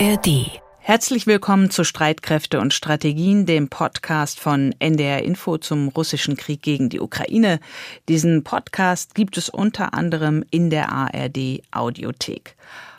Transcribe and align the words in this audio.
ARD. 0.00 0.62
Herzlich 0.78 1.26
willkommen 1.26 1.68
zu 1.68 1.84
Streitkräfte 1.84 2.58
und 2.58 2.72
Strategien, 2.72 3.44
dem 3.44 3.68
Podcast 3.68 4.40
von 4.40 4.74
NDR 4.78 5.22
Info 5.22 5.58
zum 5.58 5.88
russischen 5.88 6.38
Krieg 6.38 6.62
gegen 6.62 6.88
die 6.88 7.00
Ukraine. 7.00 7.60
Diesen 8.08 8.42
Podcast 8.42 9.14
gibt 9.14 9.36
es 9.36 9.50
unter 9.50 9.92
anderem 9.92 10.42
in 10.50 10.70
der 10.70 10.90
ARD 10.90 11.60
Audiothek. 11.70 12.56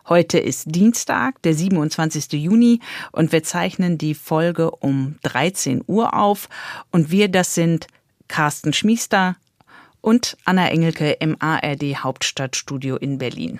Heute 0.09 0.37
ist 0.37 0.75
Dienstag, 0.75 1.41
der 1.41 1.55
27. 1.55 2.33
Juni 2.33 2.81
und 3.11 3.31
wir 3.31 3.41
zeichnen 3.41 3.97
die 3.97 4.13
Folge 4.13 4.69
um 4.69 5.15
13 5.23 5.83
Uhr 5.87 6.13
auf 6.13 6.49
und 6.91 7.09
wir, 7.09 7.29
das 7.29 7.55
sind 7.55 7.87
Carsten 8.27 8.73
Schmiester 8.73 9.37
und 10.01 10.37
Anna 10.45 10.69
Engelke 10.69 11.13
im 11.13 11.35
ARD 11.39 12.03
Hauptstadtstudio 12.03 12.95
in 12.95 13.17
Berlin. 13.17 13.59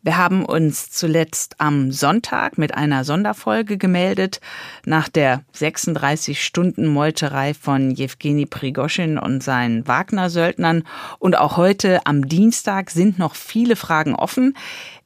Wir 0.00 0.16
haben 0.16 0.44
uns 0.44 0.90
zuletzt 0.90 1.56
am 1.58 1.90
Sonntag 1.90 2.56
mit 2.56 2.74
einer 2.74 3.04
Sonderfolge 3.04 3.78
gemeldet 3.78 4.40
nach 4.84 5.08
der 5.08 5.42
36 5.52 6.44
Stunden 6.44 6.86
Meuterei 6.86 7.52
von 7.52 7.90
Jewgeni 7.90 8.46
Prigoschin 8.46 9.18
und 9.18 9.42
seinen 9.42 9.88
Wagner-Söldnern. 9.88 10.84
Und 11.18 11.36
auch 11.36 11.56
heute 11.56 12.06
am 12.06 12.28
Dienstag 12.28 12.90
sind 12.90 13.18
noch 13.18 13.34
viele 13.34 13.74
Fragen 13.74 14.14
offen. 14.14 14.56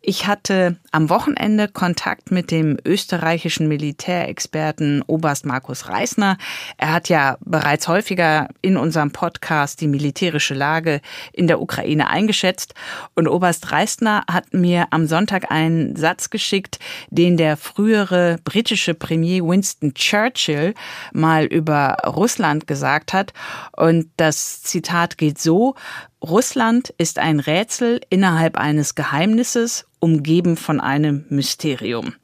Ich 0.05 0.27
hatte 0.27 0.79
am 0.91 1.11
Wochenende 1.11 1.69
Kontakt 1.69 2.33
mit 2.33 2.51
dem 2.51 2.77
österreichischen 2.85 3.69
Militärexperten 3.69 5.03
Oberst 5.07 5.47
Markus 5.47 5.89
Reisner. 5.89 6.39
Er 6.77 6.93
hat 6.93 7.09
ja 7.09 7.37
bereits 7.39 7.87
häufiger 7.87 8.49
in 8.63 8.77
unserem 8.77 9.13
Podcast 9.13 9.81
die 9.81 9.87
militärische 9.87 10.55
Lage 10.55 11.03
in 11.33 11.47
der 11.47 11.61
Ukraine 11.61 12.11
eingeschätzt. 12.11 12.75
Und 13.15 13.29
Oberst 13.29 13.71
Reisner 13.71 14.25
hat 14.29 14.53
mir 14.53 14.89
am 14.91 15.07
Sonntag 15.07 15.53
einen 15.53 15.95
Satz 15.95 16.31
geschickt, 16.31 16.81
den 17.11 17.37
der 17.37 17.57
frühere 17.57 18.39
britische 18.43 18.95
Premier 18.95 19.45
Winston 19.45 19.95
Churchill 19.95 20.75
mal 21.13 21.45
über 21.45 21.99
Russland 22.05 22.67
gesagt 22.67 23.13
hat. 23.13 23.33
Und 23.77 24.11
das 24.17 24.65
Zitat 24.65 25.17
geht 25.17 25.39
so, 25.39 25.77
Russland 26.21 26.93
ist 26.99 27.21
ein 27.21 27.39
Rätsel 27.39 28.01
innerhalb 28.09 28.57
eines 28.57 28.97
Geheimnisses 28.97 29.87
umgeben 30.03 30.57
von 30.57 30.81
einem 30.81 31.25
Mysterium. 31.29 32.15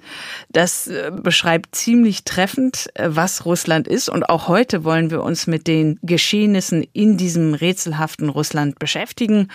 Das 0.51 0.89
äh, 0.89 1.13
beschreibt 1.15 1.77
ziemlich 1.77 2.25
treffend, 2.25 2.89
äh, 2.95 3.11
was 3.11 3.45
Russland 3.45 3.87
ist. 3.87 4.09
Und 4.09 4.29
auch 4.29 4.49
heute 4.49 4.83
wollen 4.83 5.13
wir 5.13 5.23
uns 5.23 5.47
mit 5.47 5.69
den 5.69 5.97
Geschehnissen 6.03 6.85
in 6.93 7.17
diesem 7.17 7.55
rätselhaften 7.55 8.31
Russland 8.31 8.81
beschäftigen. 8.81 9.47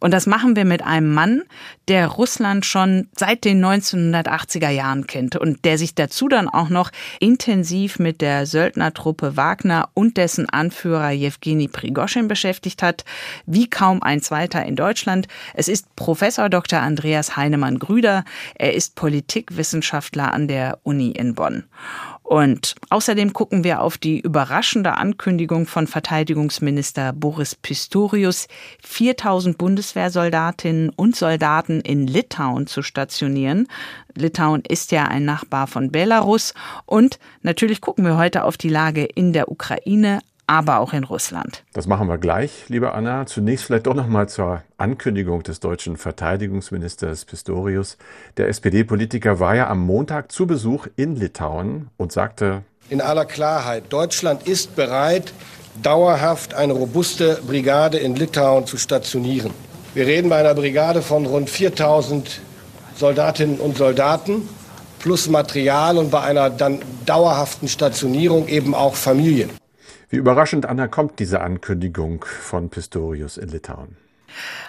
Und 0.00 0.12
das 0.12 0.26
machen 0.26 0.56
wir 0.56 0.64
mit 0.64 0.82
einem 0.82 1.12
Mann, 1.12 1.42
der 1.88 2.08
Russland 2.08 2.64
schon 2.64 3.08
seit 3.14 3.44
den 3.44 3.64
1980er 3.64 4.70
Jahren 4.70 5.06
kennt 5.06 5.36
und 5.36 5.64
der 5.64 5.78
sich 5.78 5.94
dazu 5.94 6.28
dann 6.28 6.48
auch 6.48 6.70
noch 6.70 6.90
intensiv 7.20 7.98
mit 7.98 8.20
der 8.20 8.46
Söldnertruppe 8.46 9.36
Wagner 9.36 9.90
und 9.94 10.16
dessen 10.16 10.48
Anführer 10.48 11.10
Jewgeni 11.10 11.68
Prigoschin 11.68 12.26
beschäftigt 12.26 12.82
hat, 12.82 13.04
wie 13.44 13.68
kaum 13.68 14.02
ein 14.02 14.22
zweiter 14.22 14.64
in 14.64 14.76
Deutschland. 14.76 15.28
Es 15.54 15.68
ist 15.68 15.94
Professor 15.94 16.48
Dr. 16.48 16.80
Andreas 16.80 17.36
Heinemann 17.36 17.66
Hermann 17.66 17.78
Grüder. 17.78 18.24
Er 18.54 18.74
ist 18.74 18.94
Politikwissenschaftler 18.94 20.32
an 20.32 20.46
der 20.46 20.78
Uni 20.84 21.10
in 21.10 21.34
Bonn. 21.34 21.64
Und 22.26 22.74
außerdem 22.90 23.32
gucken 23.32 23.62
wir 23.62 23.80
auf 23.80 23.98
die 23.98 24.18
überraschende 24.18 24.96
Ankündigung 24.96 25.64
von 25.66 25.86
Verteidigungsminister 25.86 27.12
Boris 27.12 27.54
Pistorius, 27.54 28.48
4000 28.82 29.56
Bundeswehrsoldatinnen 29.56 30.90
und 30.90 31.14
Soldaten 31.14 31.80
in 31.82 32.08
Litauen 32.08 32.66
zu 32.66 32.82
stationieren. 32.82 33.68
Litauen 34.16 34.62
ist 34.68 34.90
ja 34.90 35.04
ein 35.04 35.24
Nachbar 35.24 35.68
von 35.68 35.92
Belarus. 35.92 36.52
Und 36.84 37.20
natürlich 37.42 37.80
gucken 37.80 38.04
wir 38.04 38.16
heute 38.16 38.42
auf 38.42 38.56
die 38.56 38.70
Lage 38.70 39.04
in 39.04 39.32
der 39.32 39.48
Ukraine, 39.48 40.18
aber 40.46 40.78
auch 40.78 40.92
in 40.92 41.04
Russland. 41.04 41.64
Das 41.72 41.86
machen 41.86 42.08
wir 42.08 42.18
gleich, 42.18 42.68
liebe 42.68 42.92
Anna. 42.92 43.26
Zunächst 43.26 43.64
vielleicht 43.64 43.86
doch 43.86 43.94
noch 43.94 44.06
mal 44.06 44.28
zur 44.28 44.62
Ankündigung 44.78 45.42
des 45.42 45.60
deutschen 45.60 45.96
Verteidigungsministers 45.96 47.24
Pistorius. 47.24 47.96
Der 48.36 48.48
SPD-Politiker 48.48 49.40
war 49.40 49.56
ja 49.56 49.68
am 49.68 49.80
Montag 49.80 50.30
zu 50.30 50.46
Besuch 50.46 50.86
in 50.96 51.16
Litauen 51.16 51.88
und 51.96 52.12
sagte 52.12 52.62
in 52.88 53.00
aller 53.00 53.24
Klarheit, 53.24 53.84
Deutschland 53.92 54.46
ist 54.46 54.76
bereit, 54.76 55.32
dauerhaft 55.82 56.54
eine 56.54 56.72
robuste 56.72 57.40
Brigade 57.44 57.98
in 57.98 58.14
Litauen 58.14 58.66
zu 58.66 58.76
stationieren. 58.76 59.52
Wir 59.94 60.06
reden 60.06 60.28
bei 60.28 60.36
einer 60.36 60.54
Brigade 60.54 61.02
von 61.02 61.26
rund 61.26 61.50
4000 61.50 62.40
Soldatinnen 62.96 63.58
und 63.58 63.76
Soldaten 63.76 64.48
plus 65.00 65.28
Material 65.28 65.98
und 65.98 66.10
bei 66.10 66.22
einer 66.22 66.48
dann 66.48 66.80
dauerhaften 67.04 67.66
Stationierung 67.66 68.46
eben 68.46 68.74
auch 68.74 68.94
Familien. 68.94 69.50
Wie 70.08 70.16
überraschend, 70.16 70.66
Anna, 70.66 70.86
kommt 70.86 71.18
diese 71.18 71.40
Ankündigung 71.40 72.24
von 72.24 72.70
Pistorius 72.70 73.38
in 73.38 73.48
Litauen? 73.48 73.96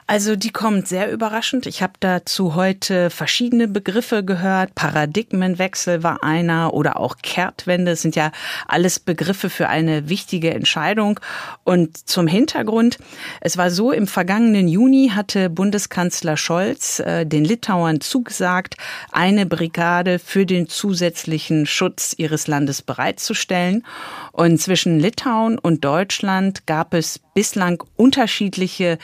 Also 0.06 0.36
die 0.36 0.52
kommt 0.52 0.88
sehr 0.88 1.12
überraschend. 1.12 1.66
Ich 1.66 1.82
habe 1.82 1.94
dazu 2.00 2.56
heute 2.56 3.10
verschiedene 3.10 3.68
Begriffe 3.68 4.24
gehört. 4.24 4.74
Paradigmenwechsel 4.76 6.04
war 6.04 6.24
einer 6.24 6.74
oder 6.74 7.00
auch 7.00 7.18
Kehrtwende. 7.22 7.92
Das 7.92 8.02
sind 8.02 8.16
ja 8.16 8.32
alles 8.68 9.00
Begriffe 9.00 9.50
für 9.50 9.68
eine 9.68 10.10
wichtige 10.10 10.54
Entscheidung. 10.54 11.20
Und 11.64 11.98
zum 12.10 12.28
Hintergrund, 12.28 12.98
es 13.42 13.58
war 13.58 13.70
so, 13.72 13.92
im 13.92 14.08
vergangenen 14.08 14.68
Juni 14.68 15.12
hatte 15.14 15.50
Bundeskanzler 15.50 16.38
Scholz 16.38 17.00
äh, 17.00 17.26
den 17.26 17.44
Litauern 17.44 18.02
zugesagt, 18.02 18.76
eine 19.12 19.46
Brigade 19.46 20.20
für 20.20 20.46
den 20.46 20.70
zusätzlichen 20.70 21.66
Schutz 21.66 22.14
ihres 22.18 22.48
Landes 22.48 22.82
bereitzustellen. 22.82 23.86
Und 24.32 24.62
zwischen 24.62 25.00
Litauen 25.00 25.58
und 25.58 25.84
Deutschland 25.84 26.66
gab 26.68 26.94
es 26.94 27.20
bislang 27.34 27.84
unterschiedliche 27.96 28.98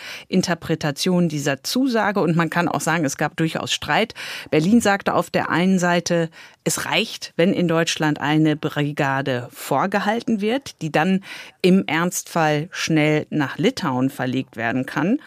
Interpretationen 0.54 1.30
dieser 1.30 1.64
Zusage 1.64 2.20
und 2.20 2.36
man 2.36 2.52
kann 2.52 2.68
auch 2.68 2.80
sagen, 2.80 3.06
es 3.06 3.18
gab 3.18 3.36
durchaus 3.38 3.74
Streit. 3.74 4.14
Berlin 4.52 4.82
sagte 4.82 5.16
auf 5.16 5.32
der 5.32 5.50
einen 5.50 5.80
Seite, 5.80 6.30
es 6.64 6.86
reicht, 6.86 7.34
wenn 7.36 7.54
in 7.54 7.68
Deutschland 7.68 8.22
eine 8.22 8.56
Brigade 8.56 9.50
vorgehalten 9.52 10.40
wird, 10.40 10.82
die 10.82 10.92
dann 10.92 11.22
im 11.62 11.86
Ernstfall 11.88 12.70
schnell 12.72 13.26
nach 13.30 13.58
Litauen 13.58 14.10
verlegt 14.10 14.56
werden 14.56 14.86
kann. 14.86 15.20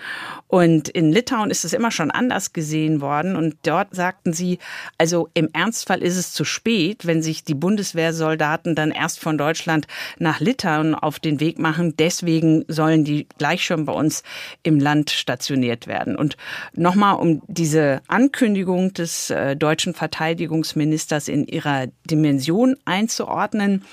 Und 0.48 0.88
in 0.88 1.12
Litauen 1.12 1.50
ist 1.50 1.64
es 1.64 1.75
immer 1.75 1.91
schon 1.91 2.10
anders 2.10 2.54
gesehen 2.54 3.00
worden. 3.03 3.37
Und 3.37 3.56
dort 3.64 3.94
sagten 3.94 4.32
sie, 4.32 4.58
also 4.97 5.28
im 5.34 5.50
Ernstfall 5.53 6.03
ist 6.03 6.16
es 6.16 6.32
zu 6.32 6.44
spät, 6.44 7.06
wenn 7.06 7.20
sich 7.20 7.44
die 7.44 7.54
Bundeswehrsoldaten 7.54 8.75
dann 8.75 8.91
erst 8.91 9.20
von 9.20 9.37
Deutschland 9.37 9.87
nach 10.19 10.41
Litauen 10.41 10.94
auf 10.94 11.19
den 11.19 11.41
Weg 11.41 11.58
machen. 11.58 11.94
Deswegen 11.98 12.64
sollen 12.69 13.04
die 13.04 13.26
gleich 13.37 13.64
schon 13.64 13.84
bei 13.84 13.93
uns 13.93 14.22
im 14.62 14.81
Land 14.81 15.06
stationiert 15.11 15.87
werden. 15.87 16.17
Und 16.17 16.37
nochmal, 16.75 17.17
um 17.17 17.43
diese 17.47 18.00
Ankündigung 18.09 18.93
des 18.94 19.31
äh, 19.31 19.56
deutschen 19.56 19.94
Verteidigungsministers 19.94 21.28
in 21.28 21.47
ihrer 21.47 21.87
Dimension 22.09 22.77
einzuordnen. 22.84 23.84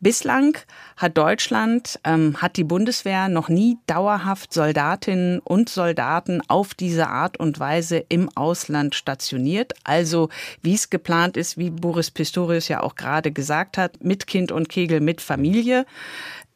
Bislang 0.00 0.58
hat 0.96 1.16
Deutschland, 1.16 1.98
ähm, 2.04 2.40
hat 2.42 2.56
die 2.56 2.64
Bundeswehr 2.64 3.28
noch 3.28 3.48
nie 3.48 3.78
dauerhaft 3.86 4.52
Soldatinnen 4.52 5.38
und 5.38 5.68
Soldaten 5.68 6.42
auf 6.46 6.74
diese 6.74 7.08
Art 7.08 7.38
und 7.38 7.58
Weise 7.58 8.04
im 8.08 8.28
Ausland 8.36 8.94
stationiert. 8.94 9.72
Also 9.84 10.28
wie 10.62 10.74
es 10.74 10.90
geplant 10.90 11.36
ist, 11.36 11.56
wie 11.56 11.70
Boris 11.70 12.10
Pistorius 12.10 12.68
ja 12.68 12.82
auch 12.82 12.96
gerade 12.96 13.32
gesagt 13.32 13.78
hat, 13.78 14.04
mit 14.04 14.26
Kind 14.26 14.52
und 14.52 14.68
Kegel, 14.68 15.00
mit 15.00 15.20
Familie. 15.20 15.86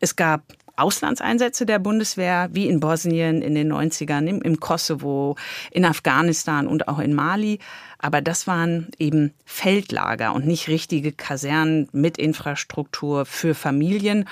Es 0.01 0.15
gab 0.15 0.43
Auslandseinsätze 0.79 1.67
der 1.67 1.79
Bundeswehr, 1.79 2.49
wie 2.53 2.69
in 2.69 2.81
Bosnien 2.81 3.43
in 3.43 3.55
den 3.55 3.73
90ern, 3.73 4.27
im, 4.27 4.43
im 4.43 4.61
Kosovo, 4.61 5.37
in 5.71 5.85
Afghanistan 5.85 6.67
und 6.67 6.89
auch 6.89 6.99
in 6.99 7.15
Mali. 7.15 7.59
Aber 8.01 8.21
das 8.21 8.47
waren 8.47 8.89
eben 8.99 9.35
Feldlager 9.45 10.33
und 10.33 10.47
nicht 10.47 10.69
richtige 10.69 11.11
Kasernen 11.11 11.89
mit 11.93 12.17
Infrastruktur 12.17 13.27
für 13.27 13.57
Familien. 13.57 14.29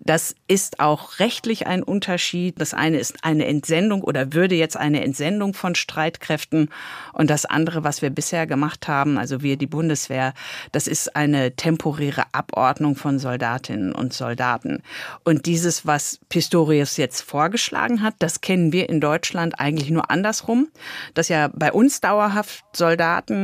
Das 0.00 0.34
ist 0.48 0.80
auch 0.80 1.18
rechtlich 1.18 1.66
ein 1.66 1.82
Unterschied. 1.82 2.58
Das 2.58 2.72
eine 2.72 2.98
ist 2.98 3.22
eine 3.22 3.46
Entsendung 3.46 4.02
oder 4.02 4.32
würde 4.32 4.54
jetzt 4.54 4.78
eine 4.78 5.04
Entsendung 5.04 5.52
von 5.52 5.74
Streitkräften. 5.74 6.70
Und 7.12 7.28
das 7.28 7.44
andere, 7.44 7.84
was 7.84 8.00
wir 8.00 8.10
bisher 8.10 8.46
gemacht 8.46 8.88
haben, 8.88 9.18
also 9.18 9.42
wir, 9.42 9.56
die 9.58 9.66
Bundeswehr, 9.66 10.32
das 10.72 10.86
ist 10.86 11.14
eine 11.14 11.54
temporäre 11.54 12.24
Abordnung 12.32 12.96
von 12.96 13.18
Soldatinnen 13.18 13.94
und 13.94 14.14
Soldaten. 14.14 14.82
Und 15.22 15.44
dieses, 15.44 15.86
was 15.86 16.18
Pistorius 16.30 16.96
jetzt 16.96 17.20
vorgeschlagen 17.20 18.02
hat, 18.02 18.14
das 18.20 18.40
kennen 18.40 18.72
wir 18.72 18.88
in 18.88 19.00
Deutschland 19.00 19.60
eigentlich 19.60 19.90
nur 19.90 20.10
andersrum, 20.10 20.68
dass 21.12 21.28
ja 21.28 21.50
bei 21.52 21.70
uns 21.70 22.00
dauerhaft 22.00 22.64
Soldaten 22.72 23.01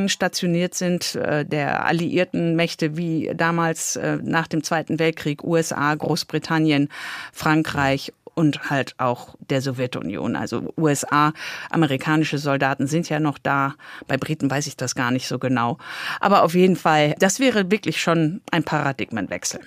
stationiert 0.09 0.75
sind, 0.75 1.15
äh, 1.15 1.45
der 1.45 1.85
alliierten 1.87 2.57
Mächte 2.57 2.97
wie 2.97 3.31
damals 3.35 3.97
äh, 3.97 4.19
nach 4.23 4.47
dem 4.47 4.63
Zweiten 4.63 4.99
Weltkrieg 4.99 5.45
USA, 5.45 5.95
Großbritannien, 5.95 6.89
Frankreich 7.33 8.13
und 8.39 8.71
halt 8.71 8.95
auch 8.99 9.35
der 9.51 9.61
Sowjetunion. 9.61 10.37
Also 10.37 10.73
USA, 10.77 11.33
amerikanische 11.71 12.39
Soldaten 12.39 12.87
sind 12.87 13.09
ja 13.09 13.19
noch 13.19 13.37
da. 13.37 13.75
Bei 14.07 14.17
Briten 14.17 14.49
weiß 14.49 14.69
ich 14.69 14.77
das 14.77 14.95
gar 14.95 15.11
nicht 15.11 15.27
so 15.27 15.41
genau. 15.41 15.79
Aber 16.21 16.45
auf 16.45 16.55
jeden 16.55 16.77
Fall, 16.77 17.17
das 17.19 17.41
wäre 17.41 17.71
wirklich 17.73 18.01
schon 18.01 18.41
ein 18.53 18.63
Paradigmenwechsel. 18.63 19.61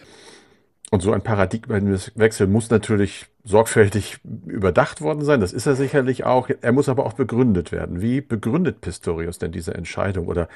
Und 0.93 1.01
so 1.01 1.13
ein 1.13 1.21
Paradigmenwechsel 1.21 2.47
muss 2.47 2.69
natürlich 2.69 3.27
sorgfältig 3.45 4.19
überdacht 4.45 4.99
worden 4.99 5.23
sein. 5.23 5.39
Das 5.39 5.53
ist 5.53 5.65
er 5.65 5.77
sicherlich 5.77 6.25
auch. 6.25 6.49
Er 6.61 6.73
muss 6.73 6.89
aber 6.89 7.05
auch 7.05 7.13
begründet 7.13 7.71
werden. 7.71 8.01
Wie 8.01 8.19
begründet 8.19 8.81
Pistorius 8.81 9.39
denn 9.39 9.53
diese 9.53 9.73
Entscheidung 9.73 10.27
oder 10.27 10.49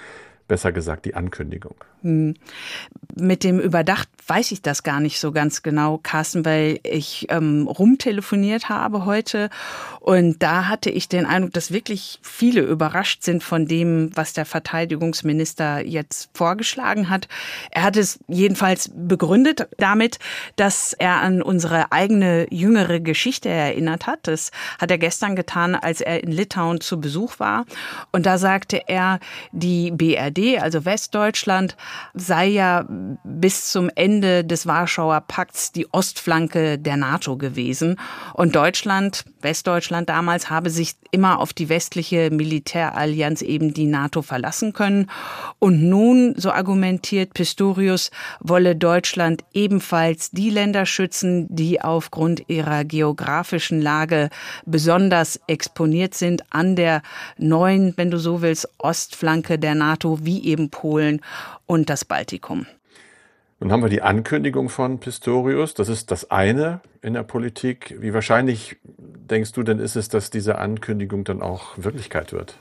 besser 0.48 0.72
gesagt 0.72 1.06
die 1.06 1.16
Ankündigung? 1.16 1.76
Hm. 2.02 2.36
Mit 3.16 3.44
dem 3.44 3.60
Überdacht 3.60 4.10
weiß 4.28 4.52
ich 4.52 4.62
das 4.62 4.84
gar 4.84 5.00
nicht 5.00 5.20
so 5.20 5.32
ganz 5.32 5.64
genau, 5.64 6.00
Carsten, 6.02 6.46
weil 6.46 6.80
ich 6.84 7.28
ähm, 7.30 7.68
rumtelefoniert 7.68 8.70
habe 8.70 9.06
heute 9.06 9.50
und 10.02 10.44
da 10.44 10.68
hatte 10.68 10.90
ich 10.92 11.10
den 11.10 11.26
Eindruck, 11.26 11.54
dass 11.54 11.72
wirklich 11.72 12.20
viele 12.22 12.62
überrascht 12.62 13.24
sind 13.24 13.44
von 13.44 13.66
dem, 13.66 14.12
was 14.16 14.34
der 14.34 14.46
Verteidigungsminister 14.46 15.84
jetzt 15.84 16.30
vorgeschlagen 16.34 17.10
hat. 17.10 17.28
Er 17.72 17.84
hat 17.84 17.98
es 17.98 18.20
jedenfalls 18.28 18.92
begründet 18.94 19.68
damit, 19.78 20.20
dass 20.58 20.94
er 20.94 21.22
an 21.22 21.42
unsere 21.42 21.92
eigene 21.92 22.46
jüngere 22.52 23.00
Geschichte 23.00 23.50
erinnert 23.50 24.06
hat. 24.06 24.20
Das 24.28 24.52
hat 24.80 24.92
er 24.92 24.98
gestern 25.00 25.36
getan, 25.36 25.74
als 25.74 26.02
er 26.02 26.24
in 26.24 26.32
Litauen 26.32 26.82
zu 26.82 27.00
Besuch 27.02 27.40
war. 27.40 27.66
Und 28.12 28.26
da 28.26 28.38
sagte 28.38 28.84
er, 28.88 29.20
die 29.52 29.90
BRD, 29.92 30.35
also 30.60 30.86
Westdeutschland, 30.86 31.76
sei 32.14 32.48
ja 32.48 32.86
bis 33.24 33.72
zum 33.72 33.90
Ende 33.96 34.44
des 34.44 34.68
Warschauer 34.68 35.22
Pakts 35.22 35.72
die 35.72 35.92
Ostflanke 35.94 36.78
der 36.78 36.98
NATO 36.98 37.38
gewesen. 37.38 38.00
Und 38.34 38.56
Deutschland, 38.56 39.26
Westdeutschland 39.42 40.10
damals, 40.10 40.50
habe 40.50 40.70
sich 40.70 40.96
immer 41.12 41.40
auf 41.40 41.54
die 41.54 41.70
westliche 41.70 42.30
Militärallianz 42.32 43.42
eben 43.42 43.74
die 43.74 43.86
NATO 43.86 44.22
verlassen 44.22 44.74
können. 44.74 45.10
Und 45.60 45.84
nun, 45.84 46.36
so 46.38 46.52
argumentiert 46.52 47.34
Pistorius, 47.34 48.12
wolle 48.40 48.76
Deutschland 48.76 49.44
ebenfalls 49.54 50.32
die 50.32 50.50
Länder 50.50 50.86
schützen, 50.86 51.48
die 51.50 51.82
aufgrund 51.82 52.50
ihrer 52.50 52.84
geografischen 52.84 53.82
Lage 53.82 54.30
besonders 54.66 55.40
exponiert 55.48 56.16
sind 56.16 56.44
an 56.50 56.76
der 56.76 57.02
neuen, 57.38 57.94
wenn 57.98 58.12
du 58.12 58.18
so 58.18 58.42
willst, 58.42 58.68
Ostflanke 58.78 59.58
der 59.58 59.76
NATO, 59.76 60.25
wie 60.26 60.46
eben 60.46 60.70
Polen 60.70 61.22
und 61.66 61.90
das 61.90 62.06
Baltikum. 62.06 62.66
Nun 63.60 63.72
haben 63.72 63.82
wir 63.82 63.90
die 63.90 64.02
Ankündigung 64.02 64.70
von 64.70 65.00
Pistorius. 65.00 65.74
Das 65.74 65.88
ist 65.88 66.12
das 66.12 66.30
eine 66.30 66.82
in 67.02 67.14
der 67.14 67.24
Politik. 67.24 67.96
Wie 68.00 68.14
wahrscheinlich 68.14 68.78
denkst 68.84 69.54
du 69.54 69.64
denn 69.64 69.80
ist 69.80 69.96
es, 69.96 70.10
dass 70.10 70.30
diese 70.30 70.58
Ankündigung 70.58 71.24
dann 71.24 71.42
auch 71.42 71.78
Wirklichkeit 71.78 72.34
wird? 72.34 72.58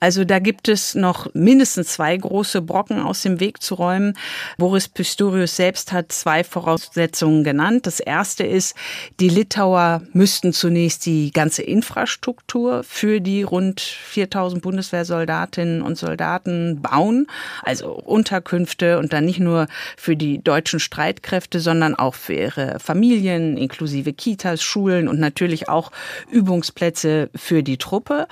Also 0.00 0.24
da 0.24 0.38
gibt 0.38 0.68
es 0.68 0.94
noch 0.94 1.32
mindestens 1.34 1.88
zwei 1.92 2.16
große 2.16 2.62
Brocken 2.62 3.00
aus 3.00 3.22
dem 3.22 3.40
Weg 3.40 3.62
zu 3.62 3.74
räumen. 3.74 4.14
Boris 4.58 4.88
Pistorius 4.88 5.56
selbst 5.56 5.92
hat 5.92 6.12
zwei 6.12 6.44
Voraussetzungen 6.44 7.44
genannt. 7.44 7.86
Das 7.86 8.00
erste 8.00 8.44
ist, 8.44 8.74
die 9.20 9.28
Litauer 9.28 10.02
müssten 10.12 10.52
zunächst 10.52 11.06
die 11.06 11.30
ganze 11.30 11.62
Infrastruktur 11.62 12.82
für 12.84 13.20
die 13.20 13.42
rund 13.42 13.80
4000 13.80 14.62
Bundeswehrsoldatinnen 14.62 15.82
und 15.82 15.96
Soldaten 15.96 16.80
bauen, 16.82 17.26
also 17.62 17.92
Unterkünfte 17.92 18.98
und 18.98 19.12
dann 19.12 19.24
nicht 19.24 19.40
nur 19.40 19.66
für 19.96 20.16
die 20.16 20.42
deutschen 20.42 20.80
Streitkräfte, 20.80 21.60
sondern 21.60 21.94
auch 21.94 22.14
für 22.14 22.34
ihre 22.34 22.78
Familien, 22.78 23.56
inklusive 23.56 24.12
Kitas, 24.12 24.62
Schulen 24.62 25.08
und 25.08 25.18
natürlich 25.18 25.68
auch 25.68 25.90
Übungsplätze 26.30 27.30
für 27.34 27.62
die 27.62 27.78
Truppe. 27.78 28.26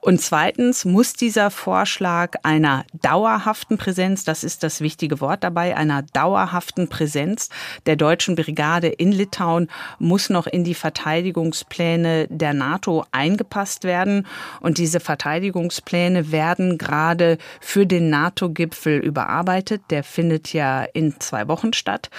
Und 0.00 0.20
zweitens 0.20 0.69
Zweitens 0.70 0.84
muss 0.84 1.14
dieser 1.14 1.50
Vorschlag 1.50 2.36
einer 2.44 2.84
dauerhaften 2.92 3.76
Präsenz, 3.76 4.22
das 4.22 4.44
ist 4.44 4.62
das 4.62 4.80
wichtige 4.80 5.20
Wort 5.20 5.42
dabei, 5.42 5.76
einer 5.76 6.02
dauerhaften 6.02 6.88
Präsenz 6.88 7.48
der 7.86 7.96
deutschen 7.96 8.36
Brigade 8.36 8.86
in 8.86 9.10
Litauen 9.10 9.68
muss 9.98 10.30
noch 10.30 10.46
in 10.46 10.62
die 10.62 10.74
Verteidigungspläne 10.74 12.28
der 12.28 12.54
NATO 12.54 13.04
eingepasst 13.10 13.82
werden. 13.82 14.28
Und 14.60 14.78
diese 14.78 15.00
Verteidigungspläne 15.00 16.30
werden 16.30 16.78
gerade 16.78 17.38
für 17.60 17.84
den 17.84 18.08
NATO-Gipfel 18.08 19.00
überarbeitet. 19.00 19.82
Der 19.90 20.04
findet 20.04 20.52
ja 20.52 20.84
in 20.84 21.18
zwei 21.18 21.48
Wochen 21.48 21.72
statt. 21.72 22.10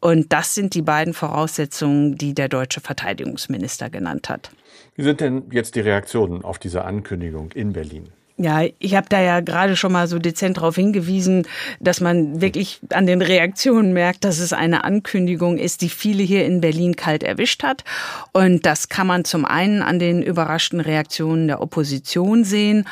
Und 0.00 0.32
das 0.32 0.54
sind 0.54 0.72
die 0.72 0.82
beiden 0.82 1.12
Voraussetzungen, 1.12 2.16
die 2.16 2.32
der 2.32 2.48
deutsche 2.48 2.80
Verteidigungsminister 2.80 3.90
genannt 3.90 4.30
hat. 4.30 4.50
Wie 4.98 5.04
sind 5.04 5.20
denn 5.20 5.44
jetzt 5.52 5.76
die 5.76 5.80
Reaktionen 5.80 6.42
auf 6.42 6.58
diese 6.58 6.84
Ankündigung 6.84 7.52
in 7.52 7.72
Berlin? 7.72 8.08
Ja, 8.36 8.64
ich 8.80 8.96
habe 8.96 9.06
da 9.08 9.20
ja 9.20 9.38
gerade 9.38 9.76
schon 9.76 9.92
mal 9.92 10.08
so 10.08 10.18
dezent 10.18 10.56
darauf 10.56 10.74
hingewiesen, 10.74 11.46
dass 11.78 12.00
man 12.00 12.40
wirklich 12.40 12.80
an 12.90 13.06
den 13.06 13.22
Reaktionen 13.22 13.92
merkt, 13.92 14.24
dass 14.24 14.40
es 14.40 14.52
eine 14.52 14.82
Ankündigung 14.82 15.56
ist, 15.56 15.82
die 15.82 15.88
viele 15.88 16.24
hier 16.24 16.44
in 16.44 16.60
Berlin 16.60 16.96
kalt 16.96 17.22
erwischt 17.22 17.62
hat. 17.62 17.84
Und 18.32 18.66
das 18.66 18.88
kann 18.88 19.06
man 19.06 19.24
zum 19.24 19.44
einen 19.44 19.82
an 19.82 20.00
den 20.00 20.20
überraschten 20.20 20.80
Reaktionen 20.80 21.46
der 21.46 21.60
Opposition 21.60 22.42
sehen 22.42 22.88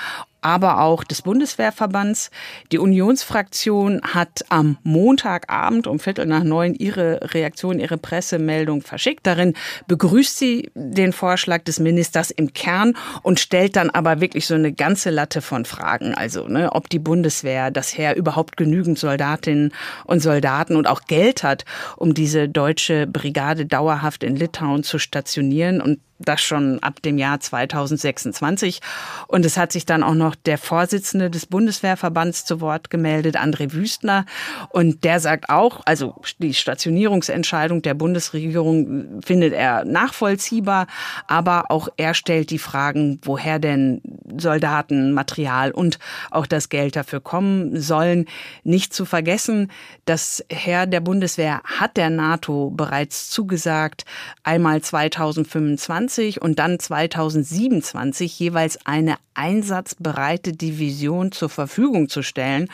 aber 0.46 0.80
auch 0.80 1.02
des 1.02 1.22
Bundeswehrverbands. 1.22 2.30
Die 2.70 2.78
Unionsfraktion 2.78 4.00
hat 4.02 4.44
am 4.48 4.78
Montagabend 4.84 5.88
um 5.88 5.98
Viertel 5.98 6.24
nach 6.26 6.44
neun 6.44 6.72
ihre 6.76 7.34
Reaktion, 7.34 7.80
ihre 7.80 7.98
Pressemeldung 7.98 8.80
verschickt. 8.80 9.26
Darin 9.26 9.54
begrüßt 9.88 10.38
sie 10.38 10.70
den 10.76 11.12
Vorschlag 11.12 11.64
des 11.64 11.80
Ministers 11.80 12.30
im 12.30 12.52
Kern 12.52 12.96
und 13.24 13.40
stellt 13.40 13.74
dann 13.74 13.90
aber 13.90 14.20
wirklich 14.20 14.46
so 14.46 14.54
eine 14.54 14.72
ganze 14.72 15.10
Latte 15.10 15.42
von 15.42 15.64
Fragen. 15.64 16.14
Also, 16.14 16.46
ne, 16.46 16.70
ob 16.70 16.88
die 16.90 17.00
Bundeswehr, 17.00 17.72
das 17.72 17.98
Heer 17.98 18.14
überhaupt 18.14 18.56
genügend 18.56 19.00
Soldatinnen 19.00 19.72
und 20.04 20.20
Soldaten 20.20 20.76
und 20.76 20.86
auch 20.86 21.02
Geld 21.08 21.42
hat, 21.42 21.64
um 21.96 22.14
diese 22.14 22.48
deutsche 22.48 23.08
Brigade 23.08 23.66
dauerhaft 23.66 24.22
in 24.22 24.36
Litauen 24.36 24.84
zu 24.84 25.00
stationieren 25.00 25.80
und 25.80 25.98
das 26.18 26.40
schon 26.40 26.82
ab 26.82 27.02
dem 27.02 27.18
Jahr 27.18 27.40
2026. 27.40 28.80
Und 29.28 29.44
es 29.44 29.56
hat 29.56 29.72
sich 29.72 29.86
dann 29.86 30.02
auch 30.02 30.14
noch 30.14 30.34
der 30.34 30.58
Vorsitzende 30.58 31.30
des 31.30 31.46
Bundeswehrverbands 31.46 32.44
zu 32.44 32.60
Wort 32.60 32.90
gemeldet, 32.90 33.36
André 33.36 33.72
Wüstner. 33.72 34.24
Und 34.70 35.04
der 35.04 35.20
sagt 35.20 35.48
auch, 35.50 35.82
also 35.84 36.14
die 36.38 36.54
Stationierungsentscheidung 36.54 37.82
der 37.82 37.94
Bundesregierung 37.94 39.20
findet 39.22 39.52
er 39.52 39.84
nachvollziehbar, 39.84 40.86
aber 41.26 41.70
auch 41.70 41.88
er 41.96 42.14
stellt 42.14 42.50
die 42.50 42.58
Fragen, 42.58 43.20
woher 43.22 43.58
denn 43.58 44.00
Soldaten, 44.38 45.12
Material 45.12 45.70
und 45.70 45.98
auch 46.30 46.46
das 46.46 46.68
Geld 46.68 46.96
dafür 46.96 47.20
kommen 47.20 47.80
sollen. 47.80 48.26
Nicht 48.64 48.94
zu 48.94 49.04
vergessen, 49.04 49.70
das 50.04 50.44
Herr 50.50 50.86
der 50.86 51.00
Bundeswehr 51.00 51.60
hat 51.64 51.96
der 51.96 52.10
NATO 52.10 52.70
bereits 52.70 53.28
zugesagt, 53.30 54.04
einmal 54.42 54.80
2025 54.80 56.05
2020 56.08 56.42
und 56.42 56.58
dann 56.58 56.78
2027 56.78 58.38
jeweils 58.38 58.78
eine 58.86 59.16
einsatzbereite 59.34 60.52
Division 60.52 61.32
zur 61.32 61.48
Verfügung 61.48 62.08
zu 62.08 62.22
stellen. 62.22 62.68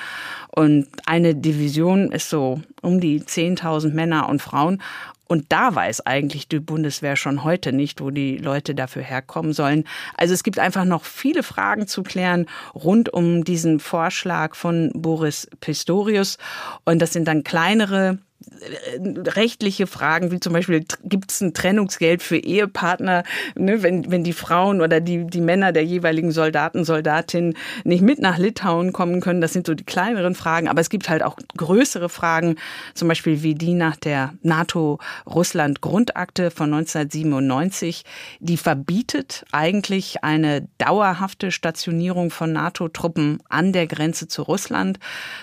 Und 0.48 0.88
eine 1.06 1.34
Division 1.34 2.12
ist 2.12 2.28
so 2.28 2.60
um 2.82 3.00
die 3.00 3.20
10.000 3.20 3.92
Männer 3.92 4.28
und 4.28 4.42
Frauen. 4.42 4.82
Und 5.26 5.46
da 5.48 5.74
weiß 5.74 6.04
eigentlich 6.04 6.46
die 6.48 6.60
Bundeswehr 6.60 7.16
schon 7.16 7.42
heute 7.42 7.72
nicht, 7.72 8.02
wo 8.02 8.10
die 8.10 8.36
Leute 8.36 8.74
dafür 8.74 9.02
herkommen 9.02 9.54
sollen. 9.54 9.84
Also 10.14 10.34
es 10.34 10.42
gibt 10.42 10.58
einfach 10.58 10.84
noch 10.84 11.04
viele 11.04 11.42
Fragen 11.42 11.86
zu 11.86 12.02
klären 12.02 12.46
rund 12.74 13.08
um 13.14 13.42
diesen 13.42 13.80
Vorschlag 13.80 14.54
von 14.54 14.90
Boris 14.94 15.48
Pistorius. 15.60 16.36
Und 16.84 17.00
das 17.00 17.14
sind 17.14 17.26
dann 17.28 17.44
kleinere 17.44 18.18
rechtliche 19.26 19.86
Fragen, 19.86 20.30
wie 20.30 20.40
zum 20.40 20.52
Beispiel, 20.52 20.84
gibt 21.04 21.30
es 21.30 21.40
ein 21.40 21.54
Trennungsgeld 21.54 22.22
für 22.22 22.36
Ehepartner, 22.36 23.24
ne, 23.54 23.82
wenn, 23.82 24.10
wenn 24.10 24.24
die 24.24 24.32
Frauen 24.32 24.80
oder 24.80 25.00
die, 25.00 25.26
die 25.26 25.40
Männer 25.40 25.72
der 25.72 25.84
jeweiligen 25.84 26.32
Soldaten, 26.32 26.84
Soldatinnen 26.84 27.54
nicht 27.84 28.02
mit 28.02 28.20
nach 28.20 28.38
Litauen 28.38 28.92
kommen 28.92 29.20
können. 29.20 29.40
Das 29.40 29.52
sind 29.52 29.66
so 29.66 29.74
die 29.74 29.84
kleineren 29.84 30.34
Fragen. 30.34 30.68
Aber 30.68 30.80
es 30.80 30.90
gibt 30.90 31.08
halt 31.08 31.22
auch 31.22 31.36
größere 31.56 32.08
Fragen, 32.08 32.56
zum 32.94 33.08
Beispiel 33.08 33.42
wie 33.42 33.54
die 33.54 33.74
nach 33.74 33.96
der 33.96 34.34
NATO-Russland-Grundakte 34.42 36.50
von 36.50 36.74
1997. 36.74 38.04
Die 38.40 38.56
verbietet 38.56 39.44
eigentlich 39.52 40.24
eine 40.24 40.68
dauerhafte 40.78 41.50
Stationierung 41.50 42.30
von 42.30 42.52
NATO-Truppen 42.52 43.42
an 43.48 43.72
der 43.72 43.86
Grenze 43.86 44.28
zu 44.28 44.42
Russland. 44.42 44.98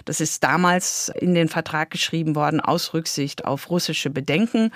Das 0.06 0.22
ist 0.22 0.44
damals 0.44 1.12
in 1.20 1.34
den 1.34 1.50
Vertrag 1.50 1.92
geschrieben 1.92 2.36
worden 2.36 2.60
aus 2.60 2.89
Rücksicht 2.94 3.46
auf 3.46 3.70
russische 3.70 4.10
Bedenken. 4.10 4.72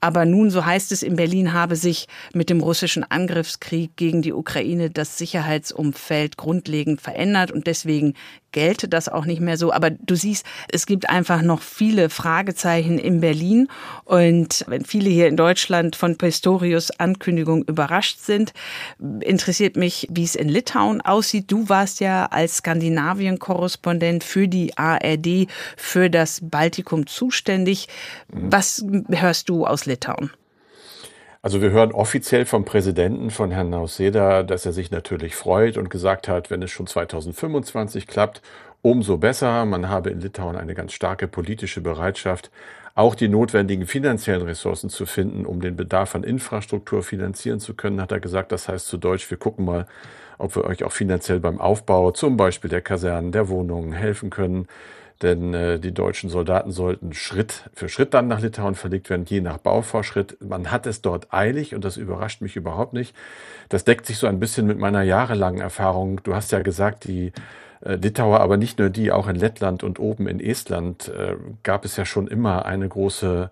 Aber 0.00 0.24
nun, 0.24 0.50
so 0.50 0.64
heißt 0.64 0.92
es 0.92 1.02
in 1.02 1.16
Berlin, 1.16 1.52
habe 1.52 1.76
sich 1.76 2.08
mit 2.32 2.50
dem 2.50 2.60
russischen 2.60 3.04
Angriffskrieg 3.04 3.96
gegen 3.96 4.22
die 4.22 4.32
Ukraine 4.32 4.90
das 4.90 5.18
Sicherheitsumfeld 5.18 6.36
grundlegend 6.36 7.00
verändert 7.00 7.50
und 7.50 7.66
deswegen 7.66 8.14
gelte 8.56 8.88
das 8.88 9.10
auch 9.10 9.26
nicht 9.26 9.42
mehr 9.42 9.58
so. 9.58 9.70
Aber 9.70 9.90
du 9.90 10.14
siehst, 10.14 10.46
es 10.72 10.86
gibt 10.86 11.10
einfach 11.10 11.42
noch 11.42 11.60
viele 11.60 12.08
Fragezeichen 12.08 12.98
in 12.98 13.20
Berlin. 13.20 13.68
Und 14.06 14.64
wenn 14.66 14.82
viele 14.82 15.10
hier 15.10 15.28
in 15.28 15.36
Deutschland 15.36 15.94
von 15.94 16.16
Pistorius 16.16 16.90
Ankündigung 16.98 17.64
überrascht 17.64 18.18
sind, 18.18 18.54
interessiert 19.20 19.76
mich, 19.76 20.08
wie 20.10 20.24
es 20.24 20.34
in 20.34 20.48
Litauen 20.48 21.02
aussieht. 21.02 21.52
Du 21.52 21.68
warst 21.68 22.00
ja 22.00 22.24
als 22.30 22.56
Skandinavien-Korrespondent 22.56 24.24
für 24.24 24.48
die 24.48 24.78
ARD, 24.78 25.48
für 25.76 26.08
das 26.08 26.40
Baltikum 26.42 27.06
zuständig. 27.06 27.88
Was 28.28 28.82
hörst 29.10 29.50
du 29.50 29.66
aus 29.66 29.84
Litauen? 29.84 30.30
Also 31.46 31.62
wir 31.62 31.70
hören 31.70 31.92
offiziell 31.92 32.44
vom 32.44 32.64
Präsidenten, 32.64 33.30
von 33.30 33.52
Herrn 33.52 33.70
Nauseda, 33.70 34.42
dass 34.42 34.66
er 34.66 34.72
sich 34.72 34.90
natürlich 34.90 35.36
freut 35.36 35.76
und 35.76 35.90
gesagt 35.90 36.26
hat, 36.26 36.50
wenn 36.50 36.60
es 36.60 36.72
schon 36.72 36.88
2025 36.88 38.08
klappt, 38.08 38.42
umso 38.82 39.16
besser. 39.16 39.64
Man 39.64 39.88
habe 39.88 40.10
in 40.10 40.20
Litauen 40.20 40.56
eine 40.56 40.74
ganz 40.74 40.92
starke 40.92 41.28
politische 41.28 41.80
Bereitschaft, 41.80 42.50
auch 42.96 43.14
die 43.14 43.28
notwendigen 43.28 43.86
finanziellen 43.86 44.42
Ressourcen 44.42 44.90
zu 44.90 45.06
finden, 45.06 45.46
um 45.46 45.60
den 45.60 45.76
Bedarf 45.76 46.16
an 46.16 46.24
Infrastruktur 46.24 47.04
finanzieren 47.04 47.60
zu 47.60 47.74
können, 47.74 48.00
hat 48.00 48.10
er 48.10 48.18
gesagt. 48.18 48.50
Das 48.50 48.68
heißt 48.68 48.88
zu 48.88 48.96
Deutsch, 48.96 49.30
wir 49.30 49.38
gucken 49.38 49.66
mal, 49.66 49.86
ob 50.38 50.56
wir 50.56 50.64
euch 50.64 50.82
auch 50.82 50.90
finanziell 50.90 51.38
beim 51.38 51.60
Aufbau 51.60 52.10
zum 52.10 52.36
Beispiel 52.36 52.70
der 52.70 52.80
Kasernen, 52.80 53.30
der 53.30 53.48
Wohnungen 53.48 53.92
helfen 53.92 54.30
können 54.30 54.66
denn 55.22 55.54
äh, 55.54 55.78
die 55.78 55.92
deutschen 55.92 56.30
Soldaten 56.30 56.70
sollten 56.70 57.12
Schritt 57.12 57.70
für 57.72 57.88
Schritt 57.88 58.14
dann 58.14 58.28
nach 58.28 58.40
Litauen 58.40 58.74
verlegt 58.74 59.08
werden, 59.10 59.24
je 59.26 59.40
nach 59.40 59.58
Bauvorschritt. 59.58 60.36
Man 60.42 60.70
hat 60.70 60.86
es 60.86 61.00
dort 61.02 61.32
eilig 61.32 61.74
und 61.74 61.84
das 61.84 61.96
überrascht 61.96 62.42
mich 62.42 62.56
überhaupt 62.56 62.92
nicht. 62.92 63.14
Das 63.68 63.84
deckt 63.84 64.06
sich 64.06 64.18
so 64.18 64.26
ein 64.26 64.40
bisschen 64.40 64.66
mit 64.66 64.78
meiner 64.78 65.02
jahrelangen 65.02 65.60
Erfahrung. 65.60 66.22
Du 66.22 66.34
hast 66.34 66.52
ja 66.52 66.60
gesagt, 66.60 67.04
die 67.04 67.32
äh, 67.80 67.94
Litauer, 67.94 68.40
aber 68.40 68.56
nicht 68.56 68.78
nur 68.78 68.90
die, 68.90 69.12
auch 69.12 69.28
in 69.28 69.36
Lettland 69.36 69.82
und 69.82 69.98
oben 69.98 70.28
in 70.28 70.40
Estland 70.40 71.08
äh, 71.08 71.36
gab 71.62 71.84
es 71.84 71.96
ja 71.96 72.04
schon 72.04 72.28
immer 72.28 72.66
eine 72.66 72.88
große 72.88 73.50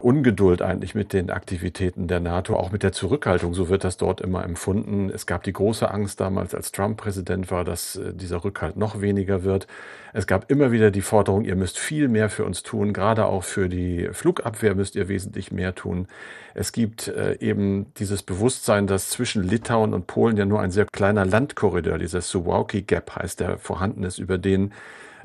Ungeduld 0.00 0.62
eigentlich 0.62 0.94
mit 0.94 1.12
den 1.12 1.30
Aktivitäten 1.30 2.08
der 2.08 2.20
NATO, 2.20 2.56
auch 2.56 2.72
mit 2.72 2.82
der 2.82 2.92
Zurückhaltung. 2.92 3.54
So 3.54 3.68
wird 3.68 3.84
das 3.84 3.96
dort 3.96 4.20
immer 4.20 4.44
empfunden. 4.44 5.10
Es 5.10 5.26
gab 5.26 5.42
die 5.44 5.52
große 5.52 5.90
Angst 5.90 6.20
damals, 6.20 6.54
als 6.54 6.72
Trump 6.72 6.98
Präsident 6.98 7.50
war, 7.50 7.64
dass 7.64 7.96
äh, 7.96 8.12
dieser 8.12 8.44
Rückhalt 8.44 8.76
noch 8.76 9.00
weniger 9.00 9.42
wird. 9.42 9.66
Es 10.12 10.26
gab 10.26 10.50
immer 10.50 10.72
wieder 10.72 10.90
die 10.90 11.02
Forderung, 11.02 11.44
ihr 11.44 11.56
müsst 11.56 11.78
viel 11.78 12.08
mehr 12.08 12.30
für 12.30 12.44
uns 12.44 12.62
tun, 12.62 12.92
gerade 12.92 13.26
auch 13.26 13.44
für 13.44 13.68
die 13.68 14.08
Flugabwehr 14.12 14.74
müsst 14.74 14.96
ihr 14.96 15.08
wesentlich 15.08 15.52
mehr 15.52 15.74
tun. 15.74 16.08
Es 16.54 16.72
gibt 16.72 17.08
äh, 17.08 17.36
eben 17.40 17.92
dieses 17.98 18.22
Bewusstsein, 18.22 18.86
dass 18.86 19.10
zwischen 19.10 19.42
Litauen 19.42 19.92
und 19.92 20.06
Polen 20.06 20.36
ja 20.36 20.46
nur 20.46 20.60
ein 20.60 20.70
sehr 20.70 20.86
kleiner 20.86 21.26
Landkorridor, 21.26 21.98
dieser 21.98 22.22
Suwałki 22.22 22.82
Gap 22.82 23.16
heißt, 23.16 23.40
der 23.40 23.58
vorhanden 23.58 24.04
ist, 24.04 24.18
über 24.18 24.38
den 24.38 24.72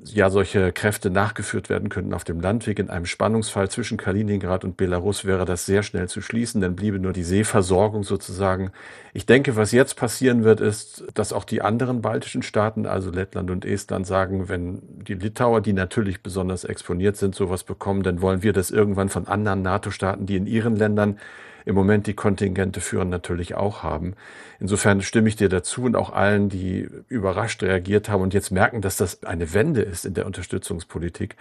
ja 0.05 0.29
solche 0.29 0.71
Kräfte 0.71 1.09
nachgeführt 1.09 1.69
werden 1.69 1.89
könnten 1.89 2.13
auf 2.13 2.23
dem 2.23 2.39
Landweg. 2.39 2.79
In 2.79 2.89
einem 2.89 3.05
Spannungsfall 3.05 3.69
zwischen 3.69 3.97
Kaliningrad 3.97 4.63
und 4.63 4.77
Belarus 4.77 5.25
wäre 5.25 5.45
das 5.45 5.65
sehr 5.65 5.83
schnell 5.83 6.09
zu 6.09 6.21
schließen, 6.21 6.61
dann 6.61 6.75
bliebe 6.75 6.99
nur 6.99 7.13
die 7.13 7.23
Seeversorgung 7.23 8.03
sozusagen. 8.03 8.71
Ich 9.13 9.25
denke, 9.25 9.55
was 9.55 9.71
jetzt 9.71 9.95
passieren 9.95 10.43
wird, 10.43 10.59
ist, 10.59 11.03
dass 11.13 11.33
auch 11.33 11.43
die 11.43 11.61
anderen 11.61 12.01
baltischen 12.01 12.41
Staaten, 12.41 12.85
also 12.85 13.11
Lettland 13.11 13.51
und 13.51 13.65
Estland, 13.65 14.07
sagen, 14.07 14.49
wenn 14.49 14.81
die 15.03 15.13
Litauer, 15.13 15.61
die 15.61 15.73
natürlich 15.73 16.23
besonders 16.23 16.63
exponiert 16.63 17.17
sind, 17.17 17.35
sowas 17.35 17.63
bekommen, 17.63 18.03
dann 18.03 18.21
wollen 18.21 18.43
wir 18.43 18.53
das 18.53 18.71
irgendwann 18.71 19.09
von 19.09 19.27
anderen 19.27 19.61
NATO-Staaten, 19.61 20.25
die 20.25 20.35
in 20.35 20.47
ihren 20.47 20.75
Ländern 20.75 21.19
im 21.65 21.75
Moment 21.75 22.07
die 22.07 22.13
Kontingente 22.13 22.81
führen, 22.81 23.09
natürlich 23.09 23.55
auch 23.55 23.83
haben. 23.83 24.15
Insofern 24.59 25.01
stimme 25.01 25.29
ich 25.29 25.35
dir 25.35 25.49
dazu 25.49 25.83
und 25.83 25.95
auch 25.95 26.11
allen, 26.11 26.49
die 26.49 26.87
überrascht 27.07 27.63
reagiert 27.63 28.09
haben 28.09 28.21
und 28.21 28.33
jetzt 28.33 28.51
merken, 28.51 28.81
dass 28.81 28.97
das 28.97 29.23
eine 29.23 29.53
Wende 29.53 29.81
ist 29.81 30.05
in 30.05 30.13
der 30.13 30.25
Unterstützungspolitik. 30.25 31.35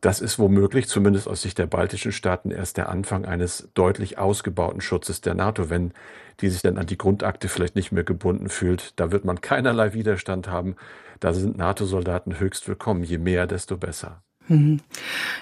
Das 0.00 0.20
ist 0.20 0.38
womöglich, 0.38 0.86
zumindest 0.86 1.26
aus 1.26 1.40
Sicht 1.40 1.58
der 1.58 1.66
baltischen 1.66 2.12
Staaten, 2.12 2.50
erst 2.50 2.76
der 2.76 2.90
Anfang 2.90 3.24
eines 3.24 3.70
deutlich 3.72 4.18
ausgebauten 4.18 4.82
Schutzes 4.82 5.22
der 5.22 5.34
NATO, 5.34 5.70
wenn 5.70 5.92
die 6.40 6.48
sich 6.48 6.62
dann 6.62 6.76
an 6.76 6.86
die 6.86 6.98
Grundakte 6.98 7.48
vielleicht 7.48 7.74
nicht 7.74 7.92
mehr 7.92 8.04
gebunden 8.04 8.50
fühlt. 8.50 8.92
Da 8.96 9.12
wird 9.12 9.24
man 9.24 9.40
keinerlei 9.40 9.94
Widerstand 9.94 10.48
haben. 10.48 10.76
Da 11.20 11.32
sind 11.32 11.56
NATO-Soldaten 11.56 12.38
höchst 12.38 12.68
willkommen. 12.68 13.02
Je 13.02 13.18
mehr, 13.18 13.46
desto 13.46 13.78
besser. 13.78 14.22
Mhm. 14.48 14.80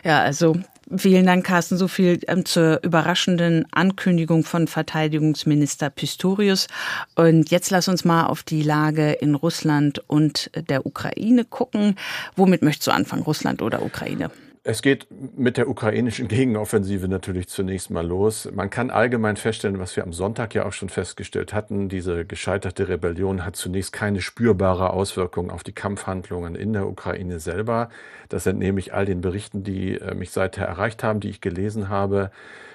Ja, 0.05 0.23
also 0.23 0.57
vielen 0.97 1.27
Dank, 1.27 1.47
Carsten, 1.47 1.77
so 1.77 1.89
viel 1.89 2.21
ähm, 2.29 2.45
zur 2.45 2.83
überraschenden 2.83 3.67
Ankündigung 3.73 4.45
von 4.45 4.69
Verteidigungsminister 4.69 5.91
Pistorius. 5.91 6.67
Und 7.15 7.51
jetzt 7.51 7.71
lass 7.71 7.89
uns 7.89 8.05
mal 8.05 8.27
auf 8.27 8.43
die 8.43 8.63
Lage 8.63 9.13
in 9.13 9.35
Russland 9.35 10.03
und 10.09 10.51
der 10.69 10.87
Ukraine 10.87 11.45
gucken. 11.45 11.97
Womit 12.37 12.63
möchtest 12.63 12.87
du 12.87 12.93
anfangen, 12.93 13.23
Russland 13.23 13.63
oder 13.63 13.83
Ukraine? 13.83 14.31
Es 14.65 14.81
geht 14.81 15.09
mit 15.37 15.57
der 15.57 15.69
ukrainischen 15.69 16.29
Gegenoffensive 16.29 17.09
natürlich 17.09 17.49
zunächst 17.49 17.91
mal 17.91 18.07
los. 18.07 18.49
Man 18.55 18.71
kann 18.71 18.91
allgemein 18.91 19.37
feststellen, 19.37 19.81
was 19.81 19.97
wir 19.97 20.05
am 20.05 20.13
Sonntag 20.13 20.55
ja 20.55 20.65
auch 20.65 20.73
schon 20.73 20.89
festgestellt 20.89 21.53
hatten, 21.53 21.89
diese 21.89 22.25
gescheiterte 22.25 22.89
Rebellion 22.89 23.45
hat 23.45 23.57
zunächst 23.57 23.93
keine 23.93 24.21
spürbare 24.21 24.91
Auswirkung 24.91 25.51
auf 25.51 25.65
die 25.65 25.73
Kampfhandlungen 25.73 26.55
in 26.55 26.73
der 26.75 26.87
Ukraine 26.87 27.41
selber. 27.41 27.89
Das 28.29 28.47
entnehme 28.47 28.79
ich 28.79 28.95
all 28.95 29.05
den 29.05 29.21
Berichten, 29.21 29.65
die 29.65 29.99
äh, 29.99 30.15
mich 30.15 30.31
seither 30.31 30.67
erreicht 30.67 31.03
haben, 31.03 31.19
die 31.19 31.31
ich 31.31 31.41
gelesen 31.41 31.89
habe. 31.89 32.31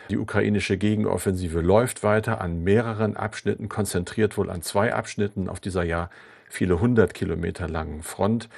Die 0.09 0.17
ukrainische 0.17 0.77
Gegenoffensive 0.77 1.61
läuft 1.61 2.03
weiter 2.03 2.41
an 2.41 2.65
mehreren 2.65 3.15
Abschnitten, 3.15 3.69
konzentriert 3.69 4.37
wohl 4.37 4.49
an 4.49 4.61
zwei 4.61 4.93
Abschnitten 4.93 5.47
auf 5.47 5.61
dieser 5.61 5.83
ja 5.83 6.09
viele 6.49 6.81
hundert 6.81 7.13
Kilometer 7.13 7.69
langen 7.69 8.03
Front. 8.03 8.49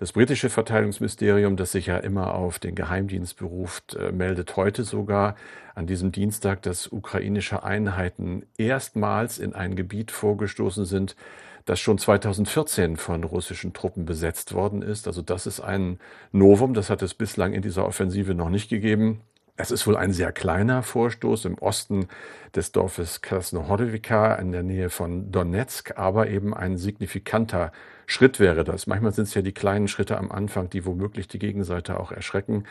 Das 0.00 0.12
britische 0.12 0.48
Verteidigungsministerium, 0.48 1.56
das 1.56 1.72
sich 1.72 1.86
ja 1.86 1.96
immer 1.96 2.36
auf 2.36 2.60
den 2.60 2.76
Geheimdienst 2.76 3.36
beruft, 3.36 3.96
äh, 3.96 4.12
meldet 4.12 4.54
heute 4.54 4.84
sogar 4.84 5.34
an 5.74 5.88
diesem 5.88 6.12
Dienstag, 6.12 6.62
dass 6.62 6.86
ukrainische 6.86 7.64
Einheiten 7.64 8.46
erstmals 8.56 9.38
in 9.38 9.56
ein 9.56 9.74
Gebiet 9.74 10.12
vorgestoßen 10.12 10.84
sind, 10.84 11.16
das 11.64 11.80
schon 11.80 11.98
2014 11.98 12.96
von 12.96 13.24
russischen 13.24 13.72
Truppen 13.72 14.04
besetzt 14.04 14.54
worden 14.54 14.82
ist. 14.82 15.08
Also 15.08 15.20
das 15.20 15.48
ist 15.48 15.58
ein 15.58 15.98
Novum, 16.30 16.74
das 16.74 16.90
hat 16.90 17.02
es 17.02 17.14
bislang 17.14 17.52
in 17.52 17.62
dieser 17.62 17.84
Offensive 17.84 18.36
noch 18.36 18.50
nicht 18.50 18.70
gegeben. 18.70 19.22
Es 19.56 19.72
ist 19.72 19.84
wohl 19.88 19.96
ein 19.96 20.12
sehr 20.12 20.30
kleiner 20.30 20.84
Vorstoß 20.84 21.46
im 21.46 21.58
Osten 21.58 22.06
des 22.54 22.70
Dorfes 22.70 23.20
Krasnohorivka 23.20 24.36
in 24.36 24.52
der 24.52 24.62
Nähe 24.62 24.90
von 24.90 25.32
Donetsk, 25.32 25.98
aber 25.98 26.28
eben 26.28 26.54
ein 26.54 26.76
signifikanter 26.78 27.72
Schritt 28.10 28.40
wäre 28.40 28.64
das. 28.64 28.86
Manchmal 28.86 29.12
sind 29.12 29.24
es 29.24 29.34
ja 29.34 29.42
die 29.42 29.52
kleinen 29.52 29.86
Schritte 29.86 30.16
am 30.16 30.32
Anfang, 30.32 30.70
die 30.70 30.86
womöglich 30.86 31.28
die 31.28 31.38
Gegenseite 31.38 32.00
auch 32.00 32.10
erschrecken. 32.10 32.64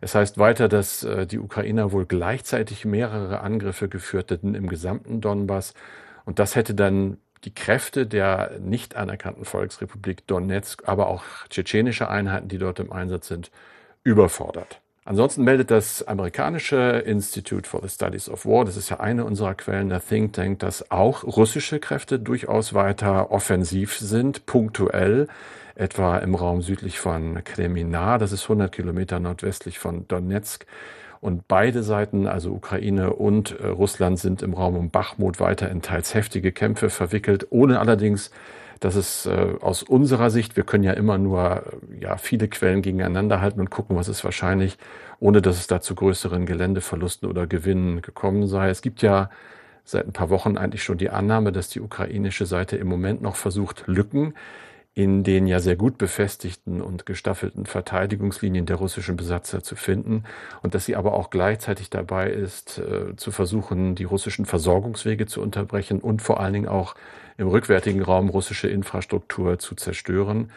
Es 0.00 0.14
heißt 0.14 0.38
weiter, 0.38 0.68
dass 0.68 1.02
äh, 1.02 1.26
die 1.26 1.40
Ukrainer 1.40 1.90
wohl 1.90 2.06
gleichzeitig 2.06 2.84
mehrere 2.84 3.40
Angriffe 3.40 3.88
geführt 3.88 4.30
hätten 4.30 4.54
im 4.54 4.68
gesamten 4.68 5.20
Donbass. 5.20 5.74
Und 6.24 6.38
das 6.38 6.54
hätte 6.54 6.74
dann 6.74 7.18
die 7.42 7.52
Kräfte 7.52 8.06
der 8.06 8.60
nicht 8.60 8.94
anerkannten 8.94 9.44
Volksrepublik 9.44 10.28
Donetsk, 10.28 10.88
aber 10.88 11.08
auch 11.08 11.24
tschetschenische 11.50 12.08
Einheiten, 12.08 12.46
die 12.46 12.58
dort 12.58 12.78
im 12.78 12.92
Einsatz 12.92 13.26
sind, 13.26 13.50
überfordert. 14.04 14.80
Ansonsten 15.06 15.44
meldet 15.44 15.70
das 15.70 16.02
amerikanische 16.02 17.02
Institute 17.04 17.68
for 17.68 17.82
the 17.82 17.90
Studies 17.90 18.30
of 18.30 18.46
War, 18.46 18.64
das 18.64 18.78
ist 18.78 18.88
ja 18.88 19.00
eine 19.00 19.26
unserer 19.26 19.54
Quellen, 19.54 19.90
der 19.90 20.00
Think 20.00 20.32
Tank, 20.32 20.60
dass 20.60 20.90
auch 20.90 21.24
russische 21.24 21.78
Kräfte 21.78 22.18
durchaus 22.18 22.72
weiter 22.72 23.30
offensiv 23.30 23.98
sind, 23.98 24.46
punktuell, 24.46 25.28
etwa 25.74 26.16
im 26.18 26.34
Raum 26.34 26.62
südlich 26.62 26.98
von 27.00 27.44
Kremina, 27.44 28.16
das 28.16 28.32
ist 28.32 28.44
100 28.44 28.72
Kilometer 28.72 29.20
nordwestlich 29.20 29.78
von 29.78 30.08
Donetsk. 30.08 30.64
Und 31.20 31.48
beide 31.48 31.82
Seiten, 31.82 32.26
also 32.26 32.52
Ukraine 32.52 33.14
und 33.14 33.58
äh, 33.58 33.66
Russland, 33.66 34.18
sind 34.18 34.42
im 34.42 34.52
Raum 34.52 34.76
um 34.76 34.90
Bachmut 34.90 35.40
weiter 35.40 35.70
in 35.70 35.80
teils 35.80 36.14
heftige 36.14 36.52
Kämpfe 36.52 36.90
verwickelt, 36.90 37.46
ohne 37.50 37.80
allerdings 37.80 38.30
dass 38.84 38.96
es 38.96 39.24
äh, 39.24 39.54
aus 39.62 39.82
unserer 39.82 40.28
Sicht, 40.28 40.56
wir 40.56 40.64
können 40.64 40.84
ja 40.84 40.92
immer 40.92 41.16
nur 41.16 41.64
äh, 41.98 42.02
ja, 42.02 42.18
viele 42.18 42.48
Quellen 42.48 42.82
gegeneinander 42.82 43.40
halten 43.40 43.60
und 43.60 43.70
gucken, 43.70 43.96
was 43.96 44.08
ist 44.08 44.24
wahrscheinlich, 44.24 44.76
ohne 45.20 45.40
dass 45.40 45.56
es 45.56 45.66
da 45.66 45.80
zu 45.80 45.94
größeren 45.94 46.44
Geländeverlusten 46.44 47.26
oder 47.26 47.46
Gewinnen 47.46 48.02
gekommen 48.02 48.46
sei. 48.46 48.68
Es 48.68 48.82
gibt 48.82 49.00
ja 49.00 49.30
seit 49.84 50.06
ein 50.06 50.12
paar 50.12 50.28
Wochen 50.28 50.58
eigentlich 50.58 50.82
schon 50.82 50.98
die 50.98 51.08
Annahme, 51.08 51.50
dass 51.50 51.70
die 51.70 51.80
ukrainische 51.80 52.44
Seite 52.44 52.76
im 52.76 52.86
Moment 52.86 53.22
noch 53.22 53.36
versucht, 53.36 53.84
Lücken 53.86 54.34
in 54.94 55.24
den 55.24 55.48
ja 55.48 55.58
sehr 55.58 55.74
gut 55.74 55.98
befestigten 55.98 56.80
und 56.80 57.04
gestaffelten 57.04 57.66
Verteidigungslinien 57.66 58.64
der 58.64 58.76
russischen 58.76 59.16
Besatzer 59.16 59.62
zu 59.62 59.74
finden 59.74 60.22
und 60.62 60.74
dass 60.74 60.84
sie 60.84 60.94
aber 60.94 61.14
auch 61.14 61.30
gleichzeitig 61.30 61.90
dabei 61.90 62.30
ist, 62.30 62.78
äh, 62.78 63.16
zu 63.16 63.32
versuchen, 63.32 63.96
die 63.96 64.04
russischen 64.04 64.46
Versorgungswege 64.46 65.26
zu 65.26 65.42
unterbrechen 65.42 66.00
und 66.00 66.22
vor 66.22 66.38
allen 66.38 66.52
Dingen 66.52 66.68
auch 66.68 66.94
im 67.36 67.48
rückwärtigen 67.48 68.02
Raum 68.02 68.28
russische 68.28 68.68
Infrastruktur 68.68 69.58
zu 69.58 69.74
zerstören. 69.74 70.50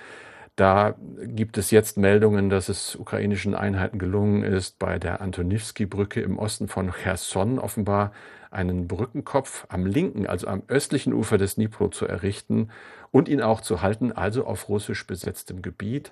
Da 0.55 0.95
gibt 1.23 1.57
es 1.57 1.71
jetzt 1.71 1.97
Meldungen, 1.97 2.49
dass 2.49 2.69
es 2.69 2.95
ukrainischen 2.95 3.55
Einheiten 3.55 3.99
gelungen 3.99 4.43
ist, 4.43 4.79
bei 4.79 4.99
der 4.99 5.21
Antonivski-Brücke 5.21 6.21
im 6.21 6.37
Osten 6.37 6.67
von 6.67 6.91
Cherson 6.91 7.59
offenbar 7.59 8.11
einen 8.57 8.87
Brückenkopf 8.87 9.67
am 9.69 9.85
linken, 9.85 10.25
also 10.25 10.47
am 10.47 10.63
östlichen 10.67 11.13
Ufer 11.13 11.37
des 11.37 11.55
Dnipro 11.55 11.89
zu 11.89 12.07
errichten 12.07 12.69
und 13.11 13.29
ihn 13.29 13.41
auch 13.41 13.61
zu 13.61 13.81
halten, 13.83 14.11
also 14.11 14.45
auf 14.45 14.67
russisch 14.67 15.05
besetztem 15.05 15.61
Gebiet. 15.61 16.11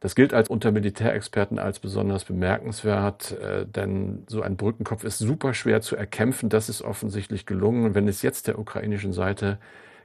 Das 0.00 0.14
gilt 0.14 0.34
als 0.34 0.48
unter 0.48 0.72
Militärexperten 0.72 1.58
als 1.58 1.78
besonders 1.78 2.24
bemerkenswert, 2.24 3.38
äh, 3.38 3.66
denn 3.66 4.24
so 4.26 4.42
ein 4.42 4.56
Brückenkopf 4.56 5.04
ist 5.04 5.18
super 5.18 5.54
schwer 5.54 5.80
zu 5.82 5.94
erkämpfen. 5.94 6.48
Das 6.48 6.68
ist 6.68 6.82
offensichtlich 6.82 7.46
gelungen. 7.46 7.94
wenn 7.94 8.08
es 8.08 8.22
jetzt 8.22 8.48
der 8.48 8.58
ukrainischen 8.58 9.12
Seite 9.12 9.58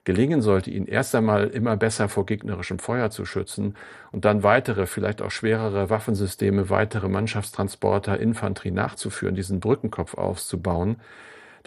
gelingen 0.03 0.41
sollte, 0.41 0.71
ihn 0.71 0.85
erst 0.85 1.15
einmal 1.15 1.47
immer 1.47 1.75
besser 1.77 2.09
vor 2.09 2.25
gegnerischem 2.25 2.79
Feuer 2.79 3.09
zu 3.09 3.25
schützen 3.25 3.75
und 4.11 4.23
dann 4.25 4.43
weitere, 4.43 4.85
vielleicht 4.85 5.21
auch 5.21 5.31
schwerere 5.31 5.89
Waffensysteme, 5.89 6.69
weitere 6.69 7.09
Mannschaftstransporter, 7.09 8.19
Infanterie 8.19 8.71
nachzuführen, 8.71 9.35
diesen 9.35 9.59
Brückenkopf 9.59 10.13
auszubauen, 10.15 10.97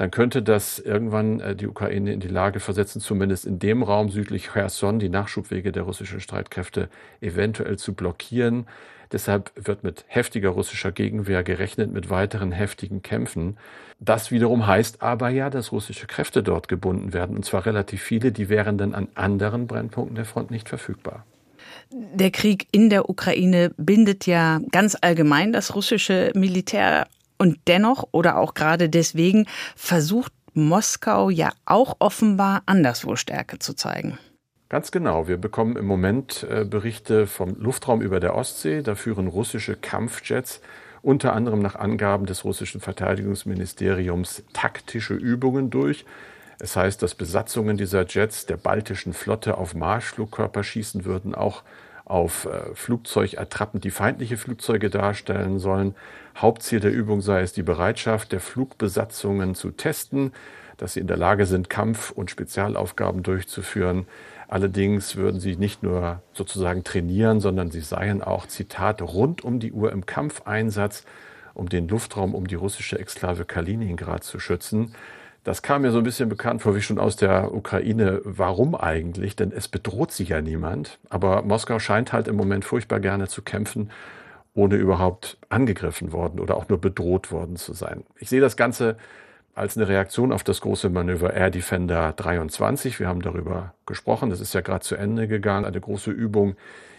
dann 0.00 0.10
könnte 0.10 0.42
das 0.42 0.78
irgendwann 0.78 1.40
äh, 1.40 1.54
die 1.54 1.66
Ukraine 1.66 2.14
in 2.14 2.20
die 2.20 2.28
Lage 2.28 2.58
versetzen, 2.58 3.02
zumindest 3.02 3.44
in 3.44 3.58
dem 3.58 3.82
Raum 3.82 4.08
südlich 4.08 4.48
Cherson 4.50 4.98
die 4.98 5.10
Nachschubwege 5.10 5.72
der 5.72 5.82
russischen 5.82 6.20
Streitkräfte 6.20 6.88
eventuell 7.20 7.76
zu 7.76 7.92
blockieren. 7.92 8.66
Deshalb 9.12 9.52
wird 9.56 9.84
mit 9.84 10.06
heftiger 10.06 10.48
russischer 10.48 10.90
Gegenwehr 10.90 11.42
gerechnet, 11.42 11.92
mit 11.92 12.08
weiteren 12.08 12.50
heftigen 12.50 13.02
Kämpfen. 13.02 13.58
Das 13.98 14.30
wiederum 14.30 14.66
heißt 14.66 15.02
aber 15.02 15.28
ja, 15.28 15.50
dass 15.50 15.70
russische 15.70 16.06
Kräfte 16.06 16.42
dort 16.42 16.68
gebunden 16.68 17.12
werden, 17.12 17.36
und 17.36 17.44
zwar 17.44 17.66
relativ 17.66 18.00
viele, 18.00 18.32
die 18.32 18.48
wären 18.48 18.78
dann 18.78 18.94
an 18.94 19.08
anderen 19.16 19.66
Brennpunkten 19.66 20.14
der 20.14 20.24
Front 20.24 20.50
nicht 20.50 20.70
verfügbar. 20.70 21.26
Der 21.90 22.30
Krieg 22.30 22.68
in 22.72 22.88
der 22.88 23.10
Ukraine 23.10 23.70
bindet 23.76 24.24
ja 24.26 24.60
ganz 24.72 24.96
allgemein 24.98 25.52
das 25.52 25.74
russische 25.74 26.32
Militär 26.34 27.06
und 27.40 27.58
dennoch 27.66 28.06
oder 28.12 28.36
auch 28.36 28.54
gerade 28.54 28.88
deswegen 28.90 29.46
versucht 29.74 30.32
Moskau 30.52 31.30
ja 31.30 31.52
auch 31.64 31.96
offenbar 31.98 32.62
anderswo 32.66 33.16
Stärke 33.16 33.58
zu 33.58 33.74
zeigen. 33.74 34.18
Ganz 34.68 34.92
genau. 34.92 35.26
Wir 35.26 35.38
bekommen 35.38 35.76
im 35.76 35.86
Moment 35.86 36.46
äh, 36.48 36.64
Berichte 36.64 37.26
vom 37.26 37.56
Luftraum 37.58 38.02
über 38.02 38.20
der 38.20 38.36
Ostsee. 38.36 38.82
Da 38.82 38.94
führen 38.94 39.26
russische 39.26 39.74
Kampfjets 39.74 40.60
unter 41.02 41.32
anderem 41.32 41.60
nach 41.60 41.76
Angaben 41.76 42.26
des 42.26 42.44
russischen 42.44 42.80
Verteidigungsministeriums 42.80 44.44
taktische 44.52 45.14
Übungen 45.14 45.70
durch. 45.70 46.04
Es 46.58 46.76
heißt, 46.76 47.02
dass 47.02 47.14
Besatzungen 47.14 47.78
dieser 47.78 48.06
Jets 48.06 48.44
der 48.44 48.58
baltischen 48.58 49.14
Flotte 49.14 49.56
auf 49.56 49.74
Marschflugkörper 49.74 50.62
schießen 50.62 51.06
würden, 51.06 51.34
auch 51.34 51.62
auf 52.04 52.46
äh, 52.46 52.74
Flugzeugattrappen, 52.74 53.80
die 53.80 53.90
feindliche 53.90 54.36
Flugzeuge 54.36 54.90
darstellen 54.90 55.58
sollen. 55.58 55.94
Hauptziel 56.40 56.80
der 56.80 56.92
Übung 56.92 57.20
sei 57.20 57.42
es, 57.42 57.52
die 57.52 57.62
Bereitschaft 57.62 58.32
der 58.32 58.40
Flugbesatzungen 58.40 59.54
zu 59.54 59.70
testen, 59.70 60.32
dass 60.76 60.94
sie 60.94 61.00
in 61.00 61.06
der 61.06 61.18
Lage 61.18 61.44
sind, 61.44 61.68
Kampf- 61.68 62.10
und 62.10 62.30
Spezialaufgaben 62.30 63.22
durchzuführen. 63.22 64.06
Allerdings 64.48 65.16
würden 65.16 65.38
sie 65.38 65.56
nicht 65.56 65.82
nur 65.82 66.22
sozusagen 66.32 66.82
trainieren, 66.82 67.40
sondern 67.40 67.70
sie 67.70 67.80
seien 67.80 68.22
auch, 68.22 68.46
Zitat, 68.46 69.02
rund 69.02 69.44
um 69.44 69.60
die 69.60 69.72
Uhr 69.72 69.92
im 69.92 70.06
Kampfeinsatz, 70.06 71.04
um 71.54 71.68
den 71.68 71.86
Luftraum 71.86 72.34
um 72.34 72.46
die 72.46 72.54
russische 72.54 72.98
Exklave 72.98 73.44
Kaliningrad 73.44 74.24
zu 74.24 74.40
schützen. 74.40 74.94
Das 75.44 75.62
kam 75.62 75.82
mir 75.82 75.90
so 75.90 75.98
ein 75.98 76.04
bisschen 76.04 76.28
bekannt 76.28 76.62
vor 76.62 76.74
wie 76.74 76.82
schon 76.82 76.98
aus 76.98 77.16
der 77.16 77.54
Ukraine. 77.54 78.20
Warum 78.24 78.74
eigentlich? 78.74 79.36
Denn 79.36 79.52
es 79.52 79.68
bedroht 79.68 80.12
sich 80.12 80.30
ja 80.30 80.42
niemand. 80.42 80.98
Aber 81.08 81.42
Moskau 81.42 81.78
scheint 81.78 82.12
halt 82.12 82.28
im 82.28 82.36
Moment 82.36 82.64
furchtbar 82.64 83.00
gerne 83.00 83.28
zu 83.28 83.42
kämpfen, 83.42 83.90
ohne 84.54 84.76
überhaupt 84.76 85.38
angegriffen 85.48 86.12
worden 86.12 86.40
oder 86.40 86.56
auch 86.56 86.68
nur 86.68 86.80
bedroht 86.80 87.30
worden 87.30 87.56
zu 87.56 87.72
sein. 87.72 88.04
Ich 88.18 88.28
sehe 88.28 88.40
das 88.40 88.56
Ganze 88.56 88.96
als 89.54 89.76
eine 89.76 89.88
Reaktion 89.88 90.32
auf 90.32 90.44
das 90.44 90.60
große 90.60 90.90
Manöver 90.90 91.34
Air 91.34 91.50
Defender 91.50 92.12
23. 92.12 92.98
Wir 92.98 93.08
haben 93.08 93.22
darüber 93.22 93.74
gesprochen. 93.86 94.30
Das 94.30 94.40
ist 94.40 94.54
ja 94.54 94.60
gerade 94.60 94.84
zu 94.84 94.96
Ende 94.96 95.28
gegangen. 95.28 95.64
Eine 95.64 95.80
große 95.80 96.10
Übung 96.10 96.56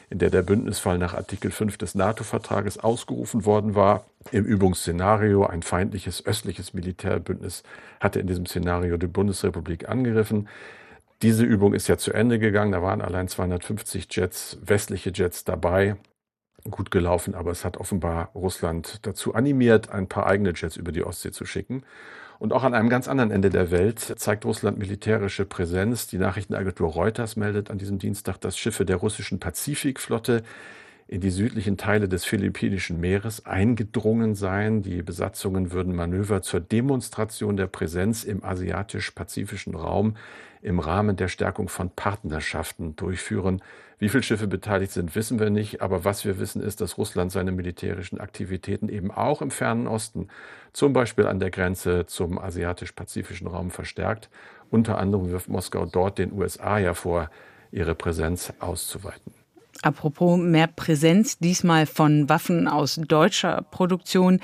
in 0.09 0.19
der 0.19 0.29
der 0.29 0.41
Bündnisfall 0.41 0.97
nach 0.97 1.13
Artikel 1.13 1.51
5 1.51 1.77
des 1.77 1.95
NATO-Vertrages 1.95 2.77
ausgerufen 2.77 3.45
worden 3.45 3.75
war. 3.75 4.05
Im 4.31 4.43
Übungsszenario 4.43 5.45
ein 5.45 5.63
feindliches 5.63 6.25
östliches 6.25 6.73
Militärbündnis 6.73 7.63
hatte 8.01 8.19
in 8.19 8.27
diesem 8.27 8.45
Szenario 8.45 8.97
die 8.97 9.07
Bundesrepublik 9.07 9.87
angegriffen. 9.87 10.49
Diese 11.21 11.45
Übung 11.45 11.73
ist 11.73 11.87
ja 11.87 11.97
zu 11.97 12.11
Ende 12.11 12.39
gegangen. 12.39 12.73
Da 12.73 12.81
waren 12.81 13.01
allein 13.01 13.29
250 13.29 14.07
Jets, 14.11 14.57
westliche 14.61 15.11
Jets 15.13 15.45
dabei. 15.45 15.95
Gut 16.69 16.91
gelaufen, 16.91 17.33
aber 17.33 17.51
es 17.51 17.65
hat 17.65 17.77
offenbar 17.77 18.29
Russland 18.35 18.99
dazu 19.01 19.33
animiert, 19.33 19.89
ein 19.89 20.07
paar 20.07 20.27
eigene 20.27 20.53
Jets 20.55 20.77
über 20.77 20.91
die 20.91 21.03
Ostsee 21.03 21.31
zu 21.31 21.45
schicken. 21.45 21.83
Und 22.37 22.53
auch 22.53 22.63
an 22.63 22.73
einem 22.73 22.89
ganz 22.89 23.07
anderen 23.07 23.31
Ende 23.31 23.49
der 23.49 23.71
Welt 23.71 23.99
zeigt 23.99 24.45
Russland 24.45 24.77
militärische 24.77 25.45
Präsenz. 25.45 26.07
Die 26.07 26.17
Nachrichtenagentur 26.17 26.89
Reuters 26.89 27.35
meldet 27.35 27.69
an 27.69 27.77
diesem 27.77 27.99
Dienstag, 27.99 28.39
dass 28.39 28.57
Schiffe 28.57 28.85
der 28.85 28.97
russischen 28.97 29.39
Pazifikflotte 29.39 30.43
in 31.07 31.21
die 31.21 31.29
südlichen 31.29 31.77
Teile 31.77 32.07
des 32.07 32.25
Philippinischen 32.25 32.99
Meeres 32.99 33.45
eingedrungen 33.45 34.33
seien. 34.33 34.81
Die 34.81 35.03
Besatzungen 35.03 35.71
würden 35.71 35.93
Manöver 35.93 36.41
zur 36.41 36.61
Demonstration 36.61 37.57
der 37.57 37.67
Präsenz 37.67 38.23
im 38.23 38.43
asiatisch-pazifischen 38.43 39.75
Raum 39.75 40.15
im 40.61 40.79
Rahmen 40.79 41.15
der 41.15 41.27
Stärkung 41.27 41.69
von 41.69 41.89
Partnerschaften 41.89 42.95
durchführen. 42.95 43.61
Wie 43.99 44.09
viele 44.09 44.23
Schiffe 44.23 44.47
beteiligt 44.47 44.91
sind, 44.91 45.15
wissen 45.15 45.39
wir 45.39 45.49
nicht. 45.49 45.81
Aber 45.81 46.03
was 46.03 46.25
wir 46.25 46.39
wissen, 46.39 46.61
ist, 46.61 46.81
dass 46.81 46.97
Russland 46.97 47.31
seine 47.31 47.51
militärischen 47.51 48.19
Aktivitäten 48.19 48.89
eben 48.89 49.11
auch 49.11 49.41
im 49.41 49.51
fernen 49.51 49.87
Osten, 49.87 50.27
zum 50.73 50.93
Beispiel 50.93 51.27
an 51.27 51.39
der 51.39 51.51
Grenze 51.51 52.05
zum 52.07 52.39
asiatisch-pazifischen 52.39 53.47
Raum, 53.47 53.69
verstärkt. 53.71 54.29
Unter 54.69 54.97
anderem 54.97 55.29
wirft 55.29 55.49
Moskau 55.49 55.85
dort 55.85 56.17
den 56.17 56.31
USA 56.33 56.79
ja 56.79 56.93
vor, 56.93 57.29
ihre 57.71 57.95
Präsenz 57.95 58.53
auszuweiten. 58.59 59.33
Apropos 59.83 60.37
mehr 60.37 60.67
Präsenz, 60.67 61.39
diesmal 61.39 61.85
von 61.85 62.29
Waffen 62.29 62.67
aus 62.67 62.95
deutscher 62.95 63.63
Produktion. 63.71 64.39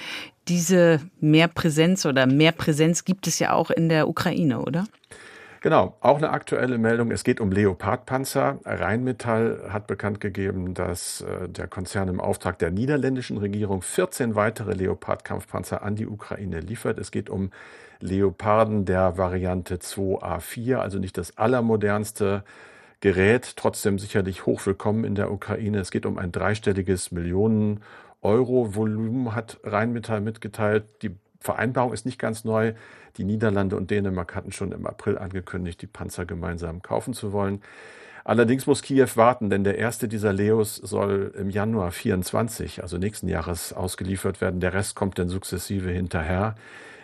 Diese 0.47 1.01
mehr 1.19 1.47
Präsenz 1.47 2.05
oder 2.05 2.25
mehr 2.25 2.51
Präsenz 2.51 3.05
gibt 3.05 3.27
es 3.27 3.37
ja 3.39 3.53
auch 3.53 3.69
in 3.69 3.89
der 3.89 4.07
Ukraine, 4.07 4.61
oder? 4.61 4.85
Genau, 5.61 5.97
auch 6.01 6.17
eine 6.17 6.29
aktuelle 6.29 6.77
Meldung. 6.77 7.09
Es 7.09 7.23
geht 7.23 7.39
um 7.39 7.51
Leopardpanzer. 7.51 8.59
Rheinmetall 8.63 9.69
hat 9.69 9.87
bekannt 9.87 10.21
gegeben, 10.21 10.73
dass 10.73 11.21
äh, 11.21 11.49
der 11.49 11.67
Konzern 11.67 12.09
im 12.09 12.21
Auftrag 12.21 12.59
der 12.59 12.69
niederländischen 12.69 13.37
Regierung 13.37 13.81
14 13.81 14.35
weitere 14.35 14.73
Leopard-Kampfpanzer 14.73 15.81
an 15.81 15.95
die 15.95 16.05
Ukraine 16.05 16.59
liefert. 16.59 16.99
Es 16.99 17.09
geht 17.09 17.29
um 17.29 17.51
Leoparden 17.99 18.85
der 18.85 19.17
Variante 19.17 19.77
2A4, 19.77 20.75
also 20.75 20.99
nicht 20.99 21.17
das 21.17 21.37
allermodernste 21.37 22.43
Gerät, 22.99 23.57
trotzdem 23.57 23.97
sicherlich 23.99 24.45
hochwillkommen 24.45 25.03
in 25.03 25.15
der 25.15 25.31
Ukraine. 25.31 25.79
Es 25.79 25.91
geht 25.91 26.05
um 26.05 26.17
ein 26.17 26.31
dreistelliges 26.31 27.11
Millionen 27.11 27.81
Euro 28.21 28.75
Volumen, 28.75 29.33
hat 29.33 29.59
Rheinmetall 29.63 30.21
mitgeteilt. 30.21 30.85
Die 31.01 31.15
Vereinbarung 31.39 31.93
ist 31.93 32.05
nicht 32.05 32.19
ganz 32.19 32.43
neu. 32.43 32.73
Die 33.17 33.23
Niederlande 33.23 33.75
und 33.75 33.91
Dänemark 33.91 34.35
hatten 34.35 34.51
schon 34.51 34.71
im 34.71 34.85
April 34.85 35.17
angekündigt, 35.17 35.81
die 35.81 35.87
Panzer 35.87 36.25
gemeinsam 36.25 36.81
kaufen 36.81 37.13
zu 37.13 37.31
wollen. 37.31 37.61
Allerdings 38.23 38.67
muss 38.67 38.81
Kiew 38.81 39.07
warten, 39.15 39.49
denn 39.49 39.63
der 39.63 39.77
erste 39.77 40.09
dieser 40.09 40.33
Leos 40.33 40.75
soll 40.75 41.33
im 41.39 41.49
Januar 41.49 41.91
24, 41.91 42.83
also 42.83 42.97
nächsten 42.97 43.29
Jahres, 43.29 43.71
ausgeliefert 43.71 44.41
werden. 44.41 44.59
Der 44.59 44.73
Rest 44.73 44.95
kommt 44.95 45.17
dann 45.17 45.29
sukzessive 45.29 45.89
hinterher. 45.91 46.55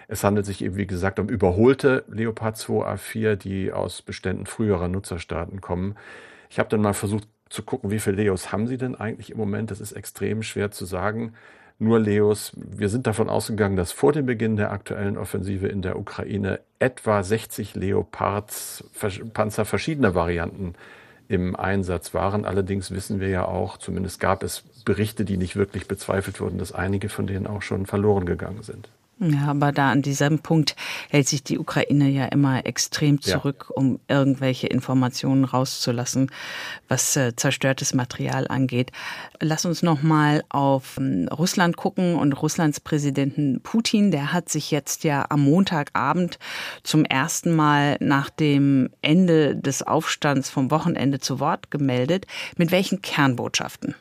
Es 0.09 0.25
handelt 0.25 0.45
sich 0.45 0.61
eben, 0.61 0.75
wie 0.75 0.85
gesagt, 0.85 1.19
um 1.19 1.29
überholte 1.29 2.03
Leopard 2.09 2.57
2A4, 2.57 3.37
die 3.37 3.71
aus 3.71 4.01
Beständen 4.01 4.45
früherer 4.45 4.89
Nutzerstaaten 4.89 5.61
kommen. 5.61 5.95
Ich 6.49 6.59
habe 6.59 6.67
dann 6.67 6.81
mal 6.81 6.93
versucht 6.93 7.29
zu 7.49 7.63
gucken, 7.63 7.89
wie 7.89 7.99
viele 7.99 8.17
Leos 8.17 8.51
haben 8.51 8.67
sie 8.67 8.77
denn 8.77 8.95
eigentlich 8.95 9.31
im 9.31 9.37
Moment. 9.37 9.71
Das 9.71 9.79
ist 9.79 9.93
extrem 9.93 10.43
schwer 10.43 10.71
zu 10.71 10.83
sagen 10.83 11.33
nur 11.83 11.99
Leos. 11.99 12.53
Wir 12.55 12.89
sind 12.89 13.07
davon 13.07 13.29
ausgegangen, 13.29 13.75
dass 13.75 13.91
vor 13.91 14.13
dem 14.13 14.25
Beginn 14.25 14.55
der 14.55 14.71
aktuellen 14.71 15.17
Offensive 15.17 15.67
in 15.67 15.81
der 15.81 15.97
Ukraine 15.97 16.59
etwa 16.79 17.23
60 17.23 17.75
Leopards 17.75 18.83
Panzer 19.33 19.65
verschiedener 19.65 20.15
Varianten 20.15 20.73
im 21.27 21.55
Einsatz 21.55 22.13
waren. 22.13 22.45
Allerdings 22.45 22.91
wissen 22.91 23.19
wir 23.19 23.29
ja 23.29 23.45
auch, 23.45 23.77
zumindest 23.77 24.19
gab 24.19 24.43
es 24.43 24.63
Berichte, 24.85 25.25
die 25.25 25.37
nicht 25.37 25.55
wirklich 25.55 25.87
bezweifelt 25.87 26.41
wurden, 26.41 26.57
dass 26.57 26.71
einige 26.71 27.09
von 27.09 27.27
denen 27.27 27.47
auch 27.47 27.61
schon 27.61 27.85
verloren 27.85 28.25
gegangen 28.25 28.63
sind. 28.63 28.89
Ja, 29.19 29.47
aber 29.47 29.71
da 29.71 29.91
an 29.91 30.01
diesem 30.01 30.39
Punkt 30.39 30.75
hält 31.09 31.27
sich 31.27 31.43
die 31.43 31.59
Ukraine 31.59 32.09
ja 32.09 32.25
immer 32.25 32.65
extrem 32.65 33.21
zurück, 33.21 33.67
ja. 33.69 33.75
um 33.75 33.99
irgendwelche 34.07 34.67
Informationen 34.67 35.45
rauszulassen, 35.45 36.31
was 36.87 37.15
äh, 37.15 37.35
zerstörtes 37.35 37.93
Material 37.93 38.47
angeht. 38.47 38.91
Lass 39.39 39.65
uns 39.65 39.83
noch 39.83 40.01
mal 40.01 40.43
auf 40.49 40.97
ähm, 40.97 41.27
Russland 41.29 41.77
gucken 41.77 42.15
und 42.15 42.33
Russlands 42.33 42.79
Präsidenten 42.79 43.61
Putin, 43.61 44.11
der 44.11 44.33
hat 44.33 44.49
sich 44.49 44.71
jetzt 44.71 45.03
ja 45.03 45.25
am 45.29 45.43
Montagabend 45.43 46.39
zum 46.81 47.05
ersten 47.05 47.55
Mal 47.55 47.97
nach 47.99 48.29
dem 48.29 48.89
Ende 49.01 49.55
des 49.55 49.83
Aufstands 49.83 50.49
vom 50.49 50.71
Wochenende 50.71 51.19
zu 51.19 51.39
Wort 51.39 51.71
gemeldet. 51.71 52.25
Mit 52.57 52.71
welchen 52.71 53.01
Kernbotschaften? 53.01 53.95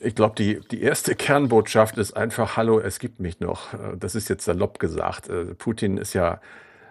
Ich 0.00 0.14
glaube, 0.14 0.34
die, 0.36 0.60
die 0.70 0.82
erste 0.82 1.14
Kernbotschaft 1.14 1.96
ist 1.96 2.16
einfach, 2.16 2.56
hallo, 2.56 2.80
es 2.80 2.98
gibt 2.98 3.20
mich 3.20 3.40
noch. 3.40 3.68
Das 3.98 4.14
ist 4.14 4.28
jetzt 4.28 4.44
salopp 4.44 4.78
gesagt. 4.78 5.28
Äh, 5.28 5.54
Putin 5.54 5.96
ist 5.96 6.12
ja 6.12 6.40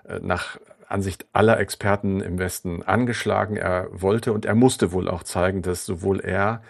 äh, 0.08 0.20
nach 0.22 0.58
Ansicht 0.88 1.26
aller 1.34 1.60
Experten 1.60 2.22
im 2.22 2.38
Westen 2.39 2.84
angeschlagen. 2.84 3.58
Er 3.58 3.88
wollte 3.91 4.34
und 4.34 4.46
er 4.46 4.56
musste 4.56 4.91
wohl 4.91 5.10
auch 5.10 5.24
zeigen, 5.24 5.62
dass 5.62 5.86
sowohl 5.86 6.20
er 6.20 6.62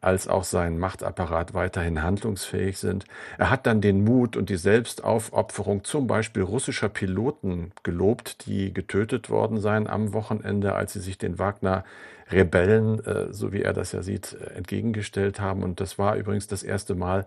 als 0.00 0.28
auch 0.28 0.44
sein 0.44 0.78
Machtapparat 0.78 1.54
weiterhin 1.54 2.02
handlungsfähig 2.02 2.78
sind. 2.78 3.06
Er 3.38 3.50
hat 3.50 3.66
dann 3.66 3.80
den 3.80 4.04
Mut 4.04 4.36
und 4.36 4.50
die 4.50 4.56
Selbstaufopferung 4.56 5.82
zum 5.84 6.06
Beispiel 6.06 6.42
russischer 6.42 6.90
Piloten 6.90 7.72
gelobt, 7.82 8.46
die 8.46 8.74
getötet 8.74 9.30
worden 9.30 9.60
seien 9.60 9.86
am 9.86 10.12
Wochenende, 10.12 10.74
als 10.74 10.92
sie 10.92 11.00
sich 11.00 11.16
den 11.16 11.38
Wagner 11.38 11.84
Rebellen, 12.30 13.04
äh, 13.04 13.32
so 13.32 13.52
wie 13.52 13.62
er 13.62 13.72
das 13.72 13.92
ja 13.92 14.02
sieht, 14.02 14.34
äh, 14.34 14.54
entgegengestellt 14.54 15.40
haben. 15.40 15.62
Und 15.62 15.80
das 15.80 15.98
war 15.98 16.16
übrigens 16.16 16.46
das 16.46 16.62
erste 16.62 16.94
Mal, 16.94 17.26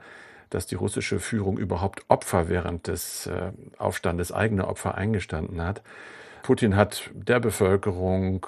dass 0.49 0.65
die 0.65 0.75
russische 0.75 1.19
Führung 1.19 1.57
überhaupt 1.57 2.05
Opfer 2.07 2.49
während 2.49 2.87
des 2.87 3.27
äh, 3.27 3.51
Aufstandes, 3.77 4.31
eigene 4.31 4.67
Opfer 4.67 4.95
eingestanden 4.95 5.61
hat. 5.61 5.81
Putin 6.43 6.77
hat 6.77 7.11
der 7.13 7.41
Bevölkerung 7.41 8.45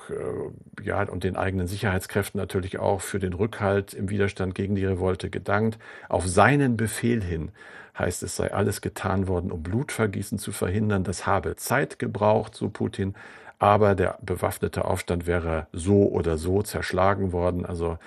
ja, 0.82 1.04
und 1.04 1.26
den 1.26 1.36
eigenen 1.36 1.68
Sicherheitskräften 1.68 2.40
natürlich 2.40 2.80
auch 2.80 3.02
für 3.02 3.20
den 3.20 3.34
Rückhalt 3.34 3.94
im 3.94 4.10
Widerstand 4.10 4.56
gegen 4.56 4.76
die 4.76 4.86
Revolte 4.86 5.30
gedankt. 5.30 5.78
Auf 6.08 6.26
seinen 6.26 6.78
Befehl 6.78 7.22
hin 7.22 7.52
heißt 8.00 8.24
es, 8.24 8.38
sei 8.38 8.54
alles 8.54 8.80
getan 8.80 9.28
worden, 9.28 9.52
um 9.52 9.62
Blutvergießen 9.62 10.40
zu 10.40 10.54
verhindern. 10.54 11.04
Das 11.04 11.28
habe 11.28 11.58
Zeit 11.58 12.00
gebraucht, 12.00 12.56
so 12.56 12.70
Putin, 12.70 13.16
aber 13.60 13.94
der 13.94 14.18
bewaffnete 14.22 14.86
Aufstand 14.86 15.28
wäre 15.28 15.68
so 15.74 16.08
oder 16.08 16.38
so 16.38 16.62
zerschlagen 16.62 17.32
worden. 17.34 17.66
Also 17.66 17.98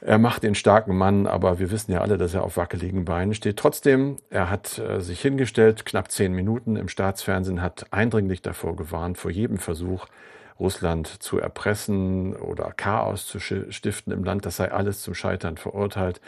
er 0.00 0.18
macht 0.18 0.42
den 0.42 0.54
starken 0.54 0.96
Mann, 0.96 1.26
aber 1.26 1.58
wir 1.58 1.70
wissen 1.70 1.92
ja 1.92 2.00
alle, 2.00 2.18
dass 2.18 2.34
er 2.34 2.44
auf 2.44 2.56
wackeligen 2.56 3.04
Beinen 3.04 3.34
steht. 3.34 3.56
Trotzdem, 3.56 4.18
er 4.30 4.50
hat 4.50 4.78
äh, 4.78 5.00
sich 5.00 5.20
hingestellt, 5.20 5.84
knapp 5.86 6.10
zehn 6.10 6.32
Minuten 6.32 6.76
im 6.76 6.88
Staatsfernsehen, 6.88 7.62
hat 7.62 7.86
eindringlich 7.90 8.42
davor 8.42 8.76
gewarnt, 8.76 9.18
vor 9.18 9.30
jedem 9.30 9.58
Versuch, 9.58 10.06
Russland 10.60 11.08
zu 11.08 11.38
erpressen 11.38 12.36
oder 12.36 12.72
Chaos 12.76 13.26
zu 13.26 13.40
stiften 13.40 14.12
im 14.12 14.22
Land. 14.22 14.46
Das 14.46 14.56
sei 14.56 14.70
alles 14.70 15.02
zum 15.02 15.14
Scheitern 15.14 15.56
verurteilt. 15.56 16.20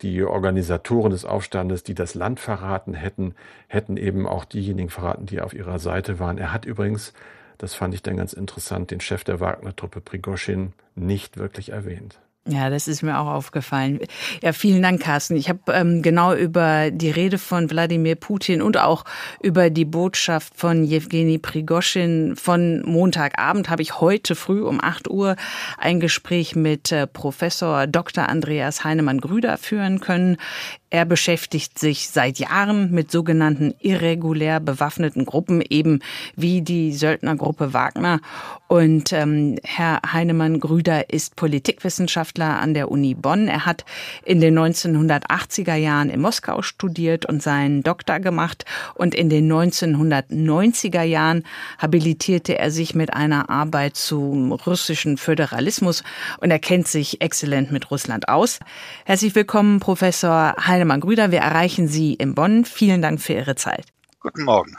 Die 0.00 0.22
Organisatoren 0.22 1.10
des 1.10 1.24
Aufstandes, 1.24 1.82
die 1.82 1.94
das 1.94 2.14
Land 2.14 2.38
verraten 2.38 2.94
hätten, 2.94 3.34
hätten 3.66 3.96
eben 3.96 4.26
auch 4.26 4.44
diejenigen 4.44 4.90
verraten, 4.90 5.26
die 5.26 5.40
auf 5.40 5.52
ihrer 5.52 5.80
Seite 5.80 6.20
waren. 6.20 6.38
Er 6.38 6.52
hat 6.52 6.64
übrigens, 6.64 7.12
das 7.58 7.74
fand 7.74 7.94
ich 7.94 8.02
dann 8.02 8.16
ganz 8.16 8.32
interessant, 8.32 8.90
den 8.90 9.00
Chef 9.00 9.24
der 9.24 9.40
Wagner-Truppe 9.40 10.00
Prigoschin 10.00 10.72
nicht 10.94 11.36
wirklich 11.36 11.70
erwähnt. 11.70 12.18
Ja, 12.48 12.70
das 12.70 12.88
ist 12.88 13.02
mir 13.02 13.18
auch 13.18 13.26
aufgefallen. 13.26 14.00
Ja, 14.42 14.54
vielen 14.54 14.80
Dank, 14.80 15.02
Carsten. 15.02 15.36
Ich 15.36 15.50
habe 15.50 15.60
ähm, 15.70 16.00
genau 16.00 16.34
über 16.34 16.90
die 16.90 17.10
Rede 17.10 17.36
von 17.36 17.70
Wladimir 17.70 18.14
Putin 18.14 18.62
und 18.62 18.78
auch 18.78 19.04
über 19.42 19.68
die 19.68 19.84
Botschaft 19.84 20.54
von 20.56 20.82
Jewgeni 20.82 21.36
Prigoschin 21.36 22.36
von 22.36 22.80
Montagabend 22.86 23.68
habe 23.68 23.82
ich 23.82 24.00
heute 24.00 24.34
früh 24.34 24.62
um 24.62 24.82
8 24.82 25.10
Uhr 25.10 25.36
ein 25.76 26.00
Gespräch 26.00 26.56
mit 26.56 26.90
äh, 26.90 27.06
Professor 27.06 27.86
Dr. 27.86 28.30
Andreas 28.30 28.82
Heinemann-Grüder 28.82 29.58
führen 29.58 30.00
können. 30.00 30.38
Er 30.90 31.04
beschäftigt 31.04 31.78
sich 31.78 32.08
seit 32.08 32.38
Jahren 32.38 32.90
mit 32.92 33.10
sogenannten 33.10 33.74
irregulär 33.78 34.58
bewaffneten 34.58 35.26
Gruppen, 35.26 35.62
eben 35.68 36.00
wie 36.34 36.62
die 36.62 36.94
Söldnergruppe 36.94 37.74
Wagner. 37.74 38.20
Und 38.68 39.12
ähm, 39.12 39.56
Herr 39.64 40.00
Heinemann 40.12 40.60
Grüder 40.60 41.10
ist 41.10 41.36
Politikwissenschaftler 41.36 42.58
an 42.58 42.72
der 42.72 42.90
Uni 42.90 43.14
Bonn. 43.14 43.48
Er 43.48 43.66
hat 43.66 43.84
in 44.24 44.40
den 44.40 44.58
1980er 44.58 45.74
Jahren 45.74 46.08
in 46.08 46.22
Moskau 46.22 46.62
studiert 46.62 47.26
und 47.26 47.42
seinen 47.42 47.82
Doktor 47.82 48.18
gemacht. 48.18 48.64
Und 48.94 49.14
in 49.14 49.28
den 49.28 49.50
1990er 49.50 51.02
Jahren 51.02 51.44
habilitierte 51.76 52.58
er 52.58 52.70
sich 52.70 52.94
mit 52.94 53.12
einer 53.12 53.50
Arbeit 53.50 53.96
zum 53.96 54.52
russischen 54.52 55.18
Föderalismus 55.18 56.02
und 56.40 56.50
er 56.50 56.58
kennt 56.58 56.88
sich 56.88 57.20
exzellent 57.20 57.70
mit 57.72 57.90
Russland 57.90 58.28
aus. 58.30 58.58
Herzlich 59.04 59.34
willkommen, 59.34 59.80
Professor 59.80 60.54
Heinemann. 60.58 60.77
Heinemann 60.78 61.00
Grüder, 61.00 61.32
wir 61.32 61.40
erreichen 61.40 61.88
Sie 61.88 62.14
in 62.14 62.36
Bonn. 62.36 62.64
Vielen 62.64 63.02
Dank 63.02 63.20
für 63.20 63.32
Ihre 63.32 63.56
Zeit. 63.56 63.84
Guten 64.20 64.44
Morgen. 64.44 64.76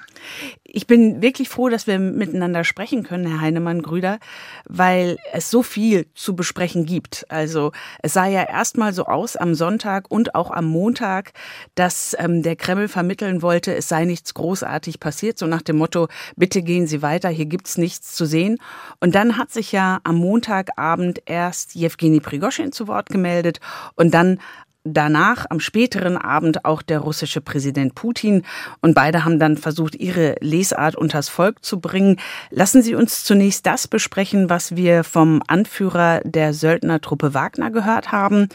Ich 0.63 0.87
bin 0.87 1.21
wirklich 1.21 1.49
froh, 1.49 1.67
dass 1.67 1.87
wir 1.87 1.99
miteinander 1.99 2.63
sprechen 2.63 3.03
können, 3.03 3.25
Herr 3.25 3.41
Heinemann 3.41 3.81
Grüder, 3.81 4.19
weil 4.65 5.17
es 5.33 5.49
so 5.49 5.61
viel 5.61 6.07
zu 6.13 6.37
besprechen 6.37 6.85
gibt. 6.85 7.25
Also 7.29 7.73
es 8.01 8.13
sah 8.13 8.27
ja 8.27 8.43
erstmal 8.43 8.93
so 8.93 9.07
aus 9.07 9.35
am 9.35 9.55
Sonntag 9.55 10.09
und 10.09 10.35
auch 10.35 10.51
am 10.51 10.65
Montag, 10.65 11.33
dass 11.75 12.15
ähm, 12.17 12.43
der 12.43 12.55
Kreml 12.55 12.87
vermitteln 12.87 13.41
wollte, 13.41 13.75
es 13.75 13.89
sei 13.89 14.05
nichts 14.05 14.33
großartig 14.33 15.01
passiert, 15.01 15.37
so 15.37 15.47
nach 15.47 15.61
dem 15.61 15.77
Motto, 15.77 16.07
bitte 16.37 16.61
gehen 16.61 16.87
Sie 16.87 17.01
weiter, 17.01 17.27
hier 17.27 17.45
gibt's 17.45 17.77
nichts 17.77 18.15
zu 18.15 18.25
sehen. 18.25 18.57
Und 19.01 19.15
dann 19.15 19.37
hat 19.37 19.51
sich 19.51 19.73
ja 19.73 19.99
am 20.05 20.15
Montagabend 20.15 21.23
erst 21.25 21.75
Jewgeni 21.75 22.21
Prigoschin 22.21 22.71
zu 22.71 22.87
Wort 22.87 23.09
gemeldet 23.09 23.59
und 23.95 24.13
dann 24.13 24.39
danach 24.83 25.45
am 25.49 25.59
späteren 25.59 26.17
Abend 26.17 26.65
auch 26.65 26.81
der 26.81 26.99
russische 26.99 27.41
Präsident 27.41 27.95
Putin. 27.95 28.43
Und 28.81 28.93
beide 28.95 29.25
haben 29.25 29.39
dann 29.39 29.57
versucht, 29.57 29.95
ihre 29.95 30.35
Lesart 30.39 30.95
unters 30.95 31.29
Volk 31.29 31.63
zu 31.63 31.79
bringen. 31.79 32.17
Lassen 32.49 32.81
Sie 32.81 32.95
uns 32.95 33.23
zunächst 33.23 33.65
das 33.65 33.87
besprechen, 33.87 34.49
was 34.49 34.75
wir 34.75 35.03
vom 35.03 35.41
Anführer 35.47 36.21
der 36.23 36.53
Söldnertruppe 36.53 37.33
Wagner 37.33 37.71
gehört 37.71 38.11
haben. 38.11 38.49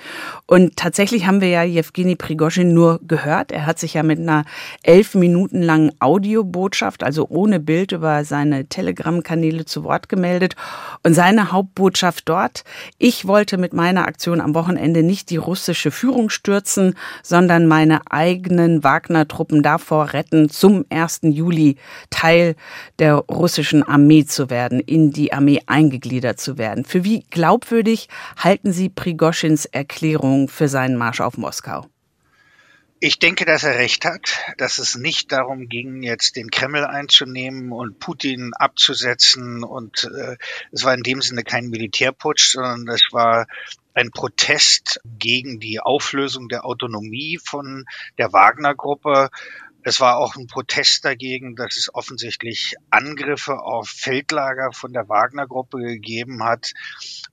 Und 0.46 0.76
tatsächlich 0.76 1.26
haben 1.26 1.40
wir 1.40 1.48
ja 1.48 1.62
Jewgeni 1.62 2.16
Prigozhin 2.16 2.74
nur 2.74 3.00
gehört. 3.06 3.52
Er 3.52 3.66
hat 3.66 3.78
sich 3.78 3.94
ja 3.94 4.02
mit 4.02 4.18
einer 4.18 4.44
elf 4.82 5.14
Minuten 5.14 5.62
langen 5.62 5.92
Audiobotschaft, 6.00 7.02
also 7.02 7.26
ohne 7.28 7.60
Bild, 7.60 7.92
über 7.92 8.24
seine 8.24 8.66
Telegram-Kanäle 8.66 9.64
zu 9.64 9.84
Wort 9.84 10.08
gemeldet. 10.08 10.56
Und 11.02 11.14
seine 11.14 11.52
Hauptbotschaft 11.52 12.28
dort, 12.28 12.64
ich 12.98 13.26
wollte 13.26 13.58
mit 13.58 13.72
meiner 13.72 14.06
Aktion 14.06 14.40
am 14.40 14.54
Wochenende 14.54 15.02
nicht 15.02 15.30
die 15.30 15.36
russische 15.36 15.90
Führung 15.90 16.23
Regierung 16.24 16.30
stürzen, 16.30 16.94
sondern 17.22 17.66
meine 17.66 18.00
eigenen 18.10 18.82
Wagner-Truppen 18.82 19.62
davor 19.62 20.12
retten, 20.12 20.48
zum 20.48 20.84
1. 20.90 21.20
Juli 21.22 21.76
Teil 22.10 22.56
der 22.98 23.14
russischen 23.14 23.82
Armee 23.82 24.24
zu 24.24 24.50
werden, 24.50 24.80
in 24.80 25.10
die 25.10 25.32
Armee 25.32 25.60
eingegliedert 25.66 26.40
zu 26.40 26.58
werden. 26.58 26.84
Für 26.84 27.04
wie 27.04 27.24
glaubwürdig 27.30 28.08
halten 28.36 28.72
Sie 28.72 28.88
Prigoschins 28.88 29.66
Erklärung 29.66 30.48
für 30.48 30.68
seinen 30.68 30.96
Marsch 30.96 31.20
auf 31.20 31.36
Moskau? 31.36 31.86
Ich 33.06 33.18
denke, 33.18 33.44
dass 33.44 33.64
er 33.64 33.74
recht 33.74 34.06
hat, 34.06 34.40
dass 34.56 34.78
es 34.78 34.94
nicht 34.94 35.30
darum 35.30 35.68
ging, 35.68 36.02
jetzt 36.02 36.36
den 36.36 36.50
Kreml 36.50 36.86
einzunehmen 36.86 37.70
und 37.70 37.98
Putin 37.98 38.52
abzusetzen. 38.54 39.62
Und 39.62 40.04
äh, 40.04 40.38
es 40.72 40.84
war 40.84 40.94
in 40.94 41.02
dem 41.02 41.20
Sinne 41.20 41.42
kein 41.42 41.68
Militärputsch, 41.68 42.52
sondern 42.52 42.88
es 42.88 43.06
war 43.12 43.46
ein 43.92 44.10
Protest 44.10 45.02
gegen 45.18 45.60
die 45.60 45.80
Auflösung 45.80 46.48
der 46.48 46.64
Autonomie 46.64 47.38
von 47.44 47.84
der 48.16 48.32
Wagner-Gruppe. 48.32 49.28
Es 49.82 50.00
war 50.00 50.16
auch 50.16 50.36
ein 50.36 50.46
Protest 50.46 51.04
dagegen, 51.04 51.56
dass 51.56 51.76
es 51.76 51.94
offensichtlich 51.94 52.74
Angriffe 52.88 53.58
auf 53.58 53.86
Feldlager 53.86 54.70
von 54.72 54.94
der 54.94 55.10
Wagner-Gruppe 55.10 55.76
gegeben 55.76 56.42
hat. 56.42 56.72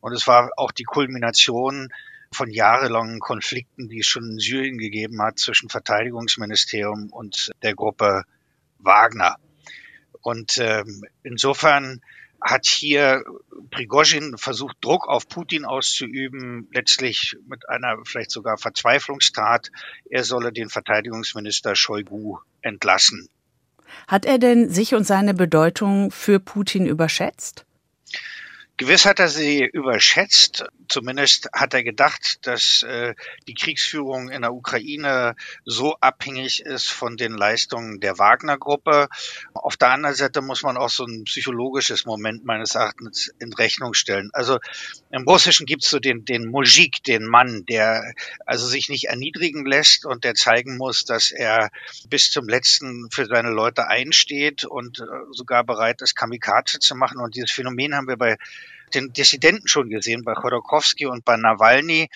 Und 0.01 0.11
es 0.11 0.27
war 0.27 0.49
auch 0.57 0.71
die 0.73 0.83
Kulmination 0.83 1.93
von 2.33 2.49
jahrelangen 2.49 3.19
Konflikten, 3.19 3.89
die 3.89 3.99
es 3.99 4.07
schon 4.07 4.31
in 4.31 4.39
Syrien 4.39 4.77
gegeben 4.77 5.21
hat 5.21 5.39
zwischen 5.39 5.69
Verteidigungsministerium 5.69 7.11
und 7.11 7.51
der 7.61 7.75
Gruppe 7.75 8.23
Wagner. 8.79 9.37
Und 10.21 10.57
ähm, 10.59 11.03
insofern 11.23 12.01
hat 12.41 12.65
hier 12.65 13.23
Prigozhin 13.69 14.37
versucht, 14.37 14.77
Druck 14.81 15.07
auf 15.07 15.27
Putin 15.27 15.65
auszuüben, 15.65 16.67
letztlich 16.73 17.37
mit 17.47 17.69
einer 17.69 17.97
vielleicht 18.03 18.31
sogar 18.31 18.57
Verzweiflungstat. 18.57 19.69
Er 20.09 20.23
solle 20.23 20.51
den 20.51 20.69
Verteidigungsminister 20.69 21.75
Shoigu 21.75 22.39
entlassen. 22.61 23.29
Hat 24.07 24.25
er 24.25 24.39
denn 24.39 24.69
sich 24.69 24.95
und 24.95 25.03
seine 25.03 25.33
Bedeutung 25.33 26.11
für 26.11 26.39
Putin 26.39 26.85
überschätzt? 26.85 27.65
Gewiss 28.77 29.05
hat 29.05 29.19
er 29.19 29.29
sie 29.29 29.63
überschätzt. 29.63 30.65
Zumindest 30.91 31.47
hat 31.53 31.73
er 31.73 31.85
gedacht, 31.85 32.45
dass 32.45 32.83
äh, 32.83 33.15
die 33.47 33.53
Kriegsführung 33.53 34.29
in 34.29 34.41
der 34.41 34.53
Ukraine 34.53 35.37
so 35.63 35.95
abhängig 36.01 36.65
ist 36.65 36.91
von 36.91 37.15
den 37.15 37.31
Leistungen 37.31 38.01
der 38.01 38.19
Wagner-Gruppe. 38.19 39.07
Auf 39.53 39.77
der 39.77 39.91
anderen 39.91 40.17
Seite 40.17 40.41
muss 40.41 40.63
man 40.63 40.75
auch 40.75 40.89
so 40.89 41.05
ein 41.05 41.23
psychologisches 41.23 42.03
Moment 42.03 42.43
meines 42.43 42.75
Erachtens 42.75 43.33
in 43.39 43.53
Rechnung 43.53 43.93
stellen. 43.93 44.31
Also 44.33 44.59
im 45.11 45.23
Russischen 45.23 45.65
gibt 45.65 45.85
es 45.85 45.89
so 45.89 45.99
den, 45.99 46.25
den 46.25 46.51
Mujik, 46.51 47.01
den 47.05 47.25
Mann, 47.25 47.65
der 47.69 48.13
also 48.45 48.67
sich 48.67 48.89
nicht 48.89 49.05
erniedrigen 49.05 49.65
lässt 49.65 50.05
und 50.05 50.25
der 50.25 50.33
zeigen 50.33 50.75
muss, 50.75 51.05
dass 51.05 51.31
er 51.31 51.71
bis 52.09 52.31
zum 52.31 52.49
letzten 52.49 53.09
für 53.11 53.27
seine 53.27 53.51
Leute 53.51 53.87
einsteht 53.87 54.65
und 54.65 54.99
äh, 54.99 55.03
sogar 55.31 55.63
bereit 55.63 56.01
ist, 56.01 56.15
Kamikaze 56.15 56.79
zu 56.79 56.95
machen. 56.95 57.21
Und 57.21 57.35
dieses 57.35 57.51
Phänomen 57.51 57.95
haben 57.95 58.09
wir 58.09 58.17
bei 58.17 58.35
den 58.95 59.13
Dissidenten 59.13 59.67
schon 59.67 59.89
gesehen, 59.89 60.23
bei 60.23 60.33
Chodorkowski 60.33 61.05
und 61.05 61.25
bei 61.25 61.37
Nawalny, 61.37 62.09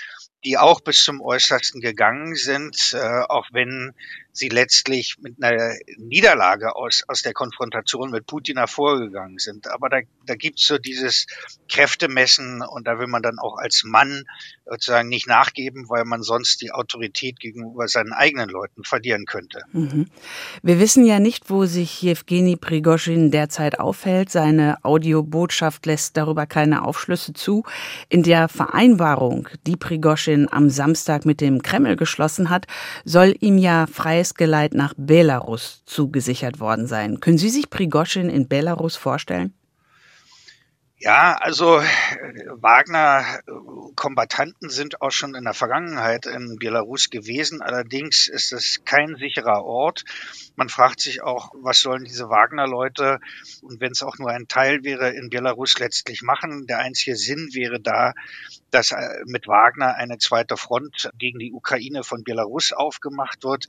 die 0.44 0.58
auch 0.58 0.82
bis 0.82 1.04
zum 1.04 1.22
Äußersten 1.22 1.82
gegangen 1.82 2.36
sind, 2.36 2.94
äh, 2.94 3.22
auch 3.28 3.48
wenn 3.52 3.94
sie 4.38 4.50
letztlich 4.50 5.16
mit 5.20 5.42
einer 5.42 5.76
Niederlage 5.98 6.76
aus, 6.76 7.04
aus 7.08 7.22
der 7.22 7.34
Konfrontation 7.34 8.12
mit 8.12 8.26
Putin 8.26 8.58
hervorgegangen 8.58 9.40
sind. 9.40 9.68
Aber 9.68 9.90
da, 9.90 10.00
da 10.26 10.36
gibt 10.36 10.60
es 10.60 10.68
so 10.68 10.78
dieses 10.78 11.26
Kräftemessen 11.70 12.62
und 12.62 12.86
da 12.88 13.00
will 13.00 13.08
man 13.08 13.22
dann 13.22 13.40
auch 13.40 13.58
als 13.58 13.84
Mann 13.86 14.24
sozusagen 14.66 15.10
nicht 15.10 15.28
nachgeben, 15.28 15.86
weil 15.90 16.06
man 16.06 16.24
sonst 16.24 16.62
die 16.62 16.72
Autorität 16.72 17.40
gegenüber 17.40 17.88
seinen 17.88 18.14
eigenen 18.14 18.50
Leuten 18.50 18.84
verlieren 18.84 19.26
könnte. 19.26 19.62
Mhm. 19.72 20.08
Wir 20.64 20.80
wissen 20.80 21.06
ja 21.06 21.20
nicht, 21.20 21.50
wo 21.50 21.66
sich 21.66 22.02
Jewgeni 22.02 22.56
Prigoschin 22.56 23.32
derzeit 23.32 23.80
aufhält. 23.80 24.32
Seine 24.32 24.84
Audiobotschaft 24.84 25.86
lässt 25.86 26.18
darüber 26.18 26.46
keine 26.46 26.84
Aufschlüsse 26.84 27.34
zu. 27.34 27.64
In 28.10 28.24
der 28.24 28.50
Vereinbarung, 28.50 29.48
die 29.68 29.78
Prigoschin 29.78 30.52
am 30.52 30.70
Samstag 30.70 31.26
mit 31.26 31.42
dem 31.42 31.62
Kreml 31.62 31.96
geschlossen 31.96 32.50
hat, 32.50 32.66
soll 33.04 33.36
ihm 33.40 33.58
ja 33.58 33.88
freies 33.88 34.25
Geleit 34.34 34.74
nach 34.74 34.94
Belarus 34.98 35.84
zugesichert 35.86 36.60
worden 36.60 36.88
sein. 36.88 37.20
Können 37.20 37.38
Sie 37.38 37.50
sich 37.50 37.70
Prigoschin 37.70 38.30
in 38.30 38.48
Belarus 38.48 38.96
vorstellen? 38.96 39.54
Ja, 41.06 41.38
also 41.40 41.82
Wagner-Kombatanten 42.50 44.70
sind 44.72 45.04
auch 45.04 45.12
schon 45.12 45.36
in 45.36 45.44
der 45.44 45.54
Vergangenheit 45.54 46.26
in 46.26 46.56
Belarus 46.56 47.12
gewesen. 47.12 47.62
Allerdings 47.62 48.28
ist 48.28 48.52
es 48.52 48.84
kein 48.86 49.16
sicherer 49.16 49.64
Ort. 49.64 50.04
Man 50.56 50.68
fragt 50.68 51.00
sich 51.00 51.22
auch, 51.22 51.52
was 51.62 51.82
sollen 51.82 52.06
diese 52.06 52.30
Wagner-Leute 52.30 53.20
und 53.62 53.80
wenn 53.82 53.92
es 53.92 54.02
auch 54.02 54.18
nur 54.18 54.32
ein 54.32 54.48
Teil 54.48 54.84
wäre, 54.84 55.12
in 55.12 55.30
Belarus 55.30 55.78
letztlich 55.78 56.24
machen. 56.24 56.66
Der 56.66 56.80
einzige 56.80 57.16
Sinn 57.16 57.50
wäre 57.54 57.80
da, 57.80 58.14
dass 58.72 58.92
äh, 58.92 58.98
mit 59.26 59.48
Wagner 59.48 59.94
eine 59.94 60.18
zweite 60.18 60.58
Front 60.58 61.12
gegen 61.20 61.38
die 61.38 61.54
Ukraine 61.54 62.04
von 62.04 62.24
Belarus 62.24 62.74
aufgemacht 62.74 63.44
wird. 63.44 63.68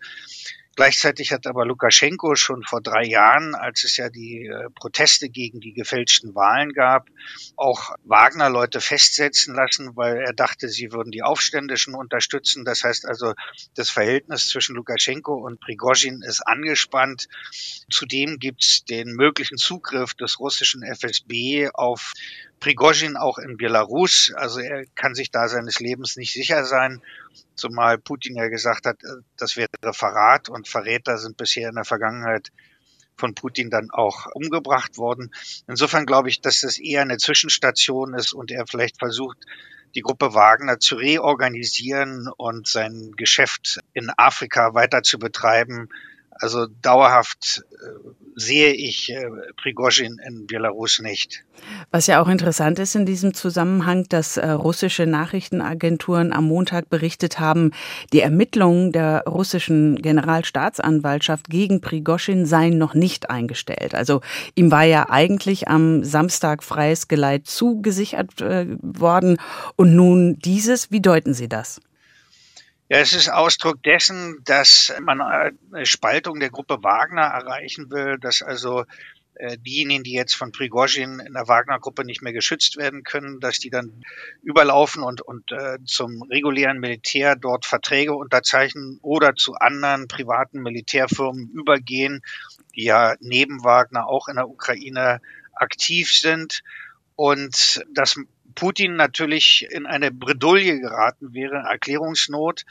Gleichzeitig 0.76 1.32
hat 1.32 1.46
aber 1.46 1.64
Lukaschenko 1.64 2.34
schon 2.34 2.62
vor 2.62 2.82
drei 2.82 3.04
Jahren, 3.04 3.54
als 3.54 3.84
es 3.84 3.96
ja 3.96 4.10
die 4.10 4.44
äh, 4.44 4.68
Proteste 4.74 5.30
gegen 5.30 5.58
die 5.58 5.72
gefälschten 5.72 6.34
Wahlen 6.34 6.74
gab, 6.74 7.08
auch 7.56 7.94
Wagner-Leute 8.04 8.82
festsetzen 8.82 9.54
lassen, 9.54 9.96
weil 9.96 10.18
er 10.18 10.34
dachte, 10.34 10.68
sie 10.68 10.92
würden 10.92 11.12
die 11.12 11.22
Aufständischen 11.22 11.94
unterstützen. 11.94 12.66
Das 12.66 12.84
heißt 12.84 13.06
also, 13.06 13.32
das 13.74 13.88
Verhältnis 13.88 14.48
zwischen 14.48 14.76
Lukaschenko 14.76 15.34
und 15.34 15.60
Prigozhin 15.60 16.20
ist 16.20 16.46
angespannt. 16.46 17.28
Zudem 17.90 18.38
gibt 18.38 18.62
es 18.62 18.84
den 18.84 19.12
möglichen 19.12 19.56
Zugriff 19.56 20.12
des 20.12 20.38
russischen 20.38 20.82
FSB 20.82 21.70
auf 21.72 22.12
Prigozhin 22.60 23.16
auch 23.16 23.38
in 23.38 23.56
Belarus. 23.56 24.32
Also 24.34 24.60
er 24.60 24.84
kann 24.94 25.14
sich 25.14 25.30
da 25.30 25.48
seines 25.48 25.80
Lebens 25.80 26.16
nicht 26.16 26.32
sicher 26.32 26.64
sein, 26.64 27.02
zumal 27.54 27.98
Putin 27.98 28.36
ja 28.36 28.48
gesagt 28.48 28.86
hat, 28.86 29.02
äh, 29.04 29.22
das 29.36 29.56
wäre 29.56 29.68
Verrat 29.92 30.48
und 30.48 30.68
Verräter 30.68 31.18
sind 31.18 31.36
bisher 31.36 31.68
in 31.68 31.74
der 31.74 31.84
Vergangenheit 31.84 32.50
von 33.16 33.34
Putin 33.34 33.70
dann 33.70 33.90
auch 33.90 34.26
umgebracht 34.34 34.98
worden. 34.98 35.32
Insofern 35.66 36.06
glaube 36.06 36.28
ich, 36.28 36.40
dass 36.40 36.60
das 36.60 36.78
eher 36.78 37.02
eine 37.02 37.16
Zwischenstation 37.16 38.14
ist 38.14 38.32
und 38.32 38.50
er 38.50 38.66
vielleicht 38.66 38.98
versucht, 38.98 39.38
die 39.94 40.02
Gruppe 40.02 40.34
Wagner 40.34 40.78
zu 40.78 40.96
reorganisieren 40.96 42.28
und 42.36 42.68
sein 42.68 43.12
Geschäft 43.16 43.80
in 43.94 44.10
Afrika 44.16 44.74
weiter 44.74 45.02
zu 45.02 45.18
betreiben, 45.18 45.88
also 46.40 46.66
dauerhaft 46.82 47.64
äh, 47.72 48.10
sehe 48.34 48.72
ich 48.72 49.10
äh, 49.10 49.24
Prigozhin 49.56 50.18
in 50.26 50.46
Belarus 50.46 51.00
nicht. 51.00 51.44
Was 51.90 52.06
ja 52.06 52.20
auch 52.20 52.28
interessant 52.28 52.78
ist 52.78 52.94
in 52.94 53.06
diesem 53.06 53.32
Zusammenhang, 53.32 54.04
dass 54.08 54.36
äh, 54.36 54.50
russische 54.50 55.06
Nachrichtenagenturen 55.06 56.32
am 56.32 56.44
Montag 56.44 56.90
berichtet 56.90 57.40
haben, 57.40 57.72
die 58.12 58.20
Ermittlungen 58.20 58.92
der 58.92 59.24
russischen 59.26 59.96
Generalstaatsanwaltschaft 59.96 61.48
gegen 61.48 61.80
Prigozhin 61.80 62.44
seien 62.44 62.76
noch 62.76 62.94
nicht 62.94 63.30
eingestellt. 63.30 63.94
Also 63.94 64.20
ihm 64.54 64.70
war 64.70 64.84
ja 64.84 65.08
eigentlich 65.08 65.68
am 65.68 66.04
Samstag 66.04 66.62
freies 66.62 67.08
Geleit 67.08 67.46
zugesichert 67.46 68.40
äh, 68.42 68.66
worden 68.82 69.38
und 69.76 69.94
nun 69.94 70.38
dieses. 70.38 70.90
Wie 70.90 71.00
deuten 71.00 71.32
Sie 71.32 71.48
das? 71.48 71.80
Ja, 72.88 72.98
es 72.98 73.12
ist 73.12 73.28
Ausdruck 73.28 73.82
dessen, 73.82 74.42
dass 74.44 74.94
man 75.00 75.20
eine 75.20 75.86
Spaltung 75.86 76.38
der 76.38 76.50
Gruppe 76.50 76.84
Wagner 76.84 77.22
erreichen 77.22 77.90
will, 77.90 78.16
dass 78.16 78.42
also 78.42 78.84
äh, 79.34 79.58
diejenigen, 79.58 80.04
die 80.04 80.12
jetzt 80.12 80.36
von 80.36 80.52
Prigozhin 80.52 81.18
in 81.18 81.32
der 81.32 81.48
Wagner-Gruppe 81.48 82.04
nicht 82.04 82.22
mehr 82.22 82.32
geschützt 82.32 82.76
werden 82.76 83.02
können, 83.02 83.40
dass 83.40 83.58
die 83.58 83.70
dann 83.70 84.04
überlaufen 84.42 85.02
und, 85.02 85.20
und 85.20 85.50
äh, 85.50 85.78
zum 85.84 86.22
regulären 86.22 86.78
Militär 86.78 87.34
dort 87.34 87.66
Verträge 87.66 88.14
unterzeichnen 88.14 89.00
oder 89.02 89.34
zu 89.34 89.54
anderen 89.54 90.06
privaten 90.06 90.62
Militärfirmen 90.62 91.50
übergehen, 91.50 92.22
die 92.76 92.84
ja 92.84 93.16
neben 93.18 93.64
Wagner 93.64 94.06
auch 94.06 94.28
in 94.28 94.36
der 94.36 94.48
Ukraine 94.48 95.20
aktiv 95.54 96.14
sind. 96.14 96.62
Und 97.16 97.84
das 97.92 98.16
Putin 98.56 98.96
natürlich 98.96 99.68
in 99.70 99.86
eine 99.86 100.10
Bredouille 100.10 100.80
geraten 100.80 101.32
wäre, 101.34 101.56
Erklärungsnot. 101.68 102.64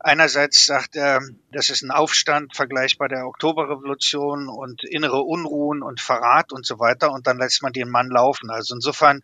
Einerseits 0.00 0.66
sagt 0.66 0.96
er, 0.96 1.20
das 1.52 1.70
ist 1.70 1.82
ein 1.82 1.92
Aufstand 1.92 2.54
vergleichbar 2.54 3.08
der 3.08 3.26
Oktoberrevolution 3.26 4.48
und 4.48 4.84
innere 4.84 5.22
Unruhen 5.22 5.82
und 5.82 6.00
Verrat 6.00 6.52
und 6.52 6.66
so 6.66 6.78
weiter 6.78 7.12
und 7.12 7.26
dann 7.26 7.38
lässt 7.38 7.62
man 7.62 7.72
den 7.72 7.88
Mann 7.88 8.08
laufen. 8.08 8.50
Also 8.50 8.74
insofern 8.74 9.22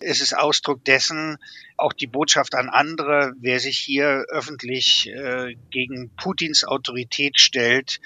ist 0.00 0.20
es 0.20 0.34
Ausdruck 0.34 0.84
dessen, 0.84 1.38
auch 1.76 1.92
die 1.92 2.08
Botschaft 2.08 2.54
an 2.54 2.68
andere, 2.68 3.32
wer 3.40 3.60
sich 3.60 3.78
hier 3.78 4.26
öffentlich 4.28 5.08
äh, 5.08 5.54
gegen 5.70 6.10
Putins 6.16 6.64
Autorität 6.64 7.38
stellt, 7.38 8.00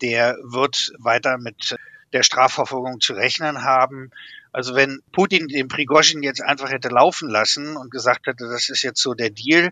der 0.00 0.36
wird 0.42 0.92
weiter 0.98 1.38
mit 1.38 1.76
der 2.12 2.22
Strafverfolgung 2.22 3.00
zu 3.00 3.12
rechnen 3.12 3.62
haben. 3.62 4.10
Also 4.56 4.74
wenn 4.74 5.02
Putin 5.12 5.48
den 5.48 5.68
Prigozhin 5.68 6.22
jetzt 6.22 6.40
einfach 6.40 6.70
hätte 6.70 6.88
laufen 6.88 7.28
lassen 7.28 7.76
und 7.76 7.90
gesagt 7.90 8.26
hätte, 8.26 8.48
das 8.48 8.70
ist 8.70 8.82
jetzt 8.82 9.02
so 9.02 9.12
der 9.12 9.28
Deal, 9.28 9.70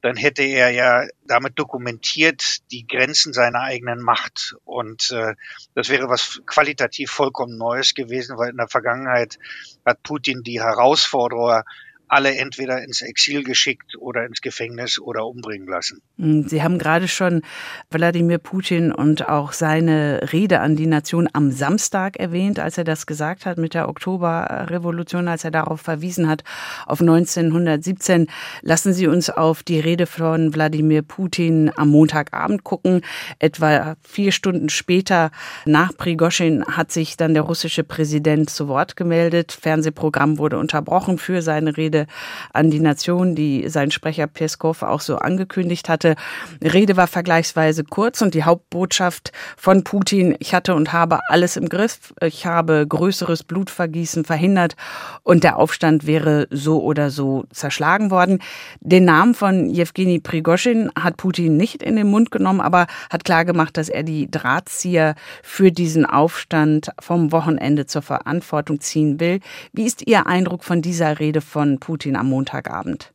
dann 0.00 0.16
hätte 0.16 0.42
er 0.42 0.70
ja 0.70 1.06
damit 1.24 1.56
dokumentiert 1.56 2.68
die 2.72 2.84
Grenzen 2.84 3.32
seiner 3.32 3.60
eigenen 3.60 4.00
Macht. 4.00 4.56
Und 4.64 5.12
äh, 5.12 5.36
das 5.76 5.88
wäre 5.88 6.08
was 6.08 6.42
qualitativ 6.46 7.12
vollkommen 7.12 7.56
Neues 7.56 7.94
gewesen, 7.94 8.36
weil 8.36 8.50
in 8.50 8.56
der 8.56 8.66
Vergangenheit 8.66 9.38
hat 9.86 10.02
Putin 10.02 10.42
die 10.42 10.60
Herausforderer 10.60 11.62
alle 12.08 12.36
entweder 12.36 12.82
ins 12.82 13.02
Exil 13.02 13.42
geschickt 13.44 13.96
oder 13.98 14.24
ins 14.26 14.40
Gefängnis 14.40 14.98
oder 14.98 15.26
umbringen 15.26 15.66
lassen. 15.66 16.00
Hm, 16.18 16.46
Sie 16.48 16.62
haben 16.62 16.78
gerade 16.78 17.08
schon 17.08 17.42
Wladimir 17.90 18.38
Putin 18.38 18.92
und 18.92 19.28
auch 19.28 19.52
seine 19.52 20.32
Rede 20.32 20.60
an 20.60 20.76
die 20.76 20.86
Nation 20.86 21.28
am 21.32 21.50
Samstag 21.50 22.16
erwähnt, 22.16 22.58
als 22.58 22.78
er 22.78 22.84
das 22.84 23.06
gesagt 23.06 23.46
hat 23.46 23.58
mit 23.58 23.74
der 23.74 23.88
Oktoberrevolution, 23.88 25.28
als 25.28 25.44
er 25.44 25.50
darauf 25.50 25.80
verwiesen 25.80 26.28
hat, 26.28 26.44
auf 26.86 27.00
1917. 27.00 28.28
Lassen 28.62 28.92
Sie 28.92 29.06
uns 29.06 29.30
auf 29.30 29.62
die 29.62 29.80
Rede 29.80 30.06
von 30.06 30.54
Wladimir 30.54 31.02
Putin 31.02 31.70
am 31.76 31.88
Montagabend 31.88 32.64
gucken. 32.64 33.00
Etwa 33.38 33.96
vier 34.02 34.32
Stunden 34.32 34.68
später 34.68 35.30
nach 35.64 35.96
Prigoschin 35.96 36.64
hat 36.64 36.92
sich 36.92 37.16
dann 37.16 37.34
der 37.34 37.42
russische 37.42 37.84
Präsident 37.84 38.50
zu 38.50 38.68
Wort 38.68 38.96
gemeldet. 38.96 39.52
Fernsehprogramm 39.52 40.38
wurde 40.38 40.58
unterbrochen 40.58 41.18
für 41.18 41.42
seine 41.42 41.76
Rede 41.76 42.03
An 42.52 42.70
die 42.70 42.80
Nation, 42.80 43.34
die 43.34 43.68
sein 43.68 43.90
Sprecher 43.90 44.26
Peskov 44.26 44.82
auch 44.82 45.00
so 45.00 45.16
angekündigt 45.16 45.88
hatte. 45.88 46.16
Rede 46.62 46.96
war 46.96 47.06
vergleichsweise 47.06 47.84
kurz 47.84 48.22
und 48.22 48.34
die 48.34 48.44
Hauptbotschaft 48.44 49.32
von 49.56 49.84
Putin, 49.84 50.36
ich 50.38 50.54
hatte 50.54 50.74
und 50.74 50.92
habe 50.92 51.20
alles 51.28 51.56
im 51.56 51.68
Griff, 51.68 52.14
ich 52.22 52.46
habe 52.46 52.86
größeres 52.86 53.44
Blutvergießen 53.44 54.24
verhindert 54.24 54.76
und 55.22 55.44
der 55.44 55.56
Aufstand 55.56 56.06
wäre 56.06 56.46
so 56.50 56.82
oder 56.82 57.10
so 57.10 57.44
zerschlagen 57.50 58.10
worden. 58.10 58.40
Den 58.80 59.04
Namen 59.04 59.34
von 59.34 59.70
Jewgeni 59.70 60.20
Prigoschin 60.20 60.90
hat 60.98 61.16
Putin 61.16 61.56
nicht 61.56 61.82
in 61.82 61.96
den 61.96 62.08
Mund 62.10 62.30
genommen, 62.30 62.60
aber 62.60 62.86
hat 63.10 63.24
klargemacht, 63.24 63.76
dass 63.76 63.88
er 63.88 64.02
die 64.02 64.30
Drahtzieher 64.30 65.14
für 65.42 65.72
diesen 65.72 66.06
Aufstand 66.06 66.90
vom 67.00 67.32
Wochenende 67.32 67.86
zur 67.86 68.02
Verantwortung 68.02 68.80
ziehen 68.80 69.20
will. 69.20 69.40
Wie 69.72 69.84
ist 69.84 70.06
Ihr 70.06 70.26
Eindruck 70.26 70.64
von 70.64 70.82
dieser 70.82 71.18
Rede 71.20 71.40
von 71.40 71.78
Putin 71.84 72.16
am 72.16 72.28
Montagabend? 72.28 73.12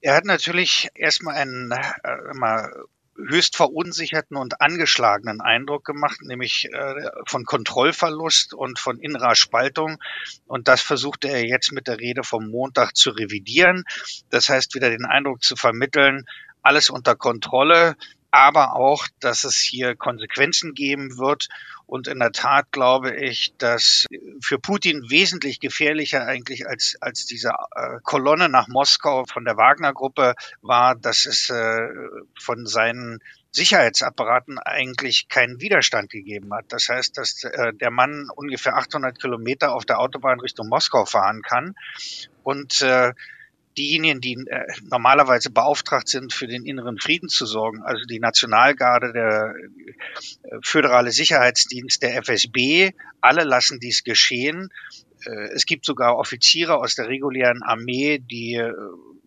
Er 0.00 0.16
hat 0.16 0.24
natürlich 0.24 0.90
erstmal 0.94 1.36
einen 1.36 1.70
äh, 1.70 2.34
mal 2.34 2.68
höchst 3.16 3.54
verunsicherten 3.54 4.36
und 4.36 4.60
angeschlagenen 4.60 5.40
Eindruck 5.40 5.84
gemacht, 5.84 6.20
nämlich 6.22 6.68
äh, 6.72 7.10
von 7.26 7.44
Kontrollverlust 7.44 8.54
und 8.54 8.80
von 8.80 8.98
innerer 8.98 9.36
Spaltung. 9.36 9.98
Und 10.46 10.66
das 10.66 10.80
versuchte 10.80 11.28
er 11.28 11.46
jetzt 11.46 11.70
mit 11.70 11.86
der 11.86 12.00
Rede 12.00 12.24
vom 12.24 12.50
Montag 12.50 12.96
zu 12.96 13.10
revidieren. 13.10 13.84
Das 14.30 14.48
heißt, 14.48 14.74
wieder 14.74 14.90
den 14.90 15.04
Eindruck 15.04 15.44
zu 15.44 15.54
vermitteln, 15.54 16.24
alles 16.62 16.90
unter 16.90 17.14
Kontrolle, 17.14 17.96
aber 18.32 18.74
auch, 18.74 19.06
dass 19.20 19.44
es 19.44 19.58
hier 19.58 19.94
Konsequenzen 19.94 20.74
geben 20.74 21.18
wird. 21.18 21.48
Und 21.92 22.08
in 22.08 22.20
der 22.20 22.32
Tat 22.32 22.72
glaube 22.72 23.14
ich, 23.14 23.52
dass 23.58 24.06
für 24.40 24.58
Putin 24.58 25.10
wesentlich 25.10 25.60
gefährlicher 25.60 26.24
eigentlich 26.24 26.66
als, 26.66 26.96
als 27.02 27.26
diese 27.26 27.50
äh, 27.50 27.98
Kolonne 28.02 28.48
nach 28.48 28.66
Moskau 28.66 29.26
von 29.26 29.44
der 29.44 29.58
Wagner-Gruppe 29.58 30.34
war, 30.62 30.94
dass 30.94 31.26
es 31.26 31.50
äh, 31.50 31.88
von 32.40 32.64
seinen 32.64 33.18
Sicherheitsapparaten 33.50 34.58
eigentlich 34.58 35.28
keinen 35.28 35.60
Widerstand 35.60 36.08
gegeben 36.08 36.54
hat. 36.54 36.64
Das 36.70 36.88
heißt, 36.88 37.18
dass 37.18 37.44
äh, 37.44 37.74
der 37.74 37.90
Mann 37.90 38.30
ungefähr 38.34 38.74
800 38.74 39.20
Kilometer 39.20 39.74
auf 39.74 39.84
der 39.84 39.98
Autobahn 39.98 40.40
Richtung 40.40 40.70
Moskau 40.70 41.04
fahren 41.04 41.42
kann 41.42 41.74
und 42.42 42.80
äh, 42.80 43.12
diejenigen, 43.76 44.20
die 44.20 44.34
äh, 44.46 44.66
normalerweise 44.90 45.50
beauftragt 45.50 46.08
sind, 46.08 46.32
für 46.32 46.46
den 46.46 46.64
inneren 46.64 46.98
Frieden 46.98 47.28
zu 47.28 47.46
sorgen, 47.46 47.82
also 47.82 48.04
die 48.04 48.20
Nationalgarde, 48.20 49.12
der 49.12 49.54
äh, 50.42 50.58
föderale 50.62 51.12
Sicherheitsdienst, 51.12 52.02
der 52.02 52.16
FSB, 52.22 52.92
alle 53.20 53.44
lassen 53.44 53.80
dies 53.80 54.04
geschehen. 54.04 54.70
Äh, 55.24 55.48
es 55.54 55.66
gibt 55.66 55.84
sogar 55.84 56.16
Offiziere 56.16 56.76
aus 56.78 56.94
der 56.94 57.08
regulären 57.08 57.62
Armee, 57.62 58.18
die 58.18 58.54
äh, 58.54 58.72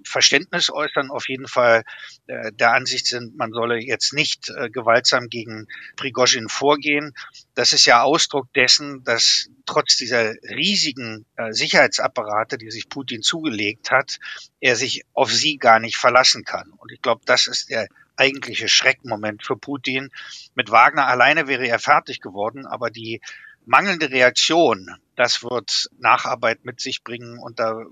Verständnis 0.06 0.70
äußern, 0.70 1.10
auf 1.10 1.28
jeden 1.28 1.48
Fall 1.48 1.84
äh, 2.28 2.52
der 2.54 2.74
Ansicht 2.74 3.08
sind, 3.08 3.36
man 3.36 3.52
solle 3.52 3.80
jetzt 3.80 4.14
nicht 4.14 4.50
äh, 4.50 4.70
gewaltsam 4.70 5.30
gegen 5.30 5.68
Prigozhin 5.96 6.50
vorgehen. 6.50 7.14
Das 7.54 7.74
ist 7.74 7.86
ja 7.86 8.04
Ausdruck 8.04 8.52
dessen, 8.54 9.04
dass 9.04 9.50
trotz 9.66 9.98
dieser 9.98 10.34
riesigen 10.44 11.26
äh, 11.36 11.52
Sicherheitsapparate, 11.52 12.58
die 12.58 12.72
sich 12.72 12.90
Putin 12.90 13.22
zugelegt 13.22 13.92
hat, 13.92 14.20
er 14.60 14.76
sich 14.76 15.04
auf 15.14 15.32
sie 15.32 15.58
gar 15.58 15.80
nicht 15.80 15.98
verlassen 15.98 16.44
kann. 16.44 16.72
Und 16.72 16.92
ich 16.92 17.02
glaube, 17.02 17.22
das 17.26 17.48
ist 17.48 17.70
der 17.70 17.88
eigentliche 18.18 18.70
Schreckmoment 18.70 19.46
für 19.46 19.58
Putin. 19.58 20.10
Mit 20.56 20.72
Wagner 20.72 21.08
alleine 21.08 21.48
wäre 21.48 21.68
er 21.68 21.80
fertig 21.80 22.22
geworden, 22.22 22.66
aber 22.66 22.90
die 22.90 23.22
mangelnde 23.66 24.12
Reaktion, 24.12 24.96
das 25.16 25.44
wird 25.44 25.90
Nacharbeit 25.98 26.66
mit 26.66 26.80
sich 26.80 27.04
bringen 27.04 27.40
und 27.40 27.60
da 27.60 27.84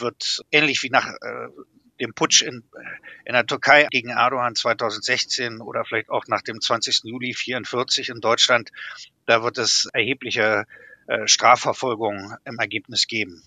wird 0.00 0.44
ähnlich 0.50 0.82
wie 0.82 0.90
nach 0.90 1.06
äh, 1.06 1.48
dem 2.00 2.14
Putsch 2.14 2.42
in, 2.42 2.62
in 3.24 3.32
der 3.32 3.46
Türkei 3.46 3.86
gegen 3.90 4.10
Erdogan 4.10 4.54
2016 4.54 5.60
oder 5.60 5.84
vielleicht 5.84 6.10
auch 6.10 6.26
nach 6.26 6.42
dem 6.42 6.60
20. 6.60 7.04
Juli 7.04 7.34
44 7.34 8.10
in 8.10 8.20
Deutschland, 8.20 8.70
da 9.26 9.42
wird 9.42 9.58
es 9.58 9.88
erhebliche 9.92 10.66
äh, 11.06 11.26
Strafverfolgung 11.26 12.34
im 12.44 12.58
Ergebnis 12.58 13.06
geben. 13.06 13.42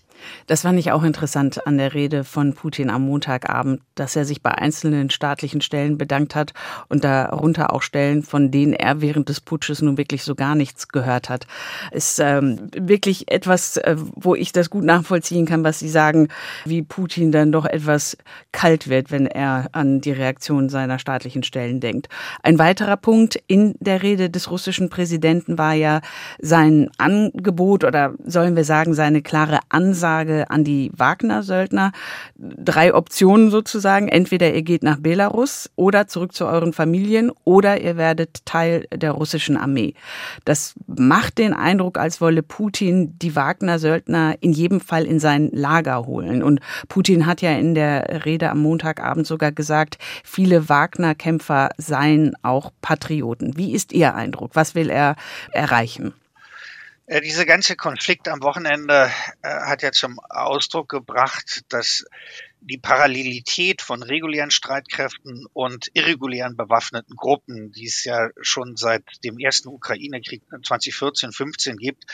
Das 0.46 0.62
fand 0.62 0.78
ich 0.78 0.92
auch 0.92 1.02
interessant 1.02 1.66
an 1.66 1.78
der 1.78 1.94
Rede 1.94 2.24
von 2.24 2.54
Putin 2.54 2.90
am 2.90 3.02
Montagabend, 3.02 3.80
dass 3.94 4.16
er 4.16 4.24
sich 4.24 4.42
bei 4.42 4.52
einzelnen 4.52 5.10
staatlichen 5.10 5.60
Stellen 5.60 5.98
bedankt 5.98 6.34
hat 6.34 6.52
und 6.88 7.04
darunter 7.04 7.72
auch 7.72 7.82
Stellen, 7.82 8.22
von 8.22 8.50
denen 8.50 8.72
er 8.72 9.00
während 9.00 9.28
des 9.28 9.40
Putsches 9.40 9.82
nun 9.82 9.98
wirklich 9.98 10.22
so 10.24 10.34
gar 10.34 10.54
nichts 10.54 10.88
gehört 10.88 11.28
hat. 11.28 11.46
Ist 11.92 12.18
ähm, 12.18 12.70
wirklich 12.76 13.30
etwas, 13.30 13.76
äh, 13.76 13.96
wo 13.96 14.34
ich 14.34 14.52
das 14.52 14.70
gut 14.70 14.84
nachvollziehen 14.84 15.46
kann, 15.46 15.64
was 15.64 15.78
Sie 15.78 15.88
sagen, 15.88 16.28
wie 16.64 16.82
Putin 16.82 17.32
dann 17.32 17.52
doch 17.52 17.66
etwas 17.66 18.16
kalt 18.52 18.88
wird, 18.88 19.10
wenn 19.10 19.26
er 19.26 19.68
an 19.72 20.00
die 20.00 20.12
Reaktion 20.12 20.68
seiner 20.68 20.98
staatlichen 20.98 21.42
Stellen 21.42 21.80
denkt. 21.80 22.08
Ein 22.42 22.58
weiterer 22.58 22.96
Punkt 22.96 23.40
in 23.46 23.74
der 23.80 24.02
Rede 24.02 24.30
des 24.30 24.50
russischen 24.50 24.90
Präsidenten 24.90 25.58
war 25.58 25.74
ja 25.74 26.00
sein 26.40 26.90
Angebot 26.98 27.84
oder 27.84 28.14
sollen 28.24 28.56
wir 28.56 28.64
sagen 28.64 28.94
seine 28.94 29.22
klare 29.22 29.60
Ansage, 29.68 30.09
Ansage 30.10 30.50
an 30.50 30.64
die 30.64 30.90
Wagner-Söldner. 30.96 31.92
Drei 32.36 32.94
Optionen 32.94 33.50
sozusagen. 33.50 34.08
Entweder 34.08 34.52
ihr 34.52 34.62
geht 34.62 34.82
nach 34.82 34.98
Belarus 34.98 35.70
oder 35.76 36.08
zurück 36.08 36.34
zu 36.34 36.46
euren 36.46 36.72
Familien 36.72 37.30
oder 37.44 37.80
ihr 37.80 37.96
werdet 37.96 38.44
Teil 38.44 38.86
der 38.92 39.12
russischen 39.12 39.56
Armee. 39.56 39.94
Das 40.44 40.74
macht 40.86 41.38
den 41.38 41.54
Eindruck, 41.54 41.98
als 41.98 42.20
wolle 42.20 42.42
Putin 42.42 43.18
die 43.18 43.36
Wagner-Söldner 43.36 44.36
in 44.40 44.52
jedem 44.52 44.80
Fall 44.80 45.04
in 45.04 45.20
sein 45.20 45.50
Lager 45.52 46.06
holen. 46.06 46.42
Und 46.42 46.60
Putin 46.88 47.26
hat 47.26 47.42
ja 47.42 47.52
in 47.52 47.74
der 47.74 48.24
Rede 48.24 48.50
am 48.50 48.60
Montagabend 48.60 49.26
sogar 49.26 49.52
gesagt, 49.52 49.98
viele 50.24 50.68
Wagner-Kämpfer 50.68 51.70
seien 51.76 52.34
auch 52.42 52.70
Patrioten. 52.82 53.56
Wie 53.56 53.72
ist 53.72 53.92
Ihr 53.92 54.14
Eindruck? 54.14 54.50
Was 54.54 54.74
will 54.74 54.90
er 54.90 55.16
erreichen? 55.52 56.14
Äh, 57.10 57.20
Dieser 57.22 57.44
ganze 57.44 57.74
Konflikt 57.74 58.28
am 58.28 58.40
Wochenende 58.40 59.10
äh, 59.42 59.48
hat 59.48 59.82
ja 59.82 59.90
zum 59.90 60.20
Ausdruck 60.28 60.88
gebracht, 60.88 61.62
dass 61.68 62.04
die 62.60 62.78
Parallelität 62.78 63.82
von 63.82 64.02
regulären 64.02 64.50
Streitkräften 64.50 65.46
und 65.52 65.88
irregulären 65.94 66.56
bewaffneten 66.56 67.16
Gruppen, 67.16 67.72
die 67.72 67.86
es 67.86 68.04
ja 68.04 68.28
schon 68.40 68.76
seit 68.76 69.02
dem 69.24 69.38
ersten 69.38 69.68
Ukraine-Krieg 69.68 70.42
2014-15 70.50 71.76
gibt, 71.76 72.04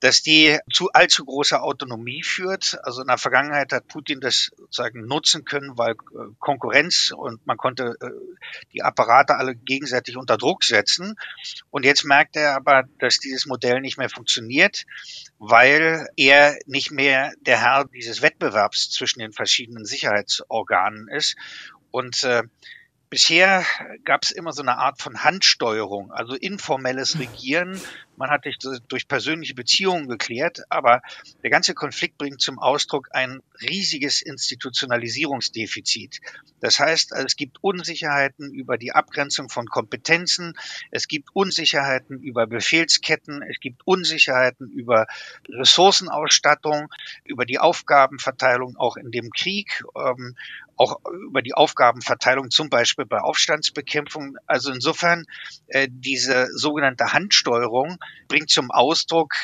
dass 0.00 0.22
die 0.22 0.58
zu 0.72 0.90
allzu 0.92 1.24
großer 1.24 1.62
Autonomie 1.62 2.22
führt. 2.22 2.78
Also 2.84 3.00
in 3.00 3.08
der 3.08 3.18
Vergangenheit 3.18 3.72
hat 3.72 3.88
Putin 3.88 4.20
das 4.20 4.50
sozusagen 4.56 5.06
nutzen 5.06 5.44
können, 5.44 5.76
weil 5.76 5.92
äh, 5.92 6.34
Konkurrenz 6.38 7.12
und 7.16 7.44
man 7.46 7.56
konnte 7.56 7.96
äh, 8.00 8.10
die 8.72 8.82
Apparate 8.82 9.36
alle 9.36 9.54
gegenseitig 9.54 10.16
unter 10.16 10.36
Druck 10.36 10.64
setzen. 10.64 11.16
Und 11.70 11.84
jetzt 11.84 12.04
merkt 12.04 12.36
er 12.36 12.54
aber, 12.54 12.84
dass 12.98 13.18
dieses 13.18 13.46
Modell 13.46 13.80
nicht 13.80 13.98
mehr 13.98 14.10
funktioniert, 14.10 14.84
weil 15.38 16.08
er 16.16 16.58
nicht 16.66 16.90
mehr 16.90 17.32
der 17.40 17.60
Herr 17.60 17.84
dieses 17.86 18.22
Wettbewerbs 18.22 18.90
zwischen 18.90 19.20
den 19.20 19.32
verschiedenen 19.32 19.84
Sicherheitsorganen 19.84 21.08
ist. 21.08 21.36
Und 21.90 22.24
äh, 22.24 22.42
Bisher 23.10 23.64
gab 24.04 24.22
es 24.22 24.30
immer 24.30 24.52
so 24.52 24.60
eine 24.60 24.76
Art 24.76 25.00
von 25.00 25.24
Handsteuerung, 25.24 26.12
also 26.12 26.34
informelles 26.34 27.18
Regieren. 27.18 27.80
Man 28.18 28.30
hat 28.30 28.44
sich 28.44 28.58
durch 28.58 29.06
persönliche 29.06 29.54
Beziehungen 29.54 30.08
geklärt, 30.08 30.62
aber 30.68 31.02
der 31.44 31.50
ganze 31.50 31.72
Konflikt 31.72 32.18
bringt 32.18 32.40
zum 32.40 32.58
Ausdruck 32.58 33.08
ein 33.12 33.40
riesiges 33.62 34.22
Institutionalisierungsdefizit. 34.22 36.20
Das 36.60 36.80
heißt, 36.80 37.12
es 37.12 37.36
gibt 37.36 37.58
Unsicherheiten 37.62 38.52
über 38.52 38.76
die 38.76 38.92
Abgrenzung 38.92 39.48
von 39.48 39.66
Kompetenzen, 39.66 40.54
es 40.90 41.06
gibt 41.06 41.28
Unsicherheiten 41.32 42.20
über 42.20 42.48
Befehlsketten, 42.48 43.42
es 43.48 43.60
gibt 43.60 43.86
Unsicherheiten 43.86 44.68
über 44.68 45.06
Ressourcenausstattung, 45.48 46.88
über 47.24 47.44
die 47.44 47.60
Aufgabenverteilung 47.60 48.76
auch 48.76 48.96
in 48.96 49.12
dem 49.12 49.30
Krieg. 49.30 49.84
Ähm, 49.96 50.34
auch 50.78 51.00
über 51.26 51.42
die 51.42 51.54
Aufgabenverteilung 51.54 52.50
zum 52.50 52.70
Beispiel 52.70 53.04
bei 53.04 53.18
Aufstandsbekämpfung. 53.18 54.36
Also 54.46 54.72
insofern 54.72 55.26
äh, 55.66 55.88
diese 55.90 56.48
sogenannte 56.56 57.12
Handsteuerung 57.12 57.98
bringt 58.28 58.50
zum 58.50 58.70
Ausdruck, 58.70 59.34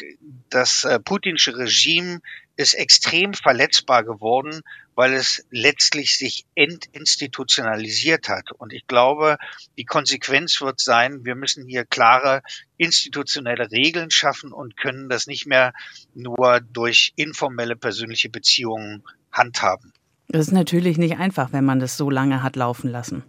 das 0.51 0.85
äh, 0.85 1.01
putinsche 1.01 1.57
Regime 1.57 2.21
ist 2.57 2.75
extrem 2.75 3.35
verletzbar 3.35 4.05
geworden, 4.05 4.61
weil 4.95 5.13
es 5.13 5.45
letztlich 5.51 6.17
sich 6.17 6.47
entinstitutionalisiert 6.55 8.29
hat. 8.29 8.53
Und 8.53 8.73
ich 8.73 8.87
glaube, 8.87 9.39
die 9.77 9.85
Konsequenz 9.85 10.61
wird 10.61 10.81
sein, 10.81 11.25
wir 11.25 11.35
müssen 11.35 11.67
hier 11.67 11.85
klare 11.85 12.43
institutionelle 12.77 13.71
Regeln 13.73 14.11
schaffen 14.11 14.53
und 14.53 14.77
können 14.77 15.09
das 15.09 15.27
nicht 15.27 15.47
mehr 15.47 15.73
nur 16.15 16.61
durch 16.61 17.13
informelle 17.17 17.75
persönliche 17.75 18.29
Beziehungen 18.29 19.03
handhaben. 19.33 19.93
Das 20.29 20.47
ist 20.47 20.53
natürlich 20.53 20.97
nicht 20.97 21.19
einfach, 21.19 21.53
wenn 21.53 21.65
man 21.65 21.81
das 21.81 21.97
so 21.97 22.09
lange 22.09 22.43
hat 22.43 22.57
laufen 22.57 22.91
lassen. 22.91 23.25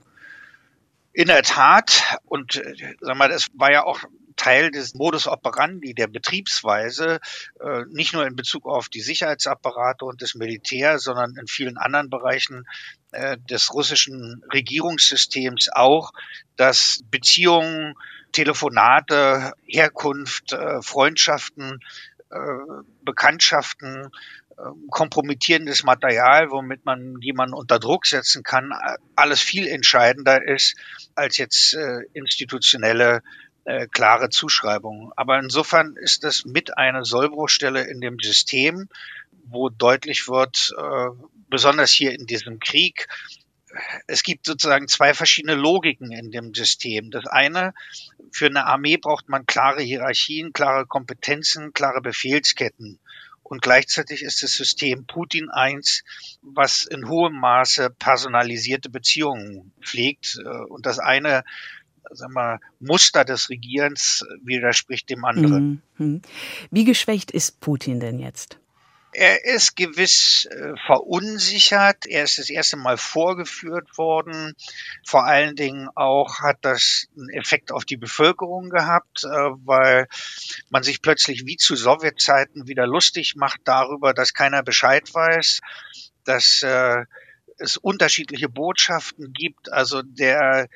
In 1.13 1.28
der 1.28 1.43
Tat, 1.43 2.17
und 2.26 2.58
äh, 2.58 2.95
sag 3.00 3.17
mal, 3.17 3.30
das 3.30 3.48
war 3.54 3.71
ja 3.71 3.84
auch 3.84 4.02
Teil 4.36 4.71
des 4.71 4.93
Modus 4.95 5.28
operandi 5.28 5.93
der 5.93 6.08
Betriebsweise, 6.08 7.19
äh, 7.60 7.84
nicht 7.89 8.13
nur 8.13 8.26
in 8.26 8.36
Bezug 8.36 8.65
auf 8.65 8.89
die 8.89 9.02
Sicherheitsapparate 9.02 10.06
und 10.06 10.21
das 10.21 10.36
Militär, 10.36 11.00
sondern 11.00 11.36
in 11.38 11.48
vielen 11.48 11.78
anderen 11.78 12.10
Bereichen 12.10 12.65
äh, 13.12 13.38
des 13.50 13.74
russischen 13.74 14.43
Regierungssystems 14.54 15.69
auch, 15.71 16.12
dass 16.58 17.00
Beziehungen, 17.10 17.95
Telefonate, 18.32 19.54
Herkunft, 19.65 20.54
äh, 20.54 20.82
Freundschaften, 20.82 21.80
Bekanntschaften 23.04 24.10
ähm, 24.58 24.88
kompromittierendes 24.89 25.84
Material, 25.84 26.50
womit 26.50 26.84
man 26.84 27.21
jemanden 27.21 27.54
unter 27.54 27.80
Druck 27.80 28.08
setzen 28.08 28.43
kann, 28.43 28.74
alles 29.15 29.39
viel 29.39 29.67
entscheidender 29.67 30.45
ist 30.45 30.76
als 31.13 31.38
jetzt 31.38 31.78
institutionelle 32.13 33.21
äh, 33.65 33.88
klare 33.88 34.30
Zuschreibungen. 34.30 35.12
Aber 35.15 35.39
insofern 35.39 35.95
ist 35.95 36.23
das 36.23 36.45
mit 36.45 36.78
einer 36.78 37.04
Sollbruchstelle 37.04 37.84
in 37.84 37.99
dem 37.99 38.19
System, 38.19 38.89
wo 39.47 39.69
deutlich 39.69 40.28
wird, 40.28 40.73
äh, 40.78 41.08
besonders 41.49 41.91
hier 41.91 42.13
in 42.13 42.25
diesem 42.28 42.60
Krieg, 42.60 43.08
es 44.08 44.23
gibt 44.23 44.45
sozusagen 44.45 44.88
zwei 44.88 45.13
verschiedene 45.13 45.56
Logiken 45.56 46.12
in 46.12 46.32
dem 46.32 46.54
System. 46.54 47.12
Das 47.12 47.25
eine, 47.25 47.73
für 48.32 48.45
eine 48.45 48.65
Armee 48.65 48.97
braucht 48.97 49.30
man 49.30 49.45
klare 49.45 49.82
Hierarchien, 49.82 50.54
klare 50.54 50.86
Kompetenzen, 50.86 51.74
klare 51.74 52.01
Befehlsketten. 52.01 52.99
Und 53.43 53.61
gleichzeitig 53.61 54.22
ist 54.22 54.43
das 54.43 54.53
System 54.53 55.05
Putin 55.05 55.49
eins, 55.49 56.03
was 56.41 56.86
in 56.86 57.09
hohem 57.09 57.34
Maße 57.34 57.89
personalisierte 57.89 58.89
Beziehungen 58.89 59.74
pflegt. 59.82 60.39
Und 60.70 60.86
das 60.86 60.99
eine 60.99 61.43
sagen 62.12 62.34
wir, 62.34 62.60
Muster 62.80 63.26
des 63.26 63.49
Regierens 63.49 64.26
widerspricht 64.43 65.10
dem 65.10 65.26
anderen. 65.26 65.82
Mhm. 65.97 66.22
Wie 66.72 66.86
geschwächt 66.86 67.32
ist 67.32 67.60
Putin 67.60 67.99
denn 67.99 68.20
jetzt? 68.20 68.60
Er 69.18 69.45
ist 69.45 69.78
gewiss 69.78 70.45
äh, 70.51 70.74
verunsichert. 70.86 72.06
Er 72.06 72.26
ist 72.26 72.38
das 72.38 72.49
erste 72.49 72.76
Mal 72.76 72.97
vorgeführt 72.97 73.97
worden. 73.97 74.56
Vor 75.06 75.24
allen 75.24 75.56
Dingen 75.56 75.88
auch 75.95 76.41
hat 76.41 76.58
das 76.64 77.08
einen 77.16 77.30
Effekt 77.30 77.72
auf 77.72 77.86
die 77.86 77.95
Bevölkerung 77.95 78.70
gehabt, 78.70 79.24
äh, 79.24 79.28
weil 79.30 80.10
man 80.70 80.84
sich 80.84 81.01
plötzlich 81.01 81.45
wie 81.45 81.56
zu 81.56 81.78
Sowjetzeiten 81.78 82.68
wieder 82.68 82.88
lustig 82.88 83.38
macht 83.38 83.62
darüber, 83.64 84.14
dass 84.14 84.34
keiner 84.34 84.64
Bescheid 84.64 85.14
weiß, 85.14 85.62
dass 86.26 86.62
äh, 86.64 87.06
es 87.58 87.78
unterschiedliche 87.78 88.49
Botschaften 88.49 89.32
gibt. 89.32 89.72
Also 89.72 90.01
der 90.01 90.64
äh, 90.64 90.68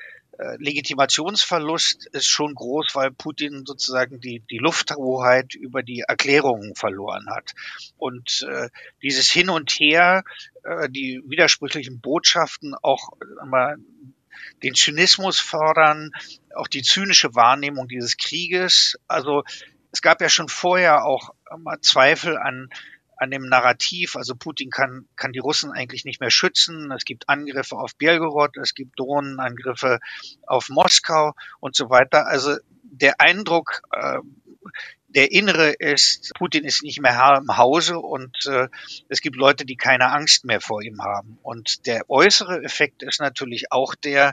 Legitimationsverlust 0.58 2.06
ist 2.06 2.28
schon 2.28 2.54
groß, 2.54 2.94
weil 2.94 3.10
Putin 3.10 3.64
sozusagen 3.66 4.20
die, 4.20 4.40
die 4.50 4.58
Lufthoheit 4.58 5.54
über 5.54 5.82
die 5.82 6.04
Erklärungen 6.06 6.74
verloren 6.74 7.26
hat. 7.30 7.52
Und 7.96 8.46
äh, 8.48 8.68
dieses 9.02 9.30
Hin 9.30 9.50
und 9.50 9.70
Her, 9.72 10.24
äh, 10.64 10.88
die 10.88 11.20
widersprüchlichen 11.26 12.00
Botschaften 12.00 12.74
auch 12.74 13.10
mal 13.44 13.76
den 14.62 14.74
Zynismus 14.74 15.38
fördern, 15.38 16.12
auch 16.54 16.68
die 16.68 16.82
zynische 16.82 17.34
Wahrnehmung 17.34 17.88
dieses 17.88 18.16
Krieges. 18.16 18.98
Also 19.08 19.44
es 19.92 20.02
gab 20.02 20.20
ja 20.20 20.28
schon 20.28 20.48
vorher 20.48 21.04
auch 21.04 21.30
Zweifel 21.82 22.38
an 22.38 22.70
an 23.20 23.30
dem 23.30 23.42
Narrativ. 23.42 24.16
Also 24.16 24.34
Putin 24.34 24.70
kann, 24.70 25.06
kann 25.14 25.32
die 25.32 25.38
Russen 25.38 25.70
eigentlich 25.72 26.04
nicht 26.04 26.20
mehr 26.20 26.30
schützen. 26.30 26.90
Es 26.90 27.04
gibt 27.04 27.28
Angriffe 27.28 27.76
auf 27.76 27.94
Belgorod, 27.96 28.56
es 28.56 28.74
gibt 28.74 28.98
Drohnenangriffe 28.98 30.00
auf 30.46 30.70
Moskau 30.70 31.34
und 31.60 31.76
so 31.76 31.90
weiter. 31.90 32.26
Also 32.26 32.56
der 32.82 33.20
Eindruck, 33.20 33.82
äh, 33.92 34.18
der 35.08 35.32
innere 35.32 35.70
ist, 35.72 36.32
Putin 36.34 36.64
ist 36.64 36.82
nicht 36.82 37.02
mehr 37.02 37.12
Herr 37.12 37.38
im 37.38 37.56
Hause 37.58 37.98
und 37.98 38.46
äh, 38.46 38.68
es 39.08 39.20
gibt 39.20 39.36
Leute, 39.36 39.66
die 39.66 39.76
keine 39.76 40.10
Angst 40.12 40.46
mehr 40.46 40.60
vor 40.60 40.82
ihm 40.82 41.02
haben. 41.02 41.38
Und 41.42 41.86
der 41.86 42.08
äußere 42.08 42.62
Effekt 42.62 43.02
ist 43.02 43.20
natürlich 43.20 43.70
auch 43.70 43.94
der, 43.94 44.32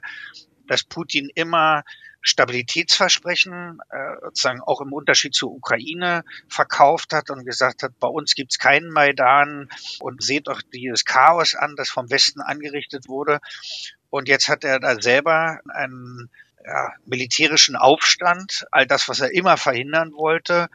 dass 0.68 0.84
Putin 0.84 1.30
immer 1.36 1.84
Stabilitätsversprechen, 2.28 3.80
äh, 3.90 4.16
sozusagen 4.22 4.62
auch 4.62 4.82
im 4.82 4.94
Unterschied 4.94 5.34
zur 5.34 5.52
Ukraine, 5.52 6.24
verkauft 6.50 7.14
hat 7.14 7.30
und 7.30 7.46
gesagt 7.46 7.84
hat, 7.84 7.98
bei 8.00 8.08
uns 8.08 8.36
gibt's 8.36 8.60
keinen 8.60 8.92
Maidan 8.92 9.70
und 10.00 10.22
seht 10.22 10.48
doch 10.48 10.62
dieses 10.62 11.06
Chaos 11.06 11.56
an, 11.56 11.76
das 11.78 11.90
vom 11.90 12.10
Westen 12.10 12.42
angerichtet 12.42 13.08
wurde. 13.08 13.40
Und 14.10 14.28
jetzt 14.28 14.50
hat 14.50 14.64
er 14.64 14.80
da 14.80 15.02
selber 15.02 15.60
einen 15.70 16.30
ja, 16.66 16.92
militärischen 17.06 17.76
Aufstand, 17.76 18.66
all 18.72 18.86
das, 18.86 19.08
was 19.08 19.22
er 19.22 19.34
immer 19.34 19.56
verhindern 19.58 20.12
wollte. 20.14 20.68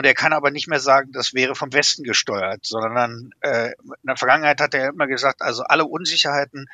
Und 0.00 0.06
er 0.06 0.14
kann 0.14 0.32
aber 0.32 0.50
nicht 0.50 0.66
mehr 0.66 0.80
sagen, 0.80 1.12
das 1.12 1.34
wäre 1.34 1.54
vom 1.54 1.74
Westen 1.74 2.04
gesteuert, 2.04 2.64
sondern 2.64 3.32
äh, 3.42 3.72
in 3.72 4.06
der 4.06 4.16
Vergangenheit 4.16 4.58
hat 4.58 4.72
er 4.72 4.88
immer 4.88 5.06
gesagt, 5.06 5.42
also 5.42 5.62
alle 5.64 5.84
Unsicherheiten 5.84 6.70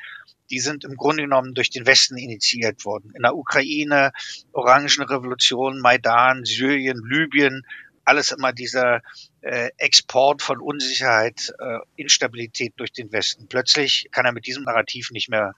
die 0.49 0.61
sind 0.61 0.85
im 0.85 0.95
Grunde 0.95 1.23
genommen 1.23 1.53
durch 1.53 1.69
den 1.69 1.85
Westen 1.85 2.15
initiiert 2.15 2.85
worden. 2.85 3.11
In 3.13 3.23
der 3.23 3.35
Ukraine, 3.35 4.13
Orangenrevolution, 4.53 5.81
Maidan, 5.81 6.45
Syrien, 6.45 7.01
Libyen, 7.05 7.65
alles 8.05 8.31
immer 8.31 8.53
dieser 8.53 9.01
äh, 9.41 9.71
Export 9.75 10.41
von 10.41 10.61
Unsicherheit, 10.61 11.53
äh, 11.59 11.79
Instabilität 11.97 12.75
durch 12.77 12.93
den 12.93 13.11
Westen. 13.11 13.49
Plötzlich 13.49 14.07
kann 14.11 14.25
er 14.25 14.31
mit 14.31 14.47
diesem 14.47 14.63
Narrativ 14.63 15.11
nicht 15.11 15.27
mehr 15.27 15.53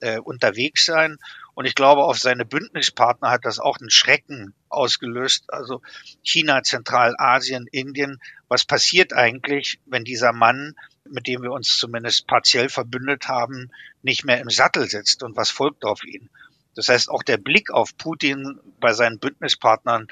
äh, 0.00 0.18
unterwegs 0.18 0.84
sein. 0.84 1.16
Und 1.56 1.64
ich 1.64 1.74
glaube, 1.74 2.04
auf 2.04 2.18
seine 2.18 2.44
Bündnispartner 2.44 3.30
hat 3.30 3.44
das 3.44 3.58
auch 3.58 3.78
einen 3.80 3.90
Schrecken 3.90 4.54
ausgelöst. 4.68 5.44
Also 5.48 5.82
China, 6.22 6.62
Zentralasien, 6.62 7.66
Indien. 7.72 8.20
Was 8.46 8.64
passiert 8.64 9.12
eigentlich, 9.12 9.80
wenn 9.86 10.04
dieser 10.04 10.32
Mann 10.32 10.76
mit 11.10 11.26
dem 11.26 11.42
wir 11.42 11.52
uns 11.52 11.76
zumindest 11.76 12.26
partiell 12.26 12.68
verbündet 12.68 13.28
haben, 13.28 13.70
nicht 14.02 14.24
mehr 14.24 14.40
im 14.40 14.50
Sattel 14.50 14.88
sitzt 14.88 15.22
und 15.22 15.36
was 15.36 15.50
folgt 15.50 15.84
auf 15.84 16.04
ihn. 16.04 16.28
Das 16.74 16.88
heißt, 16.88 17.08
auch 17.10 17.22
der 17.22 17.38
Blick 17.38 17.70
auf 17.70 17.96
Putin 17.96 18.60
bei 18.80 18.92
seinen 18.92 19.18
Bündnispartnern, 19.18 20.08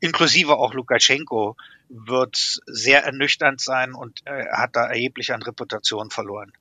inklusive 0.00 0.56
auch 0.56 0.74
Lukaschenko, 0.74 1.56
wird 1.88 2.60
sehr 2.66 3.04
ernüchternd 3.04 3.60
sein 3.60 3.94
und 3.94 4.20
er 4.24 4.58
hat 4.58 4.76
da 4.76 4.86
erheblich 4.86 5.32
an 5.32 5.42
Reputation 5.42 6.10
verloren. 6.10 6.52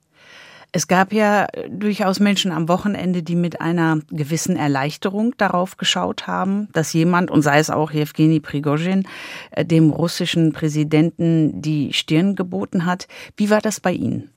Es 0.78 0.88
gab 0.88 1.12
ja 1.12 1.48
durchaus 1.70 2.20
Menschen 2.20 2.52
am 2.52 2.70
Wochenende, 2.70 3.24
die 3.24 3.36
mit 3.36 3.62
einer 3.62 4.00
gewissen 4.12 4.56
Erleichterung 4.56 5.36
darauf 5.36 5.78
geschaut 5.78 6.28
haben, 6.28 6.72
dass 6.72 6.94
jemand, 6.94 7.32
und 7.32 7.42
sei 7.42 7.58
es 7.58 7.72
auch 7.72 7.90
Jewgeni 7.90 8.40
Prigozhin, 8.40 9.08
äh, 9.50 9.66
dem 9.66 9.90
russischen 9.90 10.54
Präsidenten 10.54 11.64
die 11.64 11.94
Stirn 11.94 12.36
geboten 12.36 12.86
hat. 12.86 13.08
Wie 13.38 13.50
war 13.50 13.60
das 13.60 13.80
bei 13.80 13.92
Ihnen? 13.92 14.32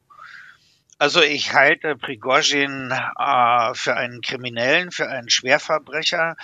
Also 0.96 1.20
ich 1.20 1.52
halte 1.52 1.94
Prigozhin 1.96 2.90
äh, 2.90 3.74
für 3.74 3.98
einen 3.98 4.22
Kriminellen, 4.22 4.92
für 4.92 5.10
einen 5.10 5.28
Schwerverbrecher. 5.28 6.36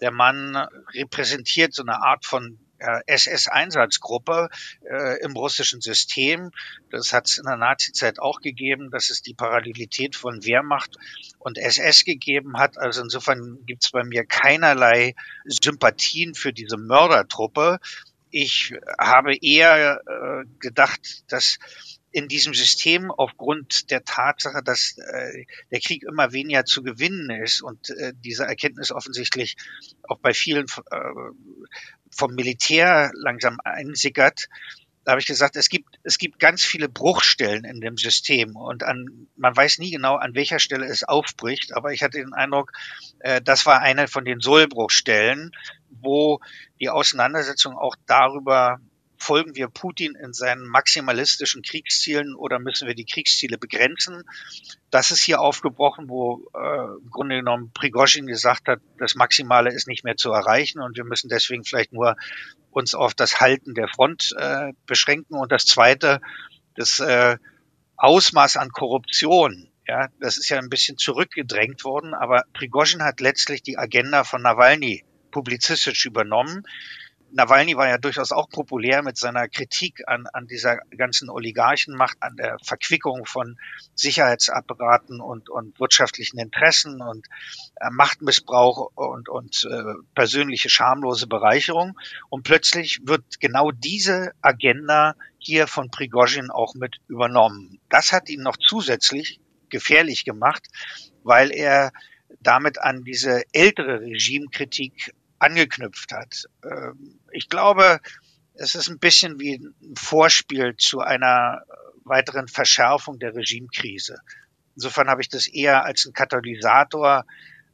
Der 0.00 0.10
Mann 0.10 0.56
repräsentiert 0.92 1.72
so 1.72 1.84
eine 1.84 2.02
Art 2.02 2.26
von 2.26 2.58
äh, 2.58 2.65
SS-Einsatzgruppe 2.78 4.48
äh, 4.88 5.20
im 5.22 5.32
russischen 5.32 5.80
System. 5.80 6.50
Das 6.90 7.12
hat 7.12 7.26
es 7.26 7.38
in 7.38 7.44
der 7.44 7.56
Nazizeit 7.56 8.18
auch 8.18 8.40
gegeben, 8.40 8.90
dass 8.90 9.10
es 9.10 9.22
die 9.22 9.34
Parallelität 9.34 10.16
von 10.16 10.44
Wehrmacht 10.44 10.96
und 11.38 11.58
SS 11.58 12.04
gegeben 12.04 12.58
hat. 12.58 12.78
Also 12.78 13.02
insofern 13.02 13.58
gibt 13.66 13.84
es 13.84 13.90
bei 13.90 14.04
mir 14.04 14.24
keinerlei 14.24 15.14
Sympathien 15.44 16.34
für 16.34 16.52
diese 16.52 16.76
Mördertruppe. 16.76 17.78
Ich 18.30 18.74
habe 18.98 19.36
eher 19.36 20.00
äh, 20.06 20.44
gedacht, 20.58 21.24
dass 21.28 21.58
in 22.16 22.28
diesem 22.28 22.54
System 22.54 23.10
aufgrund 23.10 23.90
der 23.90 24.02
Tatsache, 24.02 24.62
dass 24.64 24.96
äh, 24.96 25.44
der 25.70 25.80
Krieg 25.80 26.02
immer 26.02 26.32
weniger 26.32 26.64
zu 26.64 26.82
gewinnen 26.82 27.28
ist 27.42 27.60
und 27.60 27.90
äh, 27.90 28.14
diese 28.24 28.44
Erkenntnis 28.44 28.90
offensichtlich 28.90 29.56
auch 30.02 30.18
bei 30.20 30.32
vielen 30.32 30.64
äh, 30.90 30.98
vom 32.16 32.34
Militär 32.34 33.10
langsam 33.14 33.58
einsickert, 33.64 34.48
da 35.06 35.12
habe 35.12 35.20
ich 35.20 35.26
gesagt, 35.28 35.54
es 35.54 35.68
gibt, 35.68 36.00
es 36.02 36.18
gibt 36.18 36.40
ganz 36.40 36.64
viele 36.64 36.88
Bruchstellen 36.88 37.62
in 37.62 37.80
dem 37.80 37.96
System 37.96 38.56
und 38.56 38.82
an, 38.82 39.28
man 39.36 39.56
weiß 39.56 39.78
nie 39.78 39.92
genau, 39.92 40.16
an 40.16 40.34
welcher 40.34 40.58
Stelle 40.58 40.84
es 40.86 41.04
aufbricht, 41.04 41.76
aber 41.76 41.92
ich 41.92 42.02
hatte 42.02 42.18
den 42.18 42.34
Eindruck, 42.34 42.72
äh, 43.20 43.40
das 43.40 43.66
war 43.66 43.80
eine 43.80 44.08
von 44.08 44.24
den 44.24 44.40
Sollbruchstellen, 44.40 45.52
wo 45.90 46.40
die 46.80 46.88
Auseinandersetzung 46.88 47.78
auch 47.78 47.94
darüber 48.06 48.80
folgen 49.18 49.54
wir 49.54 49.68
Putin 49.68 50.14
in 50.14 50.32
seinen 50.32 50.66
maximalistischen 50.66 51.62
Kriegszielen 51.62 52.34
oder 52.34 52.58
müssen 52.58 52.86
wir 52.86 52.94
die 52.94 53.04
Kriegsziele 53.04 53.58
begrenzen? 53.58 54.22
Das 54.90 55.10
ist 55.10 55.22
hier 55.22 55.40
aufgebrochen, 55.40 56.08
wo 56.08 56.48
äh, 56.54 57.02
im 57.02 57.10
Grunde 57.10 57.36
genommen 57.36 57.72
Prigozhin 57.72 58.26
gesagt 58.26 58.68
hat, 58.68 58.80
das 58.98 59.14
Maximale 59.14 59.72
ist 59.72 59.88
nicht 59.88 60.04
mehr 60.04 60.16
zu 60.16 60.30
erreichen 60.30 60.80
und 60.80 60.96
wir 60.96 61.04
müssen 61.04 61.28
deswegen 61.28 61.64
vielleicht 61.64 61.92
nur 61.92 62.16
uns 62.70 62.94
auf 62.94 63.14
das 63.14 63.40
Halten 63.40 63.74
der 63.74 63.88
Front 63.88 64.34
äh, 64.38 64.72
beschränken. 64.86 65.34
Und 65.34 65.50
das 65.52 65.64
Zweite, 65.64 66.20
das 66.74 67.00
äh, 67.00 67.38
Ausmaß 67.96 68.58
an 68.58 68.70
Korruption, 68.70 69.70
ja, 69.86 70.08
das 70.20 70.36
ist 70.36 70.48
ja 70.48 70.58
ein 70.58 70.68
bisschen 70.68 70.98
zurückgedrängt 70.98 71.84
worden, 71.84 72.12
aber 72.12 72.44
Prigozhin 72.52 73.02
hat 73.02 73.20
letztlich 73.20 73.62
die 73.62 73.78
Agenda 73.78 74.24
von 74.24 74.42
Nawalny 74.42 75.04
publizistisch 75.30 76.06
übernommen. 76.06 76.64
Nawalny 77.32 77.76
war 77.76 77.88
ja 77.88 77.98
durchaus 77.98 78.32
auch 78.32 78.48
populär 78.48 79.02
mit 79.02 79.16
seiner 79.16 79.48
Kritik 79.48 80.02
an, 80.06 80.26
an 80.32 80.46
dieser 80.46 80.78
ganzen 80.96 81.28
Oligarchenmacht, 81.28 82.16
an 82.20 82.36
der 82.36 82.58
Verquickung 82.62 83.26
von 83.26 83.58
Sicherheitsapparaten 83.94 85.20
und, 85.20 85.50
und 85.50 85.78
wirtschaftlichen 85.80 86.38
Interessen 86.38 87.00
und 87.02 87.26
äh, 87.80 87.90
Machtmissbrauch 87.90 88.92
und, 88.94 89.28
und 89.28 89.68
äh, 89.70 89.94
persönliche 90.14 90.70
schamlose 90.70 91.26
Bereicherung. 91.26 91.98
Und 92.30 92.44
plötzlich 92.44 93.00
wird 93.04 93.40
genau 93.40 93.70
diese 93.70 94.32
Agenda 94.40 95.14
hier 95.38 95.66
von 95.66 95.90
Prigozhin 95.90 96.50
auch 96.50 96.74
mit 96.74 96.96
übernommen. 97.08 97.80
Das 97.88 98.12
hat 98.12 98.28
ihn 98.28 98.42
noch 98.42 98.56
zusätzlich 98.56 99.40
gefährlich 99.68 100.24
gemacht, 100.24 100.66
weil 101.22 101.50
er 101.50 101.92
damit 102.40 102.78
an 102.78 103.04
diese 103.04 103.42
ältere 103.52 104.00
Regimekritik 104.00 105.12
angeknüpft 105.38 106.12
hat. 106.12 106.44
Ähm, 106.64 107.18
ich 107.30 107.48
glaube, 107.48 108.00
es 108.54 108.74
ist 108.74 108.88
ein 108.88 108.98
bisschen 108.98 109.38
wie 109.38 109.56
ein 109.56 109.96
Vorspiel 109.96 110.76
zu 110.76 111.00
einer 111.00 111.62
weiteren 112.04 112.48
Verschärfung 112.48 113.18
der 113.18 113.34
Regimekrise. 113.34 114.18
Insofern 114.76 115.08
habe 115.08 115.22
ich 115.22 115.28
das 115.28 115.46
eher 115.46 115.84
als 115.84 116.06
ein 116.06 116.12
Katalysator 116.12 117.24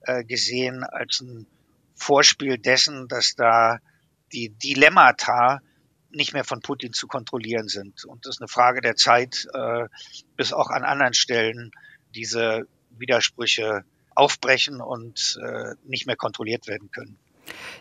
äh, 0.02 0.24
gesehen, 0.24 0.84
als 0.84 1.20
ein 1.20 1.46
Vorspiel 1.94 2.58
dessen, 2.58 3.08
dass 3.08 3.34
da 3.34 3.78
die 4.32 4.48
Dilemmata 4.48 5.60
nicht 6.10 6.32
mehr 6.32 6.44
von 6.44 6.60
Putin 6.60 6.92
zu 6.92 7.06
kontrollieren 7.06 7.68
sind. 7.68 8.04
Und 8.04 8.26
das 8.26 8.36
ist 8.36 8.42
eine 8.42 8.48
Frage 8.48 8.80
der 8.80 8.96
Zeit, 8.96 9.46
äh, 9.52 9.86
bis 10.36 10.52
auch 10.52 10.70
an 10.70 10.84
anderen 10.84 11.14
Stellen 11.14 11.70
diese 12.14 12.66
Widersprüche 12.90 13.84
aufbrechen 14.14 14.80
und 14.80 15.38
äh, 15.42 15.74
nicht 15.84 16.06
mehr 16.06 16.16
kontrolliert 16.16 16.66
werden 16.66 16.90
können. 16.90 17.18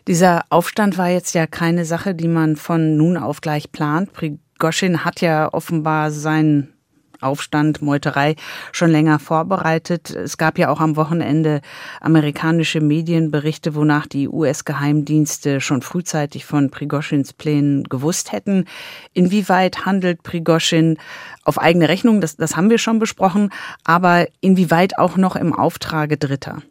Dieser 0.08 0.44
Aufstand 0.50 0.98
war 0.98 1.10
jetzt 1.10 1.36
ja 1.36 1.48
keine 1.48 1.86
Sache, 1.86 2.16
die 2.16 2.28
man 2.28 2.56
von 2.56 2.98
nun 2.98 3.18
auf 3.18 3.42
gleich 3.42 3.72
plant. 3.72 4.14
Prigoschin 4.14 5.06
hat 5.06 5.22
ja 5.22 5.54
offenbar 5.54 6.12
seinen 6.12 6.74
Aufstand, 7.22 7.82
Meuterei 7.82 8.36
schon 8.72 8.92
länger 8.92 9.20
vorbereitet. 9.20 10.10
Es 10.10 10.38
gab 10.38 10.58
ja 10.58 10.70
auch 10.70 10.80
am 10.80 10.96
Wochenende 10.96 11.62
amerikanische 12.00 12.82
Medienberichte, 12.82 13.76
wonach 13.76 14.08
die 14.08 14.28
US-Geheimdienste 14.28 15.62
schon 15.62 15.82
frühzeitig 15.82 16.46
von 16.46 16.72
Prigoschins 16.72 17.34
Plänen 17.34 17.84
gewusst 17.86 18.32
hätten. 18.32 18.66
Inwieweit 19.14 19.86
handelt 19.86 20.24
Prigoschin 20.24 20.98
auf 21.44 21.60
eigene 21.60 21.90
Rechnung? 21.90 22.22
Das, 22.22 22.38
das 22.38 22.56
haben 22.56 22.70
wir 22.70 22.80
schon 22.80 23.00
besprochen. 23.00 23.52
Aber 23.84 24.28
inwieweit 24.42 24.98
auch 24.98 25.18
noch 25.18 25.36
im 25.36 25.54
Auftrage 25.54 26.18
Dritter? 26.18 26.62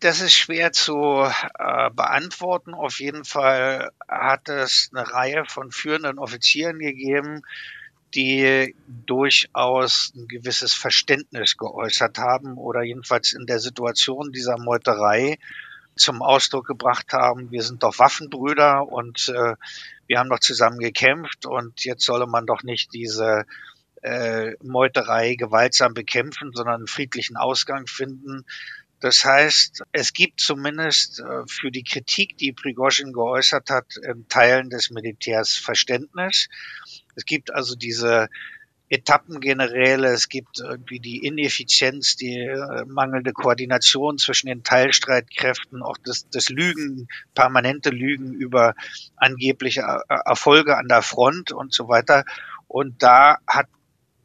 Das 0.00 0.20
ist 0.20 0.34
schwer 0.34 0.72
zu 0.72 1.24
äh, 1.58 1.90
beantworten. 1.90 2.74
Auf 2.74 3.00
jeden 3.00 3.24
Fall 3.24 3.90
hat 4.08 4.48
es 4.48 4.90
eine 4.94 5.10
Reihe 5.10 5.44
von 5.46 5.72
führenden 5.72 6.18
Offizieren 6.18 6.78
gegeben, 6.78 7.42
die 8.14 8.74
durchaus 8.86 10.12
ein 10.14 10.28
gewisses 10.28 10.72
Verständnis 10.72 11.56
geäußert 11.56 12.18
haben 12.18 12.56
oder 12.56 12.82
jedenfalls 12.82 13.32
in 13.32 13.46
der 13.46 13.58
Situation 13.58 14.32
dieser 14.32 14.56
Meuterei 14.56 15.38
zum 15.96 16.22
Ausdruck 16.22 16.66
gebracht 16.66 17.12
haben, 17.12 17.50
wir 17.50 17.62
sind 17.62 17.82
doch 17.82 17.98
Waffenbrüder 17.98 18.86
und 18.86 19.28
äh, 19.28 19.56
wir 20.06 20.18
haben 20.18 20.30
doch 20.30 20.38
zusammen 20.38 20.78
gekämpft 20.78 21.44
und 21.44 21.84
jetzt 21.84 22.04
solle 22.04 22.26
man 22.26 22.46
doch 22.46 22.62
nicht 22.62 22.94
diese 22.94 23.44
äh, 24.02 24.52
Meuterei 24.62 25.34
gewaltsam 25.34 25.92
bekämpfen, 25.92 26.52
sondern 26.54 26.76
einen 26.76 26.86
friedlichen 26.86 27.36
Ausgang 27.36 27.86
finden. 27.88 28.44
Das 29.00 29.24
heißt, 29.24 29.82
es 29.92 30.12
gibt 30.12 30.40
zumindest 30.40 31.20
äh, 31.20 31.46
für 31.46 31.70
die 31.70 31.84
Kritik, 31.84 32.36
die 32.36 32.52
Prigozhin 32.52 33.12
geäußert 33.12 33.70
hat, 33.70 33.96
in 33.96 34.26
Teilen 34.28 34.70
des 34.70 34.90
Militärs 34.90 35.54
Verständnis. 35.54 36.48
Es 37.14 37.24
gibt 37.24 37.54
also 37.54 37.76
diese 37.76 38.28
Etappengeneräle, 38.90 40.08
es 40.08 40.28
gibt 40.28 40.60
irgendwie 40.60 40.98
die 40.98 41.18
Ineffizienz, 41.18 42.16
die 42.16 42.38
äh, 42.38 42.84
mangelnde 42.86 43.32
Koordination 43.32 44.18
zwischen 44.18 44.46
den 44.46 44.64
Teilstreitkräften, 44.64 45.82
auch 45.82 45.98
das, 46.02 46.28
das 46.30 46.48
Lügen, 46.48 47.08
permanente 47.34 47.90
Lügen 47.90 48.32
über 48.32 48.74
angebliche 49.16 49.82
äh, 49.82 50.14
Erfolge 50.24 50.76
an 50.76 50.88
der 50.88 51.02
Front 51.02 51.52
und 51.52 51.72
so 51.72 51.88
weiter. 51.88 52.24
Und 52.66 53.02
da 53.02 53.38
hat 53.46 53.68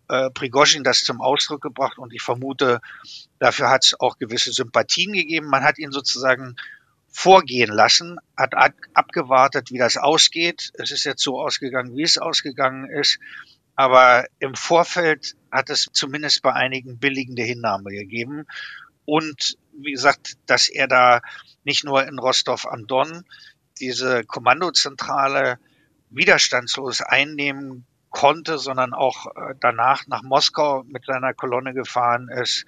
äh, 0.08 0.30
Prigozhin 0.30 0.84
das 0.84 1.04
zum 1.04 1.22
Ausdruck 1.22 1.62
gebracht 1.62 1.98
und 1.98 2.14
ich 2.14 2.22
vermute, 2.22 2.80
dafür 3.44 3.70
hat 3.70 3.86
es 3.86 4.00
auch 4.00 4.18
gewisse 4.18 4.54
Sympathien 4.54 5.14
gegeben. 5.14 5.48
Man 5.48 5.64
hat 5.64 5.78
ihn 5.78 5.92
sozusagen 5.92 6.56
vorgehen 7.10 7.72
lassen, 7.72 8.18
hat 8.38 8.54
abgewartet, 8.94 9.70
wie 9.70 9.78
das 9.78 9.98
ausgeht. 9.98 10.72
Es 10.76 10.92
ist 10.92 11.04
jetzt 11.04 11.22
so 11.22 11.40
ausgegangen, 11.40 11.96
wie 11.96 12.04
es 12.04 12.18
ausgegangen 12.18 12.90
ist. 12.90 13.20
Aber 13.76 14.26
im 14.40 14.56
Vorfeld 14.56 15.36
hat 15.52 15.70
es 15.70 15.90
zumindest 15.92 16.42
bei 16.42 16.54
einigen 16.54 17.00
billigende 17.00 17.44
Hinnahme 17.44 17.92
gegeben. 17.92 18.46
Und 19.06 19.58
wie 19.74 19.92
gesagt, 19.92 20.38
dass 20.46 20.70
er 20.70 20.88
da 20.88 21.22
nicht 21.64 21.84
nur 21.84 22.08
in 22.08 22.20
Rostov 22.20 22.66
am 22.66 22.88
Don 22.88 23.26
diese 23.80 24.24
Kommandozentrale 24.24 25.60
widerstandslos 26.10 27.02
einnehmen 27.02 27.86
konnte, 28.10 28.58
sondern 28.58 28.94
auch 28.94 29.26
äh, 29.26 29.56
danach 29.60 30.08
nach 30.08 30.22
Moskau 30.22 30.84
mit 30.84 31.06
seiner 31.06 31.34
Kolonne 31.34 31.74
gefahren 31.74 32.30
ist. 32.30 32.66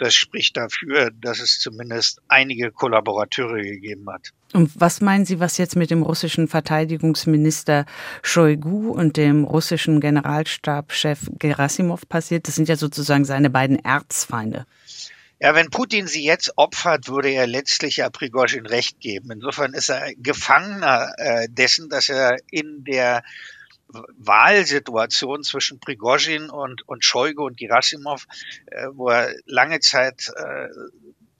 Das 0.00 0.14
spricht 0.14 0.56
dafür, 0.56 1.10
dass 1.20 1.40
es 1.40 1.60
zumindest 1.60 2.22
einige 2.26 2.70
Kollaborateure 2.70 3.60
gegeben 3.60 4.10
hat. 4.10 4.30
Und 4.54 4.72
was 4.74 5.02
meinen 5.02 5.26
Sie, 5.26 5.40
was 5.40 5.58
jetzt 5.58 5.76
mit 5.76 5.90
dem 5.90 6.02
russischen 6.02 6.48
Verteidigungsminister 6.48 7.84
Shoigu 8.22 8.92
und 8.92 9.18
dem 9.18 9.44
russischen 9.44 10.00
Generalstabschef 10.00 11.30
Gerasimov 11.38 12.08
passiert? 12.08 12.48
Das 12.48 12.54
sind 12.54 12.66
ja 12.66 12.76
sozusagen 12.76 13.26
seine 13.26 13.50
beiden 13.50 13.78
Erzfeinde. 13.78 14.64
Ja, 15.38 15.54
wenn 15.54 15.68
Putin 15.68 16.06
sie 16.06 16.24
jetzt 16.24 16.56
opfert, 16.56 17.08
würde 17.08 17.28
er 17.28 17.46
letztlich 17.46 17.98
ja 17.98 18.08
Prigozhin 18.08 18.64
recht 18.64 19.00
geben. 19.00 19.30
Insofern 19.30 19.74
ist 19.74 19.90
er 19.90 20.14
Gefangener 20.16 21.12
äh, 21.18 21.46
dessen, 21.50 21.90
dass 21.90 22.08
er 22.08 22.38
in 22.50 22.84
der 22.84 23.22
Wahlsituation 24.18 25.42
zwischen 25.42 25.80
Prigozhin 25.80 26.50
und, 26.50 26.86
und 26.88 27.04
Shoigu 27.04 27.44
und 27.44 27.56
Gerasimov, 27.56 28.26
äh, 28.66 28.88
wo 28.92 29.08
er 29.08 29.34
lange 29.46 29.80
Zeit 29.80 30.30
äh, 30.36 30.68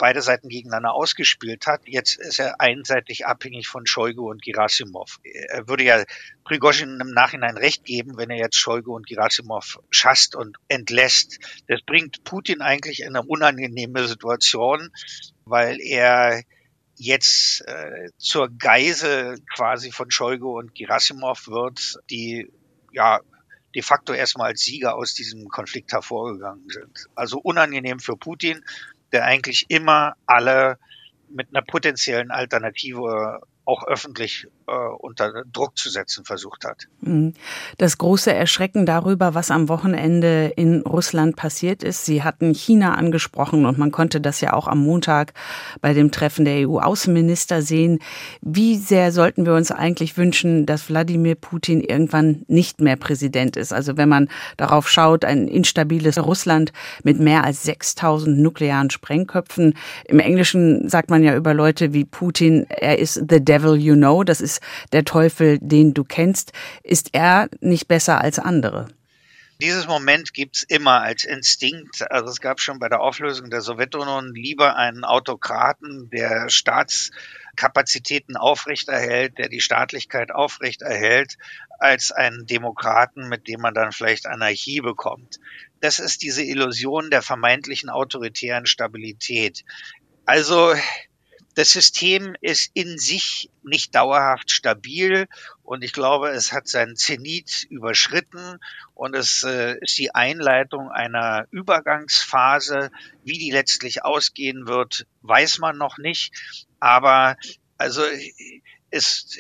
beide 0.01 0.23
Seiten 0.23 0.49
gegeneinander 0.49 0.95
ausgespielt 0.95 1.67
hat. 1.67 1.83
Jetzt 1.85 2.19
ist 2.19 2.41
er 2.41 2.59
einseitig 2.59 3.27
abhängig 3.27 3.69
von 3.69 3.87
Shoigu 3.87 4.31
und 4.31 4.43
Gerasimov. 4.43 5.19
Er 5.23 5.69
würde 5.69 5.85
ja 5.85 6.03
Prigozhin 6.43 6.99
im 7.01 7.11
Nachhinein 7.11 7.59
recht 7.59 7.85
geben, 7.85 8.17
wenn 8.17 8.31
er 8.31 8.39
jetzt 8.39 8.57
Shoigu 8.57 8.97
und 8.97 9.07
Gerasimov 9.07 9.79
schasst 9.91 10.35
und 10.35 10.57
entlässt. 10.69 11.39
Das 11.69 11.83
bringt 11.83 12.25
Putin 12.25 12.63
eigentlich 12.63 13.01
in 13.01 13.15
eine 13.15 13.27
unangenehme 13.27 14.09
Situation, 14.09 14.91
weil 15.45 15.79
er 15.81 16.43
jetzt 17.01 17.67
äh, 17.67 18.11
zur 18.19 18.51
Geise 18.51 19.37
quasi 19.55 19.91
von 19.91 20.11
Shoigu 20.11 20.59
und 20.59 20.75
Gerasimov 20.75 21.49
wird, 21.49 21.99
die 22.11 22.53
ja 22.93 23.21
de 23.75 23.83
facto 23.83 24.13
erstmal 24.13 24.49
als 24.49 24.61
Sieger 24.61 24.97
aus 24.97 25.15
diesem 25.15 25.49
Konflikt 25.49 25.93
hervorgegangen 25.93 26.69
sind. 26.69 27.07
Also 27.15 27.39
unangenehm 27.39 28.01
für 28.01 28.17
Putin, 28.17 28.63
der 29.13 29.25
eigentlich 29.25 29.65
immer 29.69 30.15
alle 30.27 30.79
mit 31.31 31.49
einer 31.49 31.65
potenziellen 31.65 32.31
Alternative 32.31 33.41
auch 33.65 33.87
öffentlich 33.87 34.49
äh, 34.71 34.89
unter 34.99 35.43
Druck 35.53 35.77
zu 35.77 35.91
setzen 35.91 36.25
versucht 36.25 36.65
hat. 36.65 36.87
Mhm. 37.01 37.35
Das 37.79 37.99
große 37.99 38.33
Erschrecken 38.33 38.87
darüber, 38.87 39.35
was 39.35 39.51
am 39.51 39.69
Wochenende 39.69 40.53
in 40.55 40.83
Russland 40.83 41.35
passiert 41.37 41.83
ist. 41.83 42.05
Sie 42.05 42.23
hatten 42.23 42.55
China 42.55 42.95
angesprochen 42.95 43.67
und 43.67 43.79
man 43.79 43.91
konnte 43.91 44.21
das 44.21 44.41
ja 44.41 44.53
auch 44.53 44.69
am 44.69 44.79
Montag 44.79 45.35
bei 45.81 45.93
dem 45.93 46.13
Treffen 46.13 46.45
der 46.45 46.69
EU-Außenminister 46.69 47.63
sehen. 47.63 47.99
Wie 48.43 48.77
sehr 48.77 49.11
sollten 49.11 49.45
wir 49.45 49.55
uns 49.55 49.73
eigentlich 49.73 50.17
wünschen, 50.17 50.67
dass 50.67 50.89
Wladimir 50.89 51.35
Putin 51.35 51.81
irgendwann 51.81 52.45
nicht 52.47 52.81
mehr 52.81 52.97
Präsident 52.97 53.57
ist? 53.57 53.73
Also 53.73 53.97
wenn 53.97 54.09
man 54.09 54.29
darauf 54.57 54.89
schaut, 54.89 55.25
ein 55.25 55.49
instabiles 55.49 56.25
Russland 56.25 56.73
mit 57.03 57.19
mehr 57.19 57.43
als 57.43 57.65
6000 57.65 58.39
nuklearen 58.39 58.91
Sprengköpfen. 58.91 59.75
Im 60.05 60.21
Englischen 60.21 60.89
sagt 60.89 61.11
man 61.11 61.25
ja 61.25 61.35
über 61.35 61.55
Leute 61.55 61.93
wie 61.93 62.05
Putin, 62.05 62.67
er 62.69 62.99
ist 62.99 63.15
the 63.29 63.45
devil 63.45 63.75
you 63.75 63.95
know. 63.95 64.23
Das 64.23 64.41
ist 64.41 64.60
der 64.93 65.05
Teufel, 65.05 65.59
den 65.61 65.95
du 65.95 66.05
kennst, 66.05 66.53
ist 66.83 67.11
er 67.13 67.49
nicht 67.61 67.89
besser 67.89 68.21
als 68.21 68.39
andere? 68.39 68.89
Dieses 69.61 69.87
Moment 69.87 70.33
gibt's 70.33 70.63
immer 70.63 71.03
als 71.03 71.25
Instinkt. 71.25 72.11
Also 72.11 72.31
es 72.31 72.41
gab 72.41 72.61
schon 72.61 72.79
bei 72.79 72.89
der 72.89 73.03
Auflösung 73.03 73.51
der 73.51 73.61
Sowjetunion 73.61 74.35
lieber 74.35 74.77
einen 74.77 75.05
Autokraten, 75.05 76.09
der 76.09 76.49
Staatskapazitäten 76.49 78.39
aufrechterhält, 78.39 79.37
der 79.37 79.51
die 79.51 79.61
Staatlichkeit 79.61 80.31
aufrechterhält, 80.33 81.37
als 81.79 82.11
einen 82.11 82.47
Demokraten, 82.47 83.29
mit 83.29 83.49
dem 83.49 83.61
man 83.61 83.75
dann 83.75 83.93
vielleicht 83.93 84.27
Anarchie 84.27 84.81
bekommt. 84.81 85.41
Das 85.83 85.99
ist 85.99 86.23
diese 86.23 86.43
Illusion 86.43 87.11
der 87.11 87.21
vermeintlichen 87.21 87.91
autoritären 87.91 88.65
Stabilität. 88.65 89.65
Also 90.25 90.75
das 91.55 91.71
System 91.71 92.37
ist 92.41 92.71
in 92.75 92.99
sich 92.99 93.51
nicht 93.63 93.95
dauerhaft 93.95 94.51
stabil 94.51 95.27
und 95.63 95.83
ich 95.83 95.93
glaube, 95.93 96.31
es 96.31 96.53
hat 96.53 96.69
seinen 96.69 96.97
Zenit 96.97 97.67
überschritten 97.71 98.59
und 98.95 99.17
es 99.17 99.43
äh, 99.45 99.77
ist 99.81 99.99
die 99.99 100.15
Einleitung 100.15 100.91
einer 100.91 101.47
Übergangsphase. 101.51 102.91
Wie 103.25 103.39
die 103.39 103.51
letztlich 103.51 104.05
ausgehen 104.05 104.67
wird, 104.67 105.07
weiß 105.23 105.59
man 105.59 105.77
noch 105.77 105.99
nicht. 105.99 106.33
Aber 106.79 107.37
also 107.79 108.03
es 108.91 109.39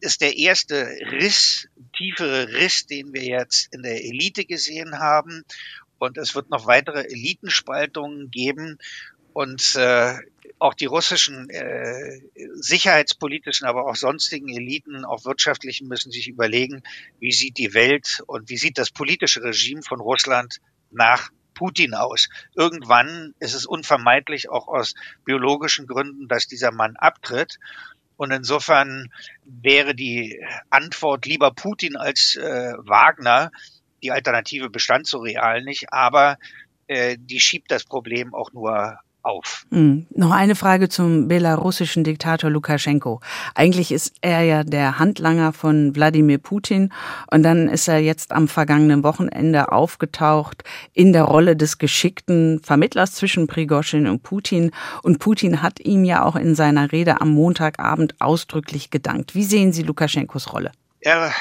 ist 0.00 0.20
der 0.20 0.36
erste 0.36 0.86
Riss, 1.12 1.68
tiefere 1.96 2.48
Riss, 2.48 2.86
den 2.86 3.12
wir 3.12 3.24
jetzt 3.24 3.72
in 3.72 3.82
der 3.82 4.02
Elite 4.04 4.44
gesehen 4.44 4.98
haben. 4.98 5.44
Und 5.98 6.18
es 6.18 6.34
wird 6.34 6.50
noch 6.50 6.66
weitere 6.66 7.04
Elitenspaltungen 7.04 8.30
geben. 8.30 8.78
Und 9.34 9.74
äh, 9.74 10.14
auch 10.58 10.74
die 10.74 10.86
russischen 10.86 11.50
äh, 11.50 12.20
sicherheitspolitischen, 12.54 13.66
aber 13.66 13.86
auch 13.86 13.96
sonstigen 13.96 14.48
Eliten, 14.48 15.04
auch 15.04 15.24
wirtschaftlichen, 15.24 15.88
müssen 15.88 16.10
sich 16.10 16.28
überlegen, 16.28 16.82
wie 17.18 17.32
sieht 17.32 17.58
die 17.58 17.74
Welt 17.74 18.22
und 18.26 18.48
wie 18.48 18.56
sieht 18.56 18.78
das 18.78 18.90
politische 18.90 19.42
Regime 19.42 19.82
von 19.82 20.00
Russland 20.00 20.60
nach 20.90 21.30
Putin 21.54 21.94
aus. 21.94 22.28
Irgendwann 22.54 23.34
ist 23.40 23.54
es 23.54 23.66
unvermeidlich, 23.66 24.48
auch 24.48 24.68
aus 24.68 24.94
biologischen 25.24 25.86
Gründen, 25.86 26.28
dass 26.28 26.46
dieser 26.46 26.72
Mann 26.72 26.96
abtritt. 26.96 27.58
Und 28.16 28.30
insofern 28.30 29.12
wäre 29.44 29.94
die 29.94 30.40
Antwort 30.70 31.26
lieber 31.26 31.50
Putin 31.50 31.96
als 31.96 32.36
äh, 32.36 32.74
Wagner. 32.78 33.50
Die 34.02 34.12
Alternative 34.12 34.70
bestand 34.70 35.06
so 35.08 35.18
real 35.18 35.62
nicht, 35.64 35.92
aber 35.92 36.38
äh, 36.86 37.16
die 37.18 37.40
schiebt 37.40 37.70
das 37.70 37.84
Problem 37.84 38.32
auch 38.32 38.52
nur 38.52 39.00
auf. 39.24 39.66
Mhm. 39.70 40.06
Noch 40.14 40.30
eine 40.30 40.54
Frage 40.54 40.88
zum 40.88 41.28
belarussischen 41.28 42.04
Diktator 42.04 42.50
Lukaschenko. 42.50 43.20
Eigentlich 43.54 43.92
ist 43.92 44.14
er 44.20 44.42
ja 44.42 44.64
der 44.64 44.98
Handlanger 44.98 45.52
von 45.52 45.94
Wladimir 45.94 46.38
Putin 46.38 46.92
und 47.30 47.42
dann 47.42 47.68
ist 47.68 47.88
er 47.88 47.98
jetzt 47.98 48.32
am 48.32 48.48
vergangenen 48.48 49.02
Wochenende 49.02 49.72
aufgetaucht 49.72 50.64
in 50.92 51.12
der 51.12 51.24
Rolle 51.24 51.56
des 51.56 51.78
geschickten 51.78 52.60
Vermittlers 52.62 53.14
zwischen 53.14 53.46
Prigoschin 53.46 54.06
und 54.06 54.22
Putin 54.22 54.70
und 55.02 55.18
Putin 55.18 55.62
hat 55.62 55.80
ihm 55.80 56.04
ja 56.04 56.24
auch 56.24 56.36
in 56.36 56.54
seiner 56.54 56.92
Rede 56.92 57.20
am 57.20 57.30
Montagabend 57.30 58.20
ausdrücklich 58.20 58.90
gedankt. 58.90 59.34
Wie 59.34 59.44
sehen 59.44 59.72
Sie 59.72 59.82
Lukaschenkos 59.82 60.52
Rolle? 60.52 60.72
Er 61.00 61.32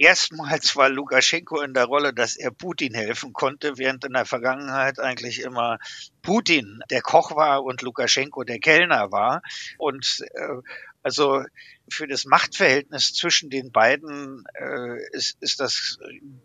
erstmals 0.00 0.76
war 0.76 0.88
Lukaschenko 0.88 1.60
in 1.60 1.74
der 1.74 1.84
Rolle, 1.84 2.14
dass 2.14 2.36
er 2.36 2.50
Putin 2.50 2.94
helfen 2.94 3.34
konnte, 3.34 3.76
während 3.76 4.04
in 4.04 4.14
der 4.14 4.24
Vergangenheit 4.24 4.98
eigentlich 4.98 5.42
immer 5.42 5.78
Putin 6.22 6.80
der 6.90 7.02
Koch 7.02 7.36
war 7.36 7.62
und 7.62 7.82
Lukaschenko 7.82 8.44
der 8.44 8.60
Kellner 8.60 9.12
war. 9.12 9.42
Und 9.76 10.24
äh, 10.34 10.62
also 11.02 11.44
für 11.90 12.06
das 12.06 12.24
Machtverhältnis 12.24 13.12
zwischen 13.12 13.50
den 13.50 13.72
beiden 13.72 14.44
äh, 14.54 15.02
ist, 15.12 15.36
ist 15.40 15.60
das 15.60 15.98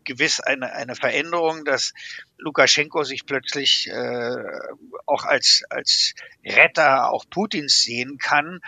gewiss 0.03 0.41
eine, 0.41 0.73
eine 0.73 0.95
Veränderung, 0.95 1.63
dass 1.63 1.93
Lukaschenko 2.37 3.05
sich 3.05 3.25
plötzlich 3.25 3.87
äh, 3.87 4.35
auch 5.05 5.23
als, 5.23 5.63
als 5.69 6.13
Retter 6.43 7.09
auch 7.09 7.23
Putins 7.29 7.81
sehen 7.81 8.17
kann 8.17 8.59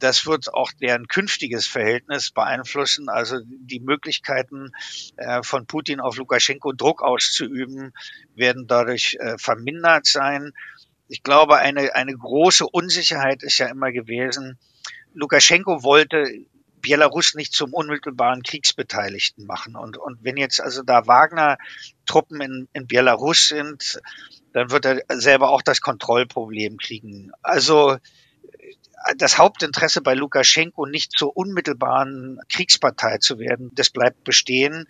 das 0.00 0.26
wird 0.26 0.52
auch 0.52 0.72
deren 0.72 1.06
künftiges 1.06 1.66
Verhältnis 1.66 2.30
beeinflussen. 2.30 3.08
Also 3.08 3.38
die 3.44 3.80
Möglichkeiten 3.80 4.72
äh, 5.16 5.42
von 5.42 5.66
Putin 5.66 6.00
auf 6.00 6.16
Lukaschenko 6.16 6.72
Druck 6.72 7.02
auszuüben, 7.02 7.92
werden 8.34 8.66
dadurch 8.66 9.16
äh, 9.20 9.38
vermindert 9.38 10.06
sein. 10.06 10.52
Ich 11.08 11.22
glaube, 11.22 11.58
eine, 11.58 11.94
eine 11.94 12.16
große 12.16 12.66
Unsicherheit 12.66 13.42
ist 13.42 13.58
ja 13.58 13.66
immer 13.66 13.92
gewesen. 13.92 14.58
Lukaschenko 15.14 15.82
wollte 15.82 16.26
Belarus 16.80 17.34
nicht 17.34 17.52
zum 17.52 17.74
unmittelbaren 17.74 18.42
Kriegsbeteiligten 18.42 19.46
machen. 19.46 19.76
Und, 19.76 19.96
und 19.98 20.24
wenn 20.24 20.36
jetzt 20.36 20.60
also 20.60 20.82
da 20.82 21.06
Wagner-Truppen 21.06 22.40
in, 22.40 22.68
in 22.72 22.86
Belarus 22.86 23.48
sind, 23.48 24.00
dann 24.52 24.70
wird 24.70 24.86
er 24.86 25.02
selber 25.10 25.50
auch 25.50 25.62
das 25.62 25.80
Kontrollproblem 25.80 26.78
kriegen. 26.78 27.32
Also 27.42 27.98
das 29.16 29.38
Hauptinteresse 29.38 30.02
bei 30.02 30.14
Lukaschenko 30.14 30.86
nicht 30.86 31.12
zur 31.12 31.36
unmittelbaren 31.36 32.40
Kriegspartei 32.48 33.18
zu 33.18 33.38
werden, 33.38 33.70
das 33.74 33.90
bleibt 33.90 34.24
bestehen. 34.24 34.86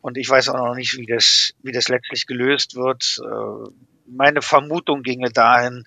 Und 0.00 0.16
ich 0.16 0.28
weiß 0.28 0.50
auch 0.50 0.56
noch 0.56 0.74
nicht, 0.74 0.96
wie 0.96 1.06
das, 1.06 1.52
wie 1.62 1.72
das 1.72 1.88
letztlich 1.88 2.26
gelöst 2.26 2.76
wird. 2.76 3.18
Äh, 3.22 3.70
meine 4.06 4.40
Vermutung 4.40 5.02
ginge 5.02 5.30
dahin, 5.30 5.84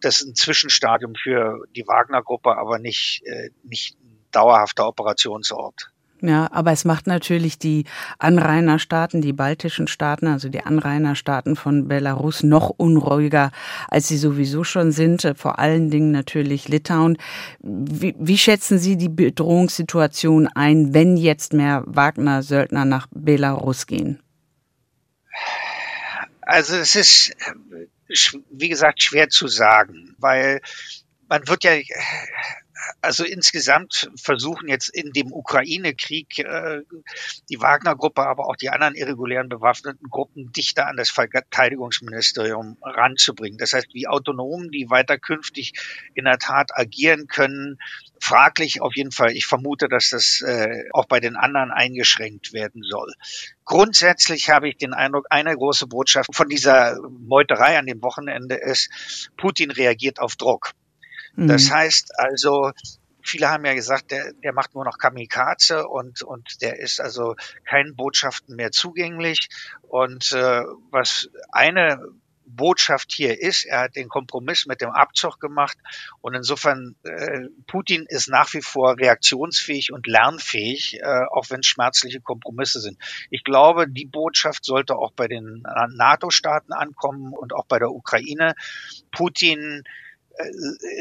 dass 0.00 0.22
ein 0.22 0.34
Zwischenstadium 0.34 1.14
für 1.14 1.64
die 1.76 1.86
Wagner-Gruppe, 1.86 2.56
aber 2.56 2.78
nicht, 2.78 3.22
äh, 3.24 3.50
nicht 3.62 3.96
ein 4.00 4.18
dauerhafter 4.32 4.88
Operationsort. 4.88 5.91
Ja, 6.24 6.48
aber 6.52 6.70
es 6.70 6.84
macht 6.84 7.08
natürlich 7.08 7.58
die 7.58 7.84
Anrainerstaaten, 8.20 9.20
die 9.22 9.32
baltischen 9.32 9.88
Staaten, 9.88 10.28
also 10.28 10.48
die 10.48 10.60
Anrainerstaaten 10.60 11.56
von 11.56 11.88
Belarus 11.88 12.44
noch 12.44 12.70
unruhiger, 12.70 13.50
als 13.88 14.06
sie 14.06 14.16
sowieso 14.16 14.62
schon 14.62 14.92
sind. 14.92 15.26
Vor 15.36 15.58
allen 15.58 15.90
Dingen 15.90 16.12
natürlich 16.12 16.68
Litauen. 16.68 17.18
Wie, 17.58 18.14
wie 18.20 18.38
schätzen 18.38 18.78
Sie 18.78 18.96
die 18.96 19.08
Bedrohungssituation 19.08 20.46
ein, 20.46 20.94
wenn 20.94 21.16
jetzt 21.16 21.54
mehr 21.54 21.82
Wagner-Söldner 21.86 22.84
nach 22.84 23.08
Belarus 23.10 23.88
gehen? 23.88 24.22
Also 26.42 26.76
es 26.76 26.94
ist, 26.94 27.36
wie 28.48 28.68
gesagt, 28.68 29.02
schwer 29.02 29.28
zu 29.28 29.48
sagen, 29.48 30.14
weil 30.18 30.60
man 31.26 31.48
wird 31.48 31.64
ja 31.64 31.72
also 33.00 33.24
insgesamt 33.24 34.10
versuchen 34.16 34.68
jetzt 34.68 34.88
in 34.88 35.12
dem 35.12 35.32
Ukraine-Krieg 35.32 36.38
äh, 36.40 36.80
die 37.48 37.60
Wagner-Gruppe, 37.60 38.22
aber 38.22 38.46
auch 38.46 38.56
die 38.56 38.70
anderen 38.70 38.94
irregulären 38.94 39.48
bewaffneten 39.48 40.08
Gruppen 40.08 40.52
dichter 40.52 40.86
an 40.86 40.96
das 40.96 41.10
Verteidigungsministerium 41.10 42.78
ranzubringen. 42.82 43.58
Das 43.58 43.72
heißt, 43.72 43.88
wie 43.92 44.08
autonom 44.08 44.70
die 44.70 44.90
weiter 44.90 45.18
künftig 45.18 45.72
in 46.14 46.24
der 46.24 46.38
Tat 46.38 46.70
agieren 46.74 47.26
können, 47.26 47.78
fraglich 48.20 48.80
auf 48.80 48.94
jeden 48.94 49.12
Fall. 49.12 49.32
Ich 49.32 49.46
vermute, 49.46 49.88
dass 49.88 50.10
das 50.10 50.42
äh, 50.42 50.84
auch 50.92 51.06
bei 51.06 51.20
den 51.20 51.36
anderen 51.36 51.70
eingeschränkt 51.70 52.52
werden 52.52 52.82
soll. 52.82 53.12
Grundsätzlich 53.64 54.50
habe 54.50 54.68
ich 54.68 54.76
den 54.76 54.92
Eindruck, 54.92 55.26
eine 55.30 55.56
große 55.56 55.86
Botschaft 55.86 56.34
von 56.34 56.48
dieser 56.48 56.98
Meuterei 57.10 57.78
an 57.78 57.86
dem 57.86 58.02
Wochenende 58.02 58.56
ist, 58.56 59.30
Putin 59.36 59.70
reagiert 59.70 60.20
auf 60.20 60.36
Druck. 60.36 60.72
Das 61.36 61.68
mhm. 61.68 61.74
heißt 61.74 62.18
also, 62.18 62.72
viele 63.22 63.48
haben 63.48 63.64
ja 63.64 63.74
gesagt, 63.74 64.10
der, 64.10 64.32
der 64.32 64.52
macht 64.52 64.74
nur 64.74 64.84
noch 64.84 64.98
Kamikaze 64.98 65.86
und, 65.86 66.22
und 66.22 66.60
der 66.60 66.78
ist 66.78 67.00
also 67.00 67.36
keinen 67.64 67.96
Botschaften 67.96 68.56
mehr 68.56 68.72
zugänglich. 68.72 69.48
Und 69.82 70.32
äh, 70.32 70.62
was 70.90 71.30
eine 71.50 72.00
Botschaft 72.44 73.12
hier 73.12 73.40
ist, 73.40 73.64
er 73.64 73.82
hat 73.82 73.96
den 73.96 74.08
Kompromiss 74.08 74.66
mit 74.66 74.80
dem 74.80 74.90
Abzug 74.90 75.40
gemacht 75.40 75.78
und 76.20 76.34
insofern 76.34 76.96
äh, 77.02 77.46
Putin 77.66 78.04
ist 78.08 78.28
nach 78.28 78.52
wie 78.52 78.60
vor 78.60 78.98
reaktionsfähig 78.98 79.92
und 79.92 80.06
lernfähig, 80.06 81.00
äh, 81.00 81.24
auch 81.30 81.48
wenn 81.48 81.60
es 81.60 81.66
schmerzliche 81.66 82.20
Kompromisse 82.20 82.80
sind. 82.80 82.98
Ich 83.30 83.44
glaube, 83.44 83.88
die 83.88 84.04
Botschaft 84.04 84.64
sollte 84.64 84.96
auch 84.96 85.12
bei 85.12 85.28
den 85.28 85.62
NATO-Staaten 85.62 86.72
ankommen 86.72 87.32
und 87.32 87.54
auch 87.54 87.64
bei 87.66 87.78
der 87.78 87.90
Ukraine. 87.90 88.54
Putin 89.12 89.82
äh, 89.84 90.01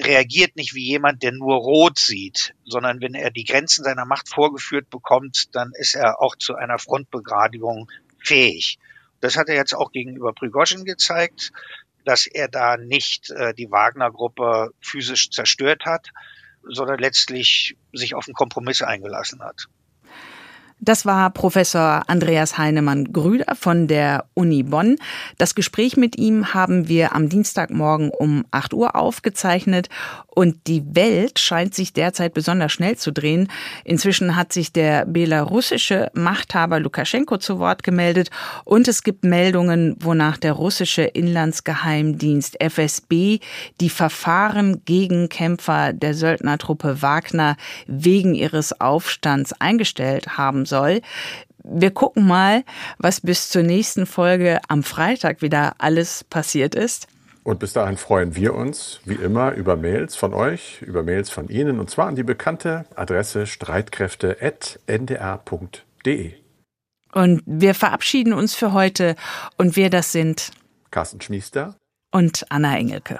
reagiert 0.04 0.56
nicht 0.56 0.74
wie 0.74 0.86
jemand, 0.86 1.24
der 1.24 1.32
nur 1.32 1.56
rot 1.56 1.98
sieht, 1.98 2.54
sondern 2.66 3.02
wenn 3.02 3.14
er 3.14 3.32
die 3.32 3.44
Grenzen 3.44 3.84
seiner 3.84 4.06
Macht 4.06 4.30
vorgeführt 4.30 4.90
bekommt, 4.90 5.56
dann 5.56 5.72
ist 5.76 5.96
er 5.96 6.22
auch 6.22 6.36
zu 6.36 6.56
einer 6.56 6.80
Frontbegradigung 6.80 7.90
fähig. 8.20 8.78
Das 9.20 9.38
hat 9.38 9.50
er 9.50 9.56
jetzt 9.56 9.74
auch 9.74 9.92
gegenüber 9.92 10.34
Prigozhin 10.34 10.84
gezeigt, 10.84 11.52
dass 12.06 12.26
er 12.26 12.48
da 12.48 12.78
nicht 12.78 13.30
äh, 13.32 13.54
die 13.54 13.70
Wagner-Gruppe 13.70 14.74
physisch 14.82 15.30
zerstört 15.30 15.86
hat, 15.86 16.10
sondern 16.64 17.00
letztlich 17.00 17.76
sich 17.94 18.16
auf 18.16 18.28
einen 18.28 18.34
Kompromiss 18.34 18.82
eingelassen 18.82 19.42
hat. 19.42 19.68
Das 20.84 21.06
war 21.06 21.30
Professor 21.30 22.02
Andreas 22.08 22.58
Heinemann-Grüder 22.58 23.54
von 23.54 23.88
der 23.88 24.26
Uni 24.34 24.64
Bonn. 24.64 24.96
Das 25.38 25.54
Gespräch 25.54 25.96
mit 25.96 26.18
ihm 26.18 26.56
haben 26.56 26.88
wir 26.88 27.14
am 27.14 27.30
Dienstagmorgen 27.30 28.10
um 28.10 28.46
8 28.50 28.74
Uhr 28.74 28.96
aufgezeichnet 28.96 29.90
und 30.26 30.66
die 30.66 30.84
Welt 30.96 31.38
scheint 31.38 31.76
sich 31.76 31.94
derzeit 31.94 32.34
besonders 32.34 32.72
schnell 32.72 32.98
zu 32.98 33.12
drehen. 33.12 33.48
Inzwischen 33.84 34.36
hat 34.36 34.54
sich 34.54 34.74
der 34.74 35.06
belarussische 35.06 36.10
Machthaber 36.16 36.80
Lukaschenko 36.80 37.38
zu 37.38 37.60
Wort 37.60 37.84
gemeldet 37.84 38.32
und 38.64 38.88
es 38.88 39.04
gibt 39.04 39.24
Meldungen, 39.24 39.96
wonach 40.00 40.38
der 40.38 40.54
russische 40.54 41.04
Inlandsgeheimdienst 41.04 42.60
FSB 42.60 43.38
die 43.80 43.90
Verfahren 43.90 44.82
gegen 44.86 45.30
Kämpfer 45.30 45.94
der 45.94 46.16
Söldnertruppe 46.16 47.04
Wagner 47.04 47.56
wegen 47.86 48.34
ihres 48.34 48.82
Aufstands 48.82 49.54
eingestellt 49.60 50.40
haben 50.40 50.66
soll. 50.72 51.02
Wir 51.64 51.92
gucken 51.92 52.26
mal, 52.26 52.64
was 52.98 53.22
bis 53.22 53.50
zur 53.50 53.62
nächsten 53.64 54.08
Folge 54.08 54.60
am 54.68 54.82
Freitag 54.84 55.44
wieder 55.44 55.76
alles 55.78 56.24
passiert 56.24 56.74
ist. 56.74 57.08
Und 57.44 57.60
bis 57.60 57.74
dahin 57.74 57.98
freuen 57.98 58.36
wir 58.36 58.54
uns, 58.54 59.00
wie 59.04 59.16
immer, 59.16 59.54
über 59.54 59.76
Mails 59.76 60.16
von 60.16 60.32
euch, 60.34 60.82
über 60.82 61.04
Mails 61.04 61.30
von 61.30 61.50
Ihnen, 61.50 61.78
und 61.80 61.90
zwar 61.90 62.08
an 62.08 62.16
die 62.16 62.24
bekannte 62.24 62.86
Adresse 62.96 63.48
streitkräfte.ndr.de. 63.48 66.34
Und 67.14 67.44
wir 67.46 67.76
verabschieden 67.76 68.34
uns 68.34 68.56
für 68.56 68.74
heute. 68.74 69.16
Und 69.58 69.76
wir 69.76 69.90
das 69.90 70.12
sind 70.12 70.52
Carsten 70.92 71.20
Schmiester 71.20 71.76
und 72.12 72.46
Anna 72.50 72.78
Engelke. 72.78 73.20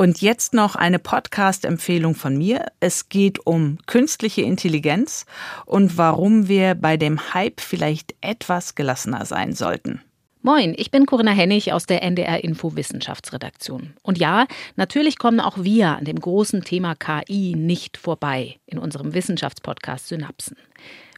Und 0.00 0.20
jetzt 0.20 0.54
noch 0.54 0.76
eine 0.76 1.00
Podcast-Empfehlung 1.00 2.14
von 2.14 2.38
mir. 2.38 2.66
Es 2.78 3.08
geht 3.08 3.44
um 3.44 3.78
künstliche 3.86 4.42
Intelligenz 4.42 5.26
und 5.66 5.98
warum 5.98 6.46
wir 6.46 6.76
bei 6.76 6.96
dem 6.96 7.34
Hype 7.34 7.60
vielleicht 7.60 8.14
etwas 8.20 8.76
gelassener 8.76 9.26
sein 9.26 9.54
sollten. 9.54 10.00
Moin, 10.40 10.72
ich 10.78 10.92
bin 10.92 11.04
Corinna 11.04 11.32
Hennig 11.32 11.72
aus 11.72 11.86
der 11.86 12.04
NDR 12.04 12.44
Info 12.44 12.76
Wissenschaftsredaktion. 12.76 13.94
Und 14.02 14.18
ja, 14.18 14.46
natürlich 14.76 15.18
kommen 15.18 15.40
auch 15.40 15.58
wir 15.64 15.96
an 15.96 16.04
dem 16.04 16.20
großen 16.20 16.62
Thema 16.62 16.94
KI 16.94 17.56
nicht 17.56 17.96
vorbei 17.96 18.60
in 18.66 18.78
unserem 18.78 19.14
Wissenschaftspodcast 19.14 20.06
Synapsen. 20.06 20.56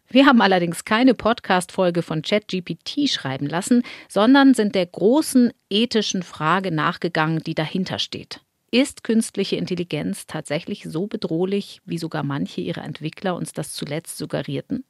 Wir 0.08 0.24
haben 0.24 0.40
allerdings 0.40 0.86
keine 0.86 1.12
Podcast-Folge 1.12 2.00
von 2.00 2.22
ChatGPT 2.22 3.10
schreiben 3.10 3.46
lassen, 3.46 3.82
sondern 4.08 4.54
sind 4.54 4.74
der 4.74 4.86
großen 4.86 5.52
ethischen 5.68 6.22
Frage 6.22 6.72
nachgegangen, 6.72 7.40
die 7.40 7.54
dahinter 7.54 7.98
steht. 7.98 8.40
Ist 8.72 9.02
künstliche 9.02 9.56
Intelligenz 9.56 10.26
tatsächlich 10.26 10.84
so 10.84 11.08
bedrohlich, 11.08 11.80
wie 11.84 11.98
sogar 11.98 12.22
manche 12.22 12.60
ihrer 12.60 12.84
Entwickler 12.84 13.34
uns 13.34 13.52
das 13.52 13.72
zuletzt 13.72 14.16
suggerierten? 14.16 14.84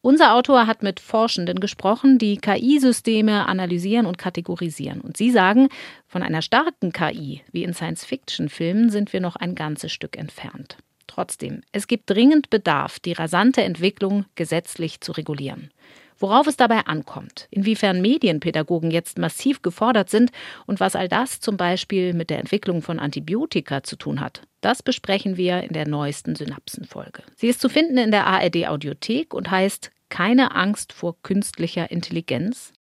Unser 0.00 0.34
Autor 0.34 0.68
hat 0.68 0.84
mit 0.84 1.00
Forschenden 1.00 1.58
gesprochen, 1.58 2.18
die 2.18 2.36
KI-Systeme 2.36 3.48
analysieren 3.48 4.06
und 4.06 4.16
kategorisieren. 4.16 5.00
Und 5.00 5.16
sie 5.16 5.32
sagen, 5.32 5.68
von 6.06 6.22
einer 6.22 6.42
starken 6.42 6.92
KI 6.92 7.42
wie 7.50 7.64
in 7.64 7.74
Science-Fiction-Filmen 7.74 8.90
sind 8.90 9.12
wir 9.12 9.20
noch 9.20 9.34
ein 9.34 9.56
ganzes 9.56 9.90
Stück 9.90 10.16
entfernt. 10.16 10.76
Trotzdem, 11.08 11.62
es 11.72 11.88
gibt 11.88 12.08
dringend 12.10 12.50
Bedarf, 12.50 13.00
die 13.00 13.12
rasante 13.12 13.62
Entwicklung 13.62 14.26
gesetzlich 14.36 15.00
zu 15.00 15.10
regulieren. 15.10 15.72
Worauf 16.18 16.46
es 16.46 16.56
dabei 16.56 16.86
ankommt, 16.86 17.46
inwiefern 17.50 18.00
Medienpädagogen 18.00 18.90
jetzt 18.90 19.18
massiv 19.18 19.62
gefordert 19.62 20.10
sind 20.10 20.30
und 20.66 20.80
was 20.80 20.96
all 20.96 21.08
das 21.08 21.40
zum 21.40 21.56
Beispiel 21.56 22.12
mit 22.12 22.30
der 22.30 22.40
Entwicklung 22.40 22.82
von 22.82 22.98
Antibiotika 22.98 23.84
zu 23.84 23.96
tun 23.96 24.20
hat, 24.20 24.42
das 24.60 24.82
besprechen 24.82 25.36
wir 25.36 25.62
in 25.62 25.72
der 25.72 25.86
neuesten 25.86 26.34
Synapsenfolge. 26.34 27.22
Sie 27.36 27.46
ist 27.46 27.60
zu 27.60 27.68
finden 27.68 27.98
in 27.98 28.10
der 28.10 28.26
ARD 28.26 28.66
Audiothek 28.66 29.32
und 29.32 29.50
heißt 29.50 29.90
Keine 30.08 30.56
Angst 30.56 30.92
vor 30.92 31.16
künstlicher 31.22 31.90
Intelligenz 31.90 32.72